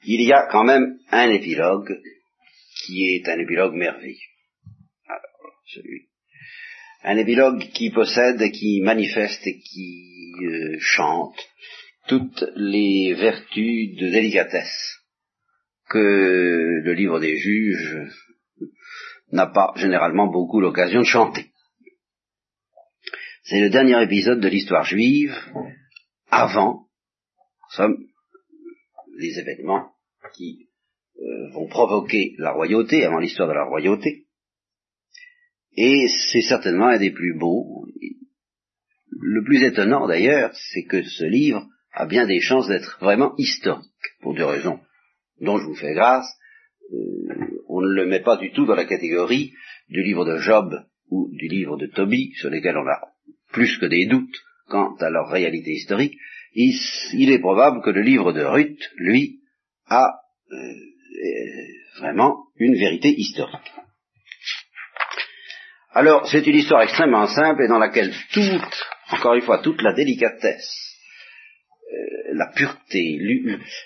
il 0.05 0.23
y 0.23 0.33
a 0.33 0.47
quand 0.51 0.65
même 0.65 0.99
un 1.11 1.31
épilogue 1.31 1.99
qui 2.85 3.15
est 3.15 3.29
un 3.29 3.39
épilogue 3.39 3.75
merveilleux. 3.75 4.17
Alors, 5.07 5.63
celui. 5.67 6.09
Un 7.03 7.17
épilogue 7.17 7.61
qui 7.73 7.91
possède, 7.91 8.51
qui 8.51 8.81
manifeste 8.83 9.47
et 9.47 9.59
qui 9.59 10.33
euh, 10.43 10.77
chante 10.81 11.39
toutes 12.09 12.45
les 12.57 13.15
vertus 13.15 13.97
de 13.97 14.11
délicatesse 14.11 14.99
que 15.89 16.81
le 16.83 16.93
livre 16.95 17.21
des 17.21 17.37
juges 17.37 18.11
n'a 19.35 19.47
pas 19.47 19.73
généralement 19.77 20.29
beaucoup 20.29 20.61
l'occasion 20.61 21.01
de 21.01 21.07
chanter. 21.07 21.51
C'est 23.43 23.61
le 23.61 23.69
dernier 23.69 24.01
épisode 24.03 24.41
de 24.41 24.49
l'histoire 24.49 24.85
juive 24.85 25.35
avant, 26.31 26.87
les 29.19 29.39
événements 29.39 29.91
qui 30.35 30.69
euh, 31.19 31.51
vont 31.53 31.69
provoquer 31.69 32.35
la 32.39 32.53
royauté, 32.53 33.05
avant 33.05 33.19
l'histoire 33.19 33.49
de 33.49 33.55
la 33.55 33.65
royauté. 33.65 34.25
Et 35.77 36.07
c'est 36.33 36.43
certainement 36.43 36.87
un 36.87 36.99
des 36.99 37.11
plus 37.11 37.37
beaux. 37.37 37.87
Le 39.11 39.45
plus 39.45 39.63
étonnant 39.65 40.07
d'ailleurs, 40.07 40.55
c'est 40.55 40.85
que 40.85 41.03
ce 41.03 41.25
livre 41.25 41.67
a 41.93 42.07
bien 42.07 42.27
des 42.27 42.41
chances 42.41 42.69
d'être 42.69 42.99
vraiment 43.01 43.35
historique, 43.37 43.91
pour 44.21 44.35
deux 44.35 44.45
raisons 44.45 44.81
dont 45.41 45.59
je 45.59 45.65
vous 45.65 45.75
fais 45.75 45.95
grâce. 45.95 46.27
Euh, 46.93 47.63
on 47.69 47.81
ne 47.81 47.95
le 47.95 48.07
met 48.07 48.21
pas 48.21 48.37
du 48.37 48.53
tout 48.53 48.67
dans 48.67 48.75
la 48.75 48.85
catégorie 48.85 49.53
du 49.89 50.03
livre 50.03 50.25
de 50.25 50.39
Job 50.39 50.75
ou 51.11 51.31
du 51.33 51.49
livre 51.49 51.77
de 51.77 51.87
Tobie, 51.87 52.33
sur 52.37 52.51
lesquels 52.51 52.77
on 52.77 52.87
a 52.87 53.01
plus 53.53 53.79
que 53.79 53.87
des 53.87 54.07
doutes 54.07 54.37
quant 54.69 54.95
à 54.97 55.11
leur 55.11 55.29
réalité 55.29 55.73
historique, 55.73 56.17
il, 56.55 57.31
est 57.31 57.41
probable 57.41 57.83
que 57.83 57.91
le 57.91 58.03
livre 58.03 58.33
de 58.33 58.43
Ruth, 58.43 58.91
lui, 58.97 59.41
a 59.89 60.21
euh, 60.53 60.57
vraiment 61.99 62.47
une 62.57 62.75
vérité 62.75 63.09
historique. 63.09 63.73
Alors, 65.93 66.27
c'est 66.27 66.47
une 66.47 66.57
histoire 66.57 66.83
extrêmement 66.83 67.27
simple 67.27 67.63
et 67.63 67.69
dans 67.69 67.79
laquelle 67.79 68.13
toute, 68.33 68.85
encore 69.11 69.35
une 69.35 69.43
fois, 69.43 69.59
toute 69.59 69.81
la 69.83 69.93
délicatesse, 69.93 70.94
la 72.33 72.51
pureté, 72.55 73.19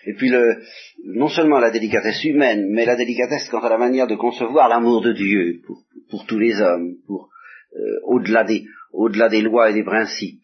et 0.06 0.14
puis 0.14 0.30
le, 0.30 0.62
non 1.04 1.28
seulement 1.28 1.58
la 1.58 1.70
délicatesse 1.70 2.24
humaine, 2.24 2.68
mais 2.70 2.84
la 2.84 2.96
délicatesse 2.96 3.48
quant 3.50 3.60
à 3.60 3.68
la 3.68 3.78
manière 3.78 4.06
de 4.06 4.16
concevoir 4.16 4.68
l'amour 4.68 5.02
de 5.02 5.12
Dieu 5.12 5.60
pour, 6.08 6.26
tous 6.26 6.38
les 6.38 6.60
hommes, 6.60 6.96
pour 7.06 7.30
euh, 7.76 8.00
au-delà 8.04 8.44
des, 8.44 9.42
lois 9.42 9.70
et 9.70 9.74
des 9.74 9.84
principes. 9.84 10.42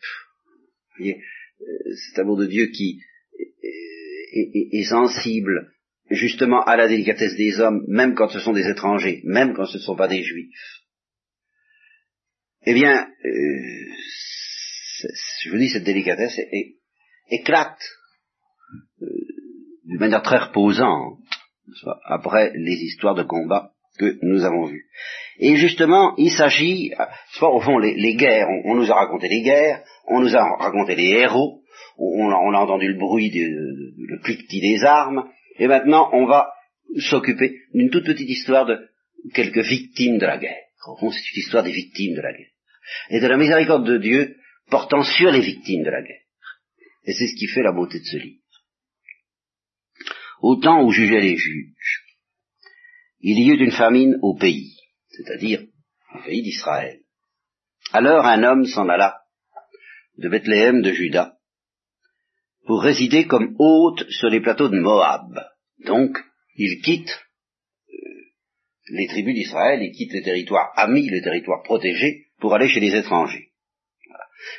Vous 0.91 0.99
voyez, 0.99 1.23
euh, 1.61 1.95
cet 2.09 2.19
amour 2.19 2.37
de 2.37 2.47
Dieu 2.47 2.67
qui 2.67 3.01
est, 4.33 4.85
sensible 4.85 5.73
justement 6.11 6.63
à 6.65 6.77
la 6.77 6.89
délicatesse 6.89 7.37
des 7.37 7.61
hommes, 7.61 7.85
même 7.89 8.15
quand 8.15 8.29
ce 8.29 8.41
sont 8.41 8.53
des 8.53 8.69
étrangers, 8.69 9.23
même 9.25 9.55
quand 9.55 9.67
ce 9.67 9.79
ne 9.79 9.83
sont 9.83 9.97
pas 9.97 10.09
des 10.09 10.23
juifs. 10.23 10.83
Eh 12.67 12.75
bien, 12.75 13.09
euh, 13.25 13.95
je 15.43 15.51
vous 15.51 15.59
dis, 15.59 15.69
cette 15.69 15.85
délicatesse 15.85 16.39
éclate 17.35 17.79
euh, 19.03 19.07
d'une 19.85 20.01
manière 20.01 20.23
très 20.23 20.39
reposante 20.39 21.19
après 22.05 22.53
les 22.55 22.77
histoires 22.85 23.15
de 23.15 23.23
combat 23.23 23.71
que 23.99 24.19
nous 24.23 24.45
avons 24.45 24.67
vues. 24.67 24.87
Et 25.39 25.57
justement, 25.57 26.15
il 26.17 26.31
s'agit, 26.31 26.93
au 27.41 27.61
fond, 27.61 27.79
les, 27.79 28.15
guerres, 28.17 28.49
on, 28.65 28.75
nous 28.75 28.91
a 28.91 28.95
raconté 28.95 29.29
les 29.29 29.43
guerres, 29.43 29.83
on 30.09 30.21
nous 30.21 30.37
a 30.37 30.57
raconté 30.59 30.95
les 30.95 31.11
héros, 31.11 31.63
on, 31.99 32.31
a 32.31 32.59
entendu 32.59 32.89
le 32.89 32.99
bruit, 32.99 33.31
le 33.31 34.19
cliquetis 34.23 34.61
des 34.61 34.85
armes, 34.85 35.29
et 35.59 35.67
maintenant 35.67 36.11
on 36.13 36.27
va 36.27 36.53
s'occuper 36.99 37.57
d'une 37.73 37.91
toute 37.91 38.07
petite 38.07 38.29
histoire 38.29 38.67
de 38.67 38.79
quelques 39.33 39.65
victimes 39.65 40.19
de 40.19 40.27
la 40.27 40.39
guerre. 40.39 40.63
Au 40.87 40.97
fond, 40.97 41.11
c'est 41.11 41.31
une 41.35 41.41
histoire 41.41 41.65
des 41.65 41.73
victimes 41.73 42.17
de 42.17 42.21
la 42.21 42.33
guerre. 42.33 42.51
Et 43.11 43.21
de 43.21 43.27
la 43.27 43.37
miséricorde 43.37 43.87
de 43.87 43.99
Dieu 43.99 44.37
portant 44.71 45.03
sur 45.03 45.31
les 45.31 45.41
victimes 45.41 45.83
de 45.83 45.91
la 45.91 46.03
guerre. 46.03 46.21
Et 47.05 47.13
c'est 47.13 47.27
ce 47.27 47.37
qui 47.37 47.47
fait 47.47 47.63
la 47.63 47.73
beauté 47.73 48.01
de 48.01 48.05
ce 48.05 48.17
livre. 48.17 48.41
Au 50.41 50.57
temps 50.57 50.83
où 50.85 50.91
jugeaient 50.91 51.21
les 51.21 51.37
juges, 51.37 52.05
il 53.21 53.39
y 53.39 53.49
eut 53.49 53.65
une 53.65 53.71
famine 53.71 54.19
au 54.23 54.37
pays, 54.37 54.77
c'est-à-dire 55.09 55.65
au 56.15 56.23
pays 56.25 56.43
d'Israël. 56.43 57.01
Alors 57.93 58.27
un 58.27 58.43
homme 58.43 58.67
s'en 58.67 58.89
alla 58.89 59.23
de 60.19 60.29
Bethléem 60.29 60.83
de 60.83 60.93
Juda 60.93 61.39
pour 62.67 62.83
résider 62.83 63.27
comme 63.27 63.55
hôte 63.59 64.09
sur 64.11 64.29
les 64.29 64.41
plateaux 64.41 64.69
de 64.69 64.79
Moab. 64.79 65.39
Donc, 65.85 66.19
il 66.57 66.81
quitte 66.81 67.21
euh, 67.91 67.97
les 68.91 69.07
tribus 69.07 69.35
d'Israël, 69.35 69.83
il 69.83 69.93
quitte 69.93 70.13
les 70.13 70.23
territoires 70.23 70.73
amis, 70.77 71.09
les 71.11 71.23
territoires 71.23 71.63
protégés, 71.63 72.27
pour 72.39 72.55
aller 72.55 72.69
chez 72.69 72.81
les 72.81 72.95
étrangers. 72.95 73.51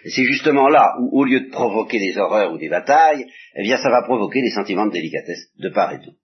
C'est 0.06 0.26
justement 0.26 0.70
là 0.70 0.96
où, 1.00 1.20
au 1.20 1.24
lieu 1.24 1.42
de 1.42 1.50
provoquer 1.50 2.00
des 2.00 2.18
horreurs 2.18 2.54
ou 2.54 2.58
des 2.58 2.70
batailles, 2.70 3.26
eh 3.56 3.64
bien, 3.64 3.78
ça 3.78 3.90
va 3.90 4.04
provoquer 4.04 4.42
des 4.42 4.52
sentiments 4.52 4.86
de 4.86 4.92
délicatesse 4.92 5.50
de 5.58 5.70
part 5.70 5.94
et 5.94 6.00
d'autre. 6.00 6.18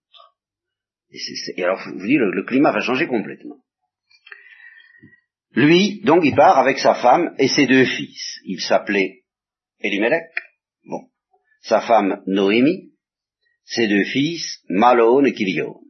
Et, 1.56 1.62
alors, 1.62 1.80
vous 1.84 2.06
dites, 2.06 2.18
le, 2.18 2.30
le 2.30 2.44
climat 2.44 2.72
va 2.72 2.80
changer 2.80 3.06
complètement. 3.06 3.58
Lui, 5.54 6.00
donc, 6.04 6.22
il 6.24 6.34
part 6.34 6.58
avec 6.58 6.78
sa 6.78 6.94
femme 6.94 7.34
et 7.38 7.48
ses 7.48 7.66
deux 7.66 7.84
fils. 7.84 8.40
Il 8.44 8.60
s'appelait 8.60 9.24
Elimelech, 9.80 10.30
bon, 10.86 11.10
sa 11.60 11.80
femme 11.82 12.22
Noémie, 12.26 12.92
ses 13.64 13.86
deux 13.86 14.04
fils, 14.04 14.62
Malone 14.68 15.26
et 15.26 15.34
Kilion. 15.34 15.80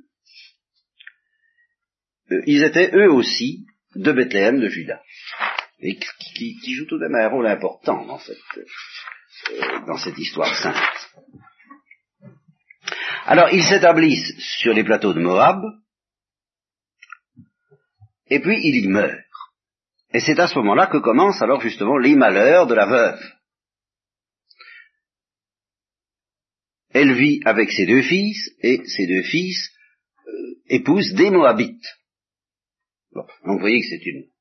Euh, 2.33 2.43
ils 2.47 2.65
étaient 2.65 2.91
eux 2.95 3.11
aussi 3.11 3.67
de 3.95 4.13
Bethléem 4.13 4.59
de 4.59 4.69
Juda, 4.69 5.03
et 5.83 5.99
qui, 5.99 6.75
jouent 6.75 6.87
tout 6.87 6.99
de 6.99 7.09
même 7.09 7.27
un 7.27 7.29
rôle 7.29 7.47
important 7.47 8.07
dans 8.07 8.19
cette, 8.19 8.39
euh, 8.59 9.87
dans 9.87 9.99
cette 9.99 10.17
histoire 10.17 10.55
sainte. 10.55 11.11
Alors 13.25 13.53
ils 13.53 13.65
s'établissent 13.65 14.39
sur 14.61 14.73
les 14.73 14.85
plateaux 14.85 15.13
de 15.13 15.21
Moab, 15.21 15.61
et 18.29 18.41
puis 18.41 18.61
ils 18.63 18.85
y 18.85 18.89
meurent. 18.89 19.25
Et 20.15 20.21
c'est 20.21 20.39
à 20.39 20.47
ce 20.47 20.57
moment-là 20.59 20.87
que 20.87 20.99
commencent 20.99 21.43
alors 21.43 21.61
justement 21.61 21.99
les 21.99 22.15
malheurs 22.15 22.67
de 22.67 22.75
la 22.75 22.87
veuve. 22.87 23.21
Elle 26.91 27.15
vit 27.15 27.41
avec 27.45 27.73
ses 27.73 27.87
deux 27.87 28.03
fils, 28.03 28.51
et 28.61 28.85
ses 28.85 29.07
deux 29.07 29.23
fils 29.23 29.71
euh, 30.29 30.55
épousent 30.69 31.15
des 31.15 31.31
Moabites. 31.31 31.89
donc 33.15 33.29
vous 33.45 33.59
voyez 33.59 33.81
que 33.81 33.87
c'est 33.89 34.07
une 34.07 34.32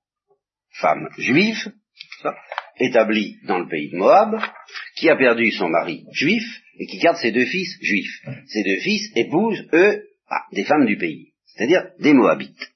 femme 0.73 1.09
juive, 1.17 1.71
établie 2.79 3.37
dans 3.45 3.59
le 3.59 3.67
pays 3.67 3.89
de 3.89 3.97
Moab, 3.97 4.39
qui 4.95 5.09
a 5.09 5.15
perdu 5.15 5.51
son 5.51 5.69
mari 5.69 6.05
juif 6.13 6.43
et 6.79 6.85
qui 6.87 6.97
garde 6.99 7.17
ses 7.17 7.31
deux 7.31 7.45
fils 7.45 7.77
juifs. 7.81 8.21
Ses 8.47 8.63
deux 8.63 8.79
fils 8.79 9.11
épousent, 9.15 9.67
eux, 9.73 10.03
ah, 10.29 10.43
des 10.51 10.63
femmes 10.63 10.85
du 10.85 10.97
pays, 10.97 11.33
c'est-à-dire 11.45 11.89
des 11.99 12.13
Moabites. 12.13 12.71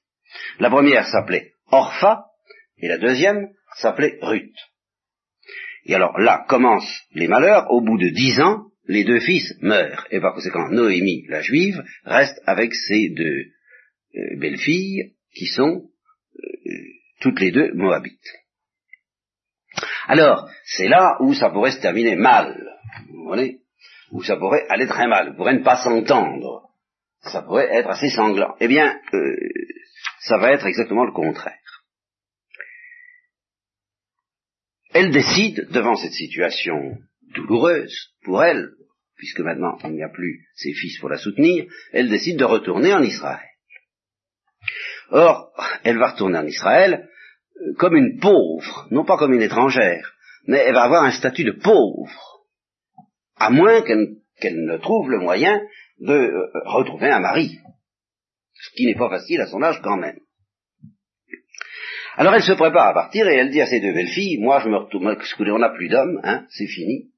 La 0.58 0.70
première 0.70 1.06
s'appelait 1.06 1.52
Orpha 1.70 2.26
et 2.78 2.88
la 2.88 2.98
deuxième 2.98 3.48
s'appelait 3.78 4.18
Ruth. 4.20 4.54
Et 5.86 5.94
alors 5.94 6.18
là 6.18 6.44
commencent 6.48 7.02
les 7.12 7.28
malheurs, 7.28 7.70
au 7.70 7.80
bout 7.80 7.98
de 7.98 8.08
dix 8.08 8.40
ans, 8.40 8.66
les 8.88 9.04
deux 9.04 9.20
fils 9.20 9.54
meurent, 9.60 10.06
et 10.10 10.20
par 10.20 10.34
conséquent 10.34 10.68
Noémie, 10.70 11.26
la 11.28 11.42
juive, 11.42 11.82
reste 12.04 12.40
avec 12.46 12.74
ses 12.74 13.08
deux 13.10 13.46
euh, 14.16 14.36
belles-filles, 14.38 15.14
qui 15.34 15.46
sont 15.46 15.88
euh, 16.38 16.70
toutes 17.20 17.40
les 17.40 17.50
deux 17.50 17.72
moabites. 17.74 18.32
Alors, 20.08 20.48
c'est 20.64 20.88
là 20.88 21.16
où 21.20 21.34
ça 21.34 21.50
pourrait 21.50 21.72
se 21.72 21.80
terminer 21.80 22.16
mal, 22.16 22.56
vous 23.08 23.24
voyez, 23.24 23.60
où 24.10 24.22
ça 24.22 24.36
pourrait 24.36 24.66
aller 24.68 24.86
très 24.86 25.06
mal, 25.06 25.30
vous 25.30 25.36
pourrait 25.36 25.58
ne 25.58 25.64
pas 25.64 25.82
s'entendre, 25.82 26.70
ça 27.22 27.42
pourrait 27.42 27.74
être 27.74 27.90
assez 27.90 28.08
sanglant. 28.08 28.54
Eh 28.60 28.68
bien, 28.68 29.00
euh, 29.12 29.36
ça 30.20 30.38
va 30.38 30.52
être 30.52 30.66
exactement 30.66 31.04
le 31.04 31.12
contraire. 31.12 31.54
Elle 34.94 35.10
décide, 35.10 35.68
devant 35.70 35.96
cette 35.96 36.12
situation 36.12 36.96
douloureuse 37.34 38.14
pour 38.22 38.42
elle, 38.42 38.70
puisque 39.16 39.40
maintenant 39.40 39.76
il 39.84 39.90
n'y 39.90 40.02
a 40.02 40.08
plus 40.08 40.46
ses 40.54 40.72
fils 40.72 40.98
pour 41.00 41.08
la 41.08 41.18
soutenir, 41.18 41.66
elle 41.92 42.08
décide 42.08 42.38
de 42.38 42.44
retourner 42.44 42.94
en 42.94 43.02
Israël. 43.02 43.48
Or, 45.10 45.52
elle 45.84 45.98
va 45.98 46.12
retourner 46.12 46.38
en 46.38 46.46
Israël 46.46 47.05
comme 47.78 47.96
une 47.96 48.18
pauvre, 48.18 48.86
non 48.90 49.04
pas 49.04 49.16
comme 49.16 49.32
une 49.32 49.42
étrangère, 49.42 50.12
mais 50.46 50.58
elle 50.58 50.74
va 50.74 50.84
avoir 50.84 51.04
un 51.04 51.10
statut 51.10 51.44
de 51.44 51.52
pauvre, 51.52 52.42
à 53.36 53.50
moins 53.50 53.82
qu'elle 53.82 54.64
ne 54.64 54.76
trouve 54.78 55.10
le 55.10 55.18
moyen 55.18 55.60
de 56.00 56.12
euh, 56.12 56.46
retrouver 56.66 57.10
un 57.10 57.20
mari, 57.20 57.58
ce 58.54 58.70
qui 58.76 58.86
n'est 58.86 58.94
pas 58.94 59.10
facile 59.10 59.40
à 59.40 59.46
son 59.46 59.62
âge 59.62 59.80
quand 59.82 59.96
même. 59.96 60.18
Alors 62.16 62.34
elle 62.34 62.42
se 62.42 62.52
prépare 62.52 62.88
à 62.88 62.94
partir 62.94 63.28
et 63.28 63.36
elle 63.36 63.50
dit 63.50 63.60
à 63.60 63.66
ses 63.66 63.80
deux 63.80 63.92
belles-filles, 63.92 64.38
moi 64.38 64.60
je 64.60 64.68
me 64.68 64.76
retourne, 64.76 65.16
parce 65.16 65.34
qu'on 65.34 65.58
n'a 65.58 65.70
plus 65.70 65.88
d'hommes, 65.88 66.20
hein, 66.22 66.46
c'est 66.50 66.66
fini, 66.66 67.10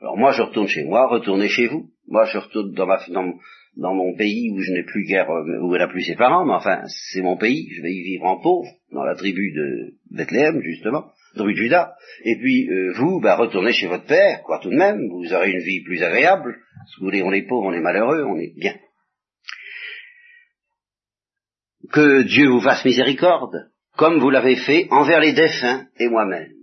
alors 0.00 0.16
moi, 0.18 0.32
je 0.32 0.42
retourne 0.42 0.68
chez 0.68 0.84
moi, 0.84 1.08
retournez 1.08 1.48
chez 1.48 1.68
vous. 1.68 1.90
Moi, 2.06 2.24
je 2.26 2.38
retourne 2.38 2.72
dans, 2.72 2.86
ma, 2.86 3.00
dans, 3.08 3.32
mon 3.76 4.16
pays 4.16 4.50
où 4.50 4.60
je 4.60 4.72
n'ai 4.72 4.82
plus 4.82 5.04
guère, 5.04 5.30
euh, 5.30 5.60
où 5.60 5.74
elle 5.74 5.80
n'a 5.80 5.88
plus 5.88 6.02
ses 6.02 6.16
parents, 6.16 6.44
mais 6.44 6.54
enfin, 6.54 6.82
c'est 6.86 7.22
mon 7.22 7.36
pays, 7.36 7.68
je 7.74 7.82
vais 7.82 7.92
y 7.92 8.02
vivre 8.02 8.24
en 8.24 8.40
pauvre, 8.40 8.68
dans 8.92 9.04
la 9.04 9.14
tribu 9.14 9.52
de 9.52 9.94
Bethléem, 10.10 10.60
justement, 10.62 11.10
tribu 11.34 11.52
de 11.52 11.58
Judas. 11.58 11.92
Et 12.24 12.36
puis, 12.36 12.68
euh, 12.70 12.92
vous, 12.96 13.20
bah, 13.20 13.36
retournez 13.36 13.72
chez 13.72 13.86
votre 13.86 14.06
père, 14.06 14.42
quoi, 14.42 14.58
tout 14.60 14.70
de 14.70 14.76
même, 14.76 15.08
vous 15.08 15.32
aurez 15.32 15.50
une 15.50 15.62
vie 15.62 15.82
plus 15.82 16.02
agréable. 16.02 16.56
Si 16.88 17.00
vous 17.00 17.06
voulez, 17.06 17.22
on 17.22 17.32
est 17.32 17.46
pauvres, 17.46 17.66
on 17.66 17.72
est 17.72 17.80
malheureux, 17.80 18.24
on 18.24 18.38
est 18.38 18.54
bien. 18.56 18.74
Que 21.92 22.22
Dieu 22.22 22.48
vous 22.48 22.60
fasse 22.60 22.84
miséricorde, 22.84 23.70
comme 23.96 24.18
vous 24.18 24.30
l'avez 24.30 24.56
fait 24.56 24.88
envers 24.90 25.20
les 25.20 25.32
défunts 25.32 25.86
et 25.98 26.08
moi-même 26.08 26.56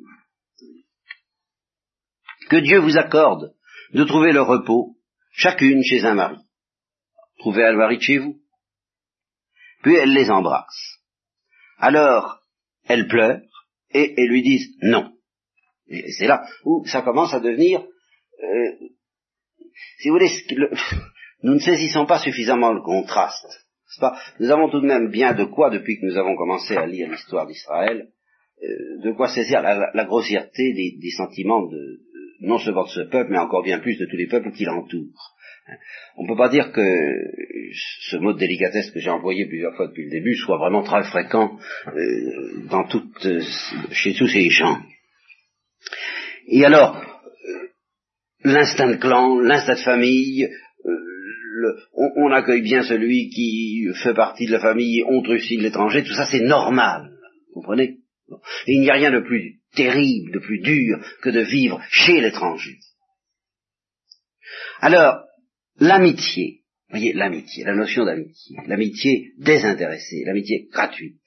que 2.54 2.58
Dieu 2.58 2.80
vous 2.80 2.98
accorde 2.98 3.54
de 3.94 4.04
trouver 4.04 4.32
le 4.32 4.44
repos, 4.44 4.96
chacune 5.32 5.84
chez 5.84 6.06
un 6.06 6.14
mari. 6.14 6.38
Trouvez 7.40 7.72
mari 7.74 8.00
chez 8.00 8.18
vous. 8.18 8.40
Puis 9.84 9.96
elle 9.96 10.14
les 10.14 10.30
embrasse. 10.30 11.00
Alors, 11.78 12.40
elle 12.86 13.08
pleure 13.08 13.42
et, 13.94 14.14
elles 14.18 14.30
lui 14.30 14.42
disent 14.42 14.76
non. 14.82 15.12
Et 15.88 16.12
c'est 16.12 16.28
là 16.28 16.46
où 16.64 16.86
ça 16.86 17.02
commence 17.02 17.34
à 17.34 17.40
devenir, 17.40 17.82
euh, 17.82 18.88
si 20.00 20.10
vous 20.10 20.16
voulez, 20.16 20.30
nous 21.44 21.56
ne 21.56 21.60
saisissons 21.60 22.06
pas 22.06 22.20
suffisamment 22.20 22.72
le 22.72 22.82
contraste. 22.82 23.46
Pas? 24.00 24.18
Nous 24.40 24.50
avons 24.50 24.70
tout 24.70 24.80
de 24.80 24.88
même 24.88 25.12
bien 25.12 25.34
de 25.34 25.44
quoi, 25.44 25.70
depuis 25.70 26.00
que 26.00 26.06
nous 26.08 26.18
avons 26.18 26.36
commencé 26.36 26.76
à 26.76 26.88
lire 26.88 27.12
l'histoire 27.12 27.46
d'Israël, 27.46 28.10
de 29.04 29.12
quoi 29.12 29.28
saisir 29.28 29.62
la, 29.62 30.06
grossièreté 30.06 30.74
des, 30.74 31.12
sentiments 31.12 31.66
de, 31.68 32.00
non 32.42 32.60
seulement 32.60 32.86
de 32.86 32.90
ce 32.90 33.02
peuple, 33.02 33.32
mais 33.32 33.40
encore 33.40 33.64
bien 33.64 33.80
plus 33.80 33.98
de 33.98 34.06
tous 34.06 34.16
les 34.16 34.28
peuples 34.28 34.52
qui 34.52 34.66
l'entourent. 34.66 35.36
On 36.18 36.24
ne 36.24 36.28
peut 36.28 36.38
pas 36.38 36.50
dire 36.50 36.72
que 36.72 36.82
ce 38.10 38.18
mot 38.18 38.34
de 38.34 38.40
délicatesse 38.40 38.92
que 38.92 39.00
j'ai 39.00 39.10
employé 39.10 39.46
plusieurs 39.46 39.76
fois 39.76 39.88
depuis 39.88 40.06
le 40.06 40.12
début 40.12 40.36
soit 40.36 40.58
vraiment 40.58 40.84
très 40.84 41.04
fréquent 41.04 41.58
euh, 41.88 42.68
dans 42.70 42.86
toute, 42.88 43.26
euh, 43.26 43.42
chez 43.92 44.14
tous 44.14 44.28
ces 44.28 44.50
gens. 44.50 44.82
Et 46.48 46.66
alors, 46.66 46.98
euh, 46.98 47.68
l'instinct 48.44 48.90
de 48.90 48.98
clan, 48.98 49.40
l'instinct 49.40 49.76
de 49.76 49.80
famille, 49.80 50.50
on, 51.94 52.32
accueille 52.32 52.62
bien 52.62 52.84
celui 52.84 53.30
qui 53.30 53.88
fait 54.04 54.14
partie 54.14 54.48
de 54.48 54.52
la 54.52 54.60
famille, 54.60 55.04
on 55.08 55.22
trucide 55.22 55.62
l'étranger, 55.62 56.04
tout 56.04 56.14
ça 56.14 56.26
c'est 56.30 56.42
normal, 56.42 57.14
vous 57.48 57.62
comprenez? 57.62 58.00
Il 58.68 58.82
n'y 58.82 58.90
a 58.90 58.96
rien 58.96 59.12
de 59.12 59.22
plus 59.22 59.62
terrible, 59.74 60.34
de 60.34 60.40
plus 60.40 60.60
dur 60.60 61.00
que 61.22 61.30
de 61.30 61.40
vivre 61.40 61.82
chez 61.90 62.20
l'étranger. 62.20 62.80
Alors, 64.82 65.24
l'amitié, 65.80 66.62
voyez, 66.90 67.14
l'amitié, 67.14 67.64
la 67.64 67.76
notion 67.76 68.06
d'amitié, 68.06 68.58
l'amitié 68.68 69.34
désintéressée, 69.38 70.24
l'amitié 70.26 70.68
gratuite, 70.72 71.22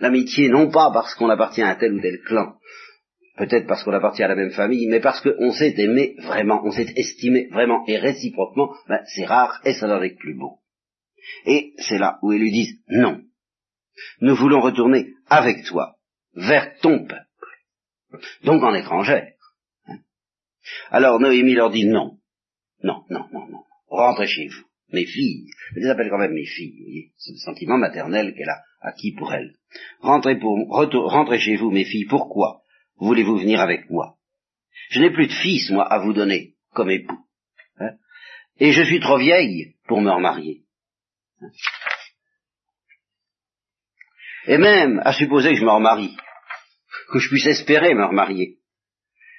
l'amitié 0.00 0.48
non 0.48 0.70
pas 0.70 0.90
parce 0.92 1.14
qu'on 1.14 1.30
appartient 1.30 1.62
à 1.62 1.74
tel 1.76 1.94
ou 1.94 2.00
tel 2.00 2.20
clan, 2.22 2.56
peut-être 3.36 3.66
parce 3.66 3.82
qu'on 3.84 3.92
appartient 3.92 4.22
à 4.22 4.28
la 4.28 4.34
même 4.34 4.52
famille, 4.52 4.86
mais 4.88 5.00
parce 5.00 5.20
qu'on 5.20 5.52
s'est 5.52 5.74
aimé 5.78 6.16
vraiment, 6.18 6.62
on 6.64 6.70
s'est 6.70 6.92
estimé 6.96 7.48
vraiment 7.50 7.84
et 7.86 7.98
réciproquement, 7.98 8.74
ben, 8.88 9.00
c'est 9.14 9.26
rare 9.26 9.60
et 9.64 9.74
ça 9.74 9.86
doit 9.86 10.04
être 10.04 10.18
plus 10.18 10.34
beau. 10.34 10.60
Et 11.44 11.72
c'est 11.78 11.98
là 11.98 12.18
où 12.22 12.32
ils 12.32 12.40
lui 12.40 12.52
disent 12.52 12.78
non. 12.88 13.22
Nous 14.20 14.36
voulons 14.36 14.60
retourner 14.60 15.14
avec 15.28 15.64
toi 15.64 15.96
vers 16.34 16.78
ton 16.78 17.06
peuple, 17.06 18.22
donc 18.44 18.62
en 18.62 18.74
étrangère. 18.74 19.32
Hein. 19.86 19.98
Alors 20.90 21.18
Noémie 21.18 21.54
leur 21.54 21.70
dit 21.70 21.86
non, 21.86 22.18
non, 22.82 23.04
non, 23.10 23.26
non, 23.32 23.46
non, 23.48 23.64
rentrez 23.88 24.26
chez 24.26 24.48
vous, 24.48 24.64
mes 24.92 25.06
filles, 25.06 25.46
je 25.74 25.80
les 25.80 25.88
appelle 25.88 26.10
quand 26.10 26.18
même 26.18 26.34
mes 26.34 26.46
filles, 26.46 26.76
vous 26.78 26.84
voyez, 26.84 27.12
c'est 27.16 27.32
le 27.32 27.38
sentiment 27.38 27.78
maternel 27.78 28.34
qu'elle 28.34 28.48
a 28.48 28.62
acquis 28.80 29.12
pour 29.12 29.32
elles. 29.32 29.54
Rentrez, 30.00 30.38
pour, 30.38 30.56
rentrez 30.68 31.38
chez 31.38 31.56
vous, 31.56 31.70
mes 31.70 31.84
filles, 31.84 32.06
pourquoi 32.06 32.62
voulez-vous 32.98 33.38
venir 33.38 33.60
avec 33.60 33.90
moi? 33.90 34.16
Je 34.90 35.00
n'ai 35.00 35.10
plus 35.10 35.26
de 35.26 35.32
fils, 35.32 35.70
moi, 35.70 35.84
à 35.84 35.98
vous 35.98 36.12
donner 36.12 36.54
comme 36.72 36.90
époux. 36.90 37.18
Hein? 37.78 37.92
Et 38.58 38.72
je 38.72 38.82
suis 38.82 39.00
trop 39.00 39.18
vieille 39.18 39.74
pour 39.86 40.00
me 40.00 40.10
remarier. 40.10 40.62
Hein? 41.40 41.48
Et 44.46 44.58
même, 44.58 45.00
à 45.04 45.12
supposer 45.12 45.50
que 45.50 45.58
je 45.58 45.64
me 45.64 45.72
remarie, 45.72 46.16
que 47.10 47.18
je 47.18 47.28
puisse 47.28 47.46
espérer 47.46 47.94
me 47.94 48.04
remarier 48.04 48.58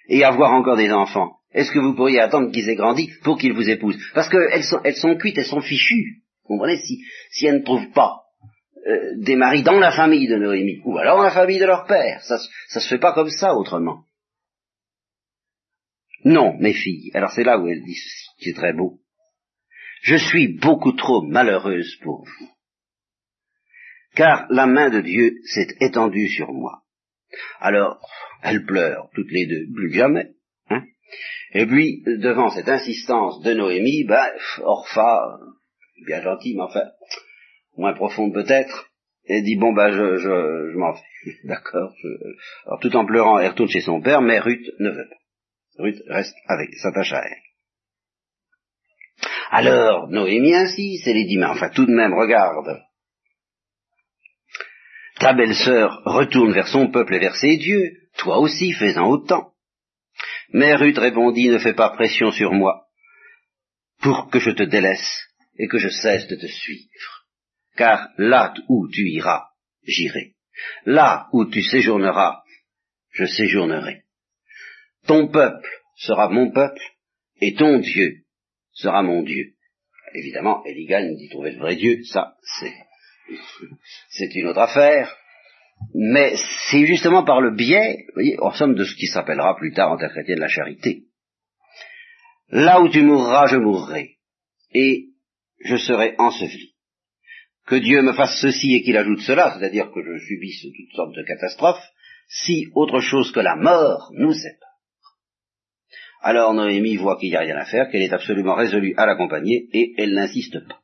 et 0.10 0.24
avoir 0.24 0.52
encore 0.52 0.78
des 0.78 0.92
enfants, 0.92 1.38
est-ce 1.58 1.72
que 1.72 1.80
vous 1.80 1.96
pourriez 1.96 2.20
attendre 2.20 2.52
qu'ils 2.52 2.70
aient 2.70 2.76
grandi 2.76 3.10
pour 3.24 3.40
qu'ils 3.40 3.54
vous 3.54 3.68
épousent? 3.68 3.98
Parce 4.14 4.30
qu'elles 4.30 4.64
sont, 4.64 4.80
elles 4.84 4.96
sont 4.96 5.16
cuites, 5.16 5.40
elles 5.40 5.46
sont 5.46 5.60
fichues. 5.60 6.22
Vous 6.44 6.50
comprenez? 6.50 6.78
Si, 6.78 7.46
elles 7.48 7.62
ne 7.62 7.64
trouvent 7.64 7.92
pas 7.94 8.26
euh, 8.86 9.16
des 9.18 9.36
maris 9.36 9.64
dans 9.64 9.80
la 9.80 9.92
famille 9.92 10.28
de 10.28 10.36
Noémie, 10.36 10.82
ou 10.86 11.00
alors 11.00 11.18
dans 11.18 11.24
la 11.24 11.32
famille 11.32 11.58
de 11.58 11.66
leur 11.66 11.88
père, 11.88 12.22
ça, 12.22 12.38
ça 12.68 12.80
se 12.80 12.88
fait 12.88 13.00
pas 13.00 13.14
comme 13.14 13.32
ça 13.32 13.56
autrement. 13.56 14.04
Non, 16.26 16.56
mes 16.60 16.74
filles, 16.74 17.10
alors 17.16 17.32
c'est 17.32 17.44
là 17.44 17.58
où 17.58 17.68
elle 17.68 17.82
dit 17.84 17.96
ceci, 17.96 18.28
qui 18.38 18.50
est 18.50 18.56
très 18.56 18.74
beau. 18.74 19.00
Je 20.04 20.16
suis 20.16 20.60
beaucoup 20.60 20.92
trop 20.92 21.24
malheureuse 21.24 21.98
pour 22.04 22.24
vous, 22.24 22.50
car 24.14 24.46
la 24.52 24.68
main 24.68 24.92
de 24.92 25.02
Dieu 25.02 25.38
s'est 25.44 25.76
étendue 25.80 26.30
sur 26.30 26.54
moi. 26.54 26.84
Alors, 27.60 28.00
elles 28.44 28.64
pleurent 28.64 29.10
toutes 29.16 29.32
les 29.32 29.48
deux, 29.48 29.66
plus 29.74 29.92
jamais. 29.92 30.37
Et 31.54 31.66
puis, 31.66 32.04
devant 32.06 32.50
cette 32.50 32.70
insistance 32.70 33.42
de 33.42 33.54
Noémie, 33.54 34.04
ben, 34.06 34.28
Orpha, 34.62 35.40
bien 36.06 36.22
gentil, 36.22 36.56
mais 36.56 36.64
enfin, 36.64 36.84
moins 37.78 37.94
profonde 37.94 38.34
peut-être, 38.34 38.90
elle 39.28 39.44
dit, 39.44 39.56
bon, 39.56 39.74
ben, 39.74 39.92
je, 39.92 40.76
m'en 40.78 40.92
vais. 40.94 41.00
D'accord. 41.44 41.94
Alors, 42.66 42.80
tout 42.80 42.96
en 42.96 43.06
pleurant, 43.06 43.40
elle 43.40 43.50
retourne 43.50 43.70
chez 43.70 43.82
son 43.82 44.02
père, 44.02 44.22
mais 44.22 44.40
Ruth 44.40 44.66
ne 44.80 44.90
veut 44.90 45.10
pas. 45.10 45.84
Ruth 45.84 46.02
reste 46.08 46.36
avec, 46.48 46.74
s'attache 46.76 47.14
à 47.14 47.24
elle. 47.24 47.42
Alors, 49.50 50.10
Noémie 50.10 50.56
ainsi, 50.56 50.98
c'est 51.04 51.14
les 51.14 51.26
dix 51.26 51.38
mains. 51.38 51.52
Enfin, 51.52 51.70
tout 51.70 51.86
de 51.86 51.92
même, 51.92 52.14
regarde, 52.14 52.82
ta 55.20 55.34
belle-sœur 55.34 56.02
retourne 56.06 56.54
vers 56.54 56.68
son 56.68 56.92
peuple 56.92 57.16
et 57.16 57.20
vers 57.20 57.36
ses 57.36 57.58
dieux, 57.58 57.92
toi 58.18 58.38
aussi 58.40 58.72
fais-en 58.74 59.10
autant. 59.10 59.54
Mais 60.54 60.76
Ruth 60.76 60.98
répondit, 60.98 61.50
ne 61.50 61.60
fais 61.60 61.74
pas 61.74 61.90
pression 61.90 62.32
sur 62.32 62.54
moi, 62.54 62.88
pour 64.02 64.30
que 64.30 64.40
je 64.40 64.52
te 64.52 64.64
délaisse 64.64 65.28
et 65.58 65.68
que 65.68 65.78
je 65.78 65.90
cesse 65.90 66.28
de 66.28 66.36
te 66.36 66.48
suivre. 66.48 67.26
Car 67.76 68.10
là 68.18 68.54
où 68.70 68.88
tu 68.90 69.08
iras, 69.10 69.46
j'irai. 69.84 70.36
Là 70.86 71.28
où 71.34 71.46
tu 71.46 71.62
séjourneras, 71.62 72.42
je 73.12 73.26
séjournerai. 73.26 74.04
Ton 75.06 75.28
peuple 75.28 75.70
sera 75.96 76.30
mon 76.30 76.52
peuple, 76.52 76.82
et 77.42 77.54
ton 77.54 77.80
Dieu 77.80 78.24
sera 78.74 79.04
mon 79.04 79.24
Dieu. 79.24 79.54
Évidemment, 80.14 80.64
Eligan 80.66 81.14
dit 81.16 81.30
trouver 81.30 81.52
le 81.52 81.60
vrai 81.60 81.76
Dieu, 81.76 82.04
ça 82.06 82.36
c'est 82.60 82.74
c'est 84.10 84.34
une 84.36 84.48
autre 84.48 84.60
affaire, 84.60 85.16
mais 85.94 86.36
c'est 86.70 86.86
justement 86.86 87.24
par 87.24 87.42
le 87.42 87.56
biais, 87.56 88.06
en 88.40 88.52
somme, 88.52 88.76
de 88.76 88.84
ce 88.84 88.96
qui 88.96 89.08
s'appellera 89.08 89.56
plus 89.56 89.74
tard 89.74 89.92
en 89.92 89.98
terre 89.98 90.12
chrétienne 90.12 90.40
la 90.40 90.48
charité. 90.48 91.04
Là 92.50 92.82
où 92.82 92.90
tu 92.90 93.02
mourras, 93.02 93.48
je 93.48 93.58
mourrai, 93.58 94.18
et 94.74 95.08
je 95.64 95.76
serai 95.76 96.16
enseveli. 96.18 96.76
Que 97.66 97.76
Dieu 97.76 98.02
me 98.02 98.14
fasse 98.14 98.40
ceci 98.42 98.76
et 98.76 98.82
qu'il 98.82 98.96
ajoute 98.96 99.22
cela, 99.22 99.58
c'est-à-dire 99.58 99.92
que 99.92 100.02
je 100.02 100.26
subisse 100.26 100.62
toutes 100.62 100.96
sortes 100.96 101.16
de 101.16 101.24
catastrophes, 101.24 101.84
si 102.30 102.68
autre 102.76 103.00
chose 103.00 103.32
que 103.32 103.40
la 103.40 103.56
mort 103.56 104.12
nous 104.14 104.34
sépare. 104.34 104.68
Alors 106.22 106.54
Noémie 106.54 106.96
voit 106.96 107.18
qu'il 107.18 107.30
n'y 107.30 107.36
a 107.36 107.42
rien 107.42 107.58
à 107.58 107.66
faire, 107.66 107.90
qu'elle 107.90 108.02
est 108.02 108.14
absolument 108.14 108.56
résolue 108.56 108.94
à 108.98 109.06
l'accompagner, 109.06 109.68
et 109.74 109.94
elle 109.98 110.14
n'insiste 110.14 110.60
pas. 110.68 110.80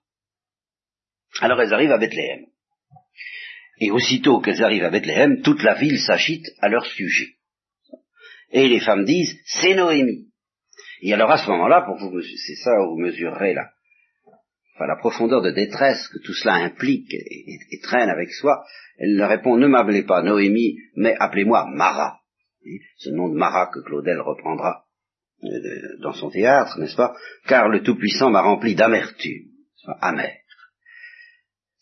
Alors 1.39 1.61
elles 1.61 1.73
arrivent 1.73 1.91
à 1.91 1.97
Bethléem. 1.97 2.45
Et 3.79 3.91
aussitôt 3.91 4.39
qu'elles 4.39 4.63
arrivent 4.63 4.83
à 4.83 4.89
Bethléem, 4.89 5.41
toute 5.41 5.63
la 5.63 5.75
ville 5.75 5.99
s'agite 5.99 6.45
à 6.59 6.69
leur 6.69 6.85
sujet. 6.85 7.35
Et 8.51 8.67
les 8.67 8.79
femmes 8.79 9.05
disent, 9.05 9.39
c'est 9.45 9.73
Noémie. 9.73 10.29
Et 11.01 11.13
alors 11.13 11.31
à 11.31 11.37
ce 11.37 11.49
moment-là, 11.49 11.81
pour 11.81 11.97
vous, 11.97 12.21
c'est 12.21 12.55
ça 12.55 12.71
où 12.81 12.91
vous 12.91 13.01
mesurerez 13.01 13.53
la, 13.53 13.71
enfin, 14.75 14.85
la 14.87 14.95
profondeur 14.95 15.41
de 15.41 15.51
détresse 15.51 16.07
que 16.07 16.19
tout 16.19 16.33
cela 16.33 16.55
implique 16.55 17.11
et, 17.13 17.79
traîne 17.81 18.09
avec 18.09 18.31
soi, 18.31 18.63
elle 18.97 19.15
leur 19.15 19.29
répond, 19.29 19.57
ne 19.57 19.67
m'appelez 19.67 20.03
pas 20.03 20.21
Noémie, 20.21 20.77
mais 20.95 21.15
appelez-moi 21.19 21.67
Mara. 21.73 22.19
Ce 22.97 23.09
nom 23.09 23.27
de 23.27 23.35
Mara 23.35 23.69
que 23.73 23.79
Claudel 23.79 24.21
reprendra 24.21 24.85
euh, 25.43 25.99
dans 26.01 26.13
son 26.13 26.29
théâtre, 26.29 26.79
n'est-ce 26.79 26.95
pas? 26.95 27.13
Car 27.47 27.67
le 27.67 27.81
Tout-Puissant 27.83 28.29
m'a 28.29 28.41
rempli 28.41 28.75
d'amertume, 28.75 29.49
amer 29.99 30.42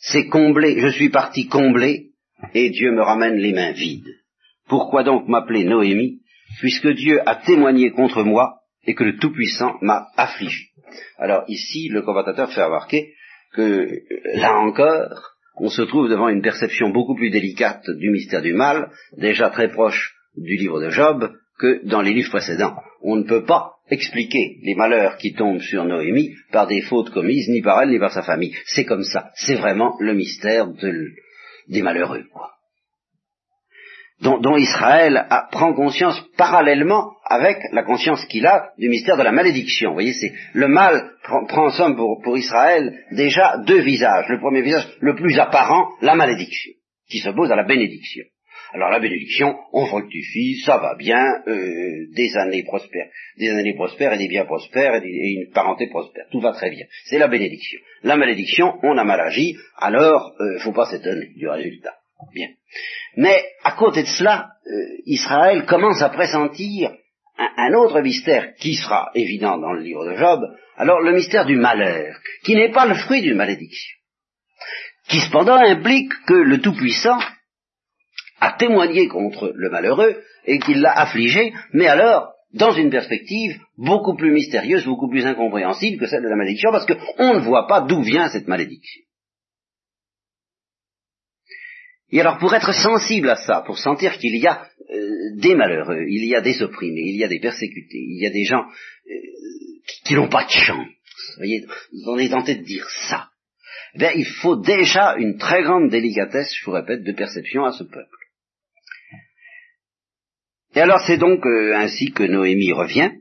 c'est 0.02 0.28
comblé, 0.28 0.80
je 0.80 0.88
suis 0.88 1.10
parti 1.10 1.48
comblé, 1.48 2.10
et 2.54 2.70
Dieu 2.72 2.92
me 2.92 3.04
ramène 3.04 3.36
les 3.36 3.54
mains 3.54 3.72
vides. 3.72 4.16
Pourquoi 4.68 5.04
donc 5.04 5.28
m'appeler 5.28 5.64
Noémie, 5.64 6.22
puisque 6.60 6.90
Dieu 6.90 7.20
a 7.28 7.36
témoigné 7.36 7.92
contre 7.92 8.24
moi 8.24 8.62
et 8.86 8.96
que 8.96 9.04
le 9.04 9.18
Tout-Puissant 9.18 9.78
m'a 9.82 10.08
affligé? 10.18 10.70
Alors 11.18 11.44
ici, 11.48 11.88
le 11.90 12.02
commentateur 12.02 12.52
fait 12.52 12.64
remarquer 12.64 13.14
que, 13.54 13.88
là 14.34 14.58
encore, 14.58 15.36
on 15.58 15.70
se 15.70 15.84
trouve 15.84 16.10
devant 16.10 16.30
une 16.30 16.42
perception 16.42 16.90
beaucoup 16.90 17.16
plus 17.16 17.30
délicate 17.30 17.90
du 17.90 18.10
mystère 18.10 18.42
du 18.42 18.54
mal, 18.54 18.90
déjà 19.18 19.50
très 19.50 19.70
proche 19.70 20.16
du 20.36 20.56
livre 20.56 20.82
de 20.82 20.90
Job, 20.90 21.32
que 21.62 21.86
dans 21.86 22.02
les 22.02 22.14
livres 22.14 22.32
précédents. 22.32 22.76
On 23.04 23.16
ne 23.16 23.24
peut 23.24 23.46
pas 23.46 23.76
expliquer 23.90 24.58
les 24.64 24.76
malheurs 24.76 25.18
qui 25.18 25.34
tombent 25.34 25.62
sur 25.62 25.86
Noémie 25.86 26.34
par 26.52 26.68
des 26.68 26.82
fautes 26.82 27.12
commises 27.12 27.50
ni 27.50 27.62
par 27.62 27.82
elle 27.82 27.90
ni 27.90 28.00
par 28.00 28.12
sa 28.12 28.24
famille. 28.24 28.56
C'est 28.66 28.86
comme 28.86 29.04
ça. 29.04 29.30
C'est 29.36 29.56
vraiment 29.56 29.96
le 30.00 30.14
mystère 30.14 30.68
des 31.68 31.82
malheureux. 31.82 32.26
Dont, 34.22 34.56
Israël 34.56 35.28
prend 35.52 35.74
conscience 35.74 36.24
parallèlement 36.38 37.12
avec 37.26 37.58
la 37.72 37.82
conscience 37.82 38.24
qu'il 38.26 38.46
a 38.46 38.70
du 38.78 38.88
mystère 38.88 39.18
de 39.18 39.24
la 39.24 39.32
malédiction. 39.32 39.90
Vous 39.90 39.96
voyez, 39.96 40.14
c'est 40.14 40.34
le 40.54 40.68
mal 40.68 41.14
prend, 41.24 41.46
prend 41.48 41.66
en 41.66 41.72
somme 41.72 41.96
pour, 41.96 42.22
pour 42.22 42.38
Israël 42.38 43.04
déjà 43.12 43.58
deux 43.66 43.82
visages. 43.82 44.26
Le 44.30 44.40
premier 44.40 44.62
visage, 44.62 44.88
le 45.00 45.16
plus 45.16 45.40
apparent, 45.40 45.90
la 46.02 46.14
malédiction, 46.14 46.72
qui 47.10 47.18
s'oppose 47.18 47.52
à 47.52 47.56
la 47.56 47.64
bénédiction. 47.64 48.24
Alors 48.74 48.90
la 48.90 49.00
bénédiction, 49.00 49.58
on 49.74 49.86
fructifie, 49.86 50.62
ça 50.66 50.78
va 50.78 50.96
bien, 50.96 51.22
euh, 51.48 52.08
des 52.16 52.38
années 52.38 52.64
prospères, 52.64 53.10
des 53.38 53.50
années 53.50 53.74
prospères 53.74 54.14
et 54.14 54.18
des 54.18 54.30
biens 54.30 54.46
prospères 54.46 54.96
et, 55.04 55.34
une 55.34 55.52
parenté 55.52 55.88
prospère, 55.88 56.26
tout 56.32 56.40
va 56.40 56.54
très 56.54 56.70
bien. 56.70 56.86
C'est 57.06 57.18
la 57.18 57.28
bénédiction. 57.28 57.80
La 58.04 58.16
malédiction, 58.16 58.74
on 58.84 58.98
a 58.98 59.04
mal 59.04 59.20
agi, 59.20 59.58
alors 59.78 60.34
il 60.40 60.44
euh, 60.44 60.60
faut 60.60 60.72
pas 60.72 60.86
s'étonner 60.86 61.32
du 61.36 61.50
résultat. 61.50 61.96
Bien. 62.34 62.48
Mais 63.18 63.44
à 63.64 63.72
côté 63.72 64.04
de 64.04 64.08
cela, 64.08 64.52
euh, 64.68 64.72
Israël 65.06 65.66
commence 65.66 66.02
à 66.02 66.10
pressentir 66.10 66.92
un, 67.38 67.74
autre 67.74 68.00
mystère 68.02 68.54
qui 68.60 68.76
sera 68.76 69.10
évident 69.16 69.58
dans 69.58 69.74
le 69.74 69.82
livre 69.82 70.06
de 70.06 70.16
Job, 70.16 70.42
alors 70.78 71.02
le 71.02 71.14
mystère 71.14 71.46
du 71.46 71.56
malheur, 71.56 72.16
qui 72.44 72.56
n'est 72.56 72.72
pas 72.72 72.86
le 72.86 72.96
fruit 72.96 73.22
d'une 73.22 73.36
malédiction, 73.36 73.98
qui 75.10 75.20
cependant 75.20 75.56
implique 75.56 76.12
que 76.28 76.34
le 76.34 76.62
Tout-Puissant 76.62 77.20
a 78.42 78.54
témoigné 78.54 79.08
contre 79.08 79.54
le 79.56 79.70
malheureux 79.70 80.22
et 80.46 80.60
qu'il 80.60 80.82
l'a 80.82 80.92
affligé, 80.92 81.54
mais 81.74 81.88
alors 81.88 82.34
dans 82.54 82.72
une 82.72 82.90
perspective 82.90 83.58
beaucoup 83.78 84.16
plus 84.16 84.32
mystérieuse, 84.32 84.84
beaucoup 84.84 85.10
plus 85.10 85.26
incompréhensible 85.26 85.98
que 85.98 86.08
celle 86.08 86.24
de 86.24 86.28
la 86.28 86.36
malédiction, 86.36 86.72
parce 86.72 86.86
qu'on 86.86 87.36
ne 87.36 87.40
voit 87.40 87.68
pas 87.68 87.82
d'où 87.82 88.02
vient 88.02 88.28
cette 88.28 88.48
malédiction. 88.48 89.04
Et 92.12 92.20
alors 92.20 92.40
pour 92.40 92.54
être 92.54 92.74
sensible 92.74 93.30
à 93.30 93.38
ça, 93.38 93.64
pour 93.66 93.78
sentir 93.78 94.18
qu'il 94.18 94.36
y 94.36 94.48
a 94.48 94.68
euh, 94.90 95.38
des 95.38 95.56
malheureux, 95.56 96.04
il 96.10 96.26
y 96.26 96.36
a 96.36 96.42
des 96.42 96.62
opprimés, 96.62 97.06
il 97.06 97.18
y 97.18 97.24
a 97.24 97.30
des 97.30 97.40
persécutés, 97.40 98.00
il 98.00 98.22
y 98.22 98.26
a 98.26 98.32
des 98.32 98.44
gens 98.44 98.64
euh, 98.64 99.14
qui, 100.04 100.16
n'ont 100.16 100.28
pas 100.28 100.44
de 100.44 100.50
chance, 100.50 100.88
vous 100.88 101.38
voyez, 101.38 101.66
on 102.08 102.18
est 102.18 102.30
tenté 102.30 102.56
de 102.56 102.64
dire 102.64 102.90
ça. 103.08 103.30
Eh 104.00 104.06
il 104.16 104.26
faut 104.26 104.58
déjà 104.58 105.16
une 105.18 105.38
très 105.38 105.64
grande 105.64 105.90
délicatesse, 105.90 106.54
je 106.54 106.66
vous 106.66 106.72
répète, 106.72 107.04
de 107.04 107.14
perception 107.14 107.64
à 107.64 107.72
ce 107.72 107.84
peuple. 107.84 108.21
Et 110.76 110.80
alors 110.80 111.02
c'est 111.06 111.18
donc 111.18 111.46
euh, 111.46 111.76
ainsi 111.76 112.12
que 112.12 112.24
Noémie 112.24 112.74
revient. 112.74 113.12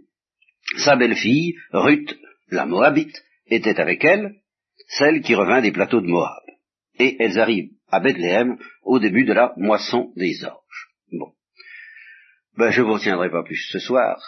Sa 0.77 0.97
belle-fille, 0.97 1.55
Ruth, 1.73 2.17
la 2.51 2.67
Moabite, 2.67 3.23
était 3.47 3.81
avec 3.81 4.05
elle, 4.05 4.37
celle 4.89 5.23
qui 5.23 5.35
revint 5.35 5.61
des 5.61 5.73
plateaux 5.73 6.01
de 6.01 6.07
Moab. 6.07 6.43
Et 6.99 7.17
elles 7.19 7.39
arrivent 7.39 7.71
à 7.89 8.01
Bethléem 8.01 8.57
au 8.83 8.99
début 8.99 9.25
de 9.25 9.33
la 9.33 9.53
moisson 9.57 10.13
des 10.17 10.45
orges. 10.45 10.89
Bon. 11.13 11.33
Ben, 12.57 12.71
je 12.71 12.83
vous 12.83 12.93
retiendrai 12.93 13.31
pas 13.31 13.43
plus 13.43 13.69
ce 13.71 13.79
soir. 13.79 14.23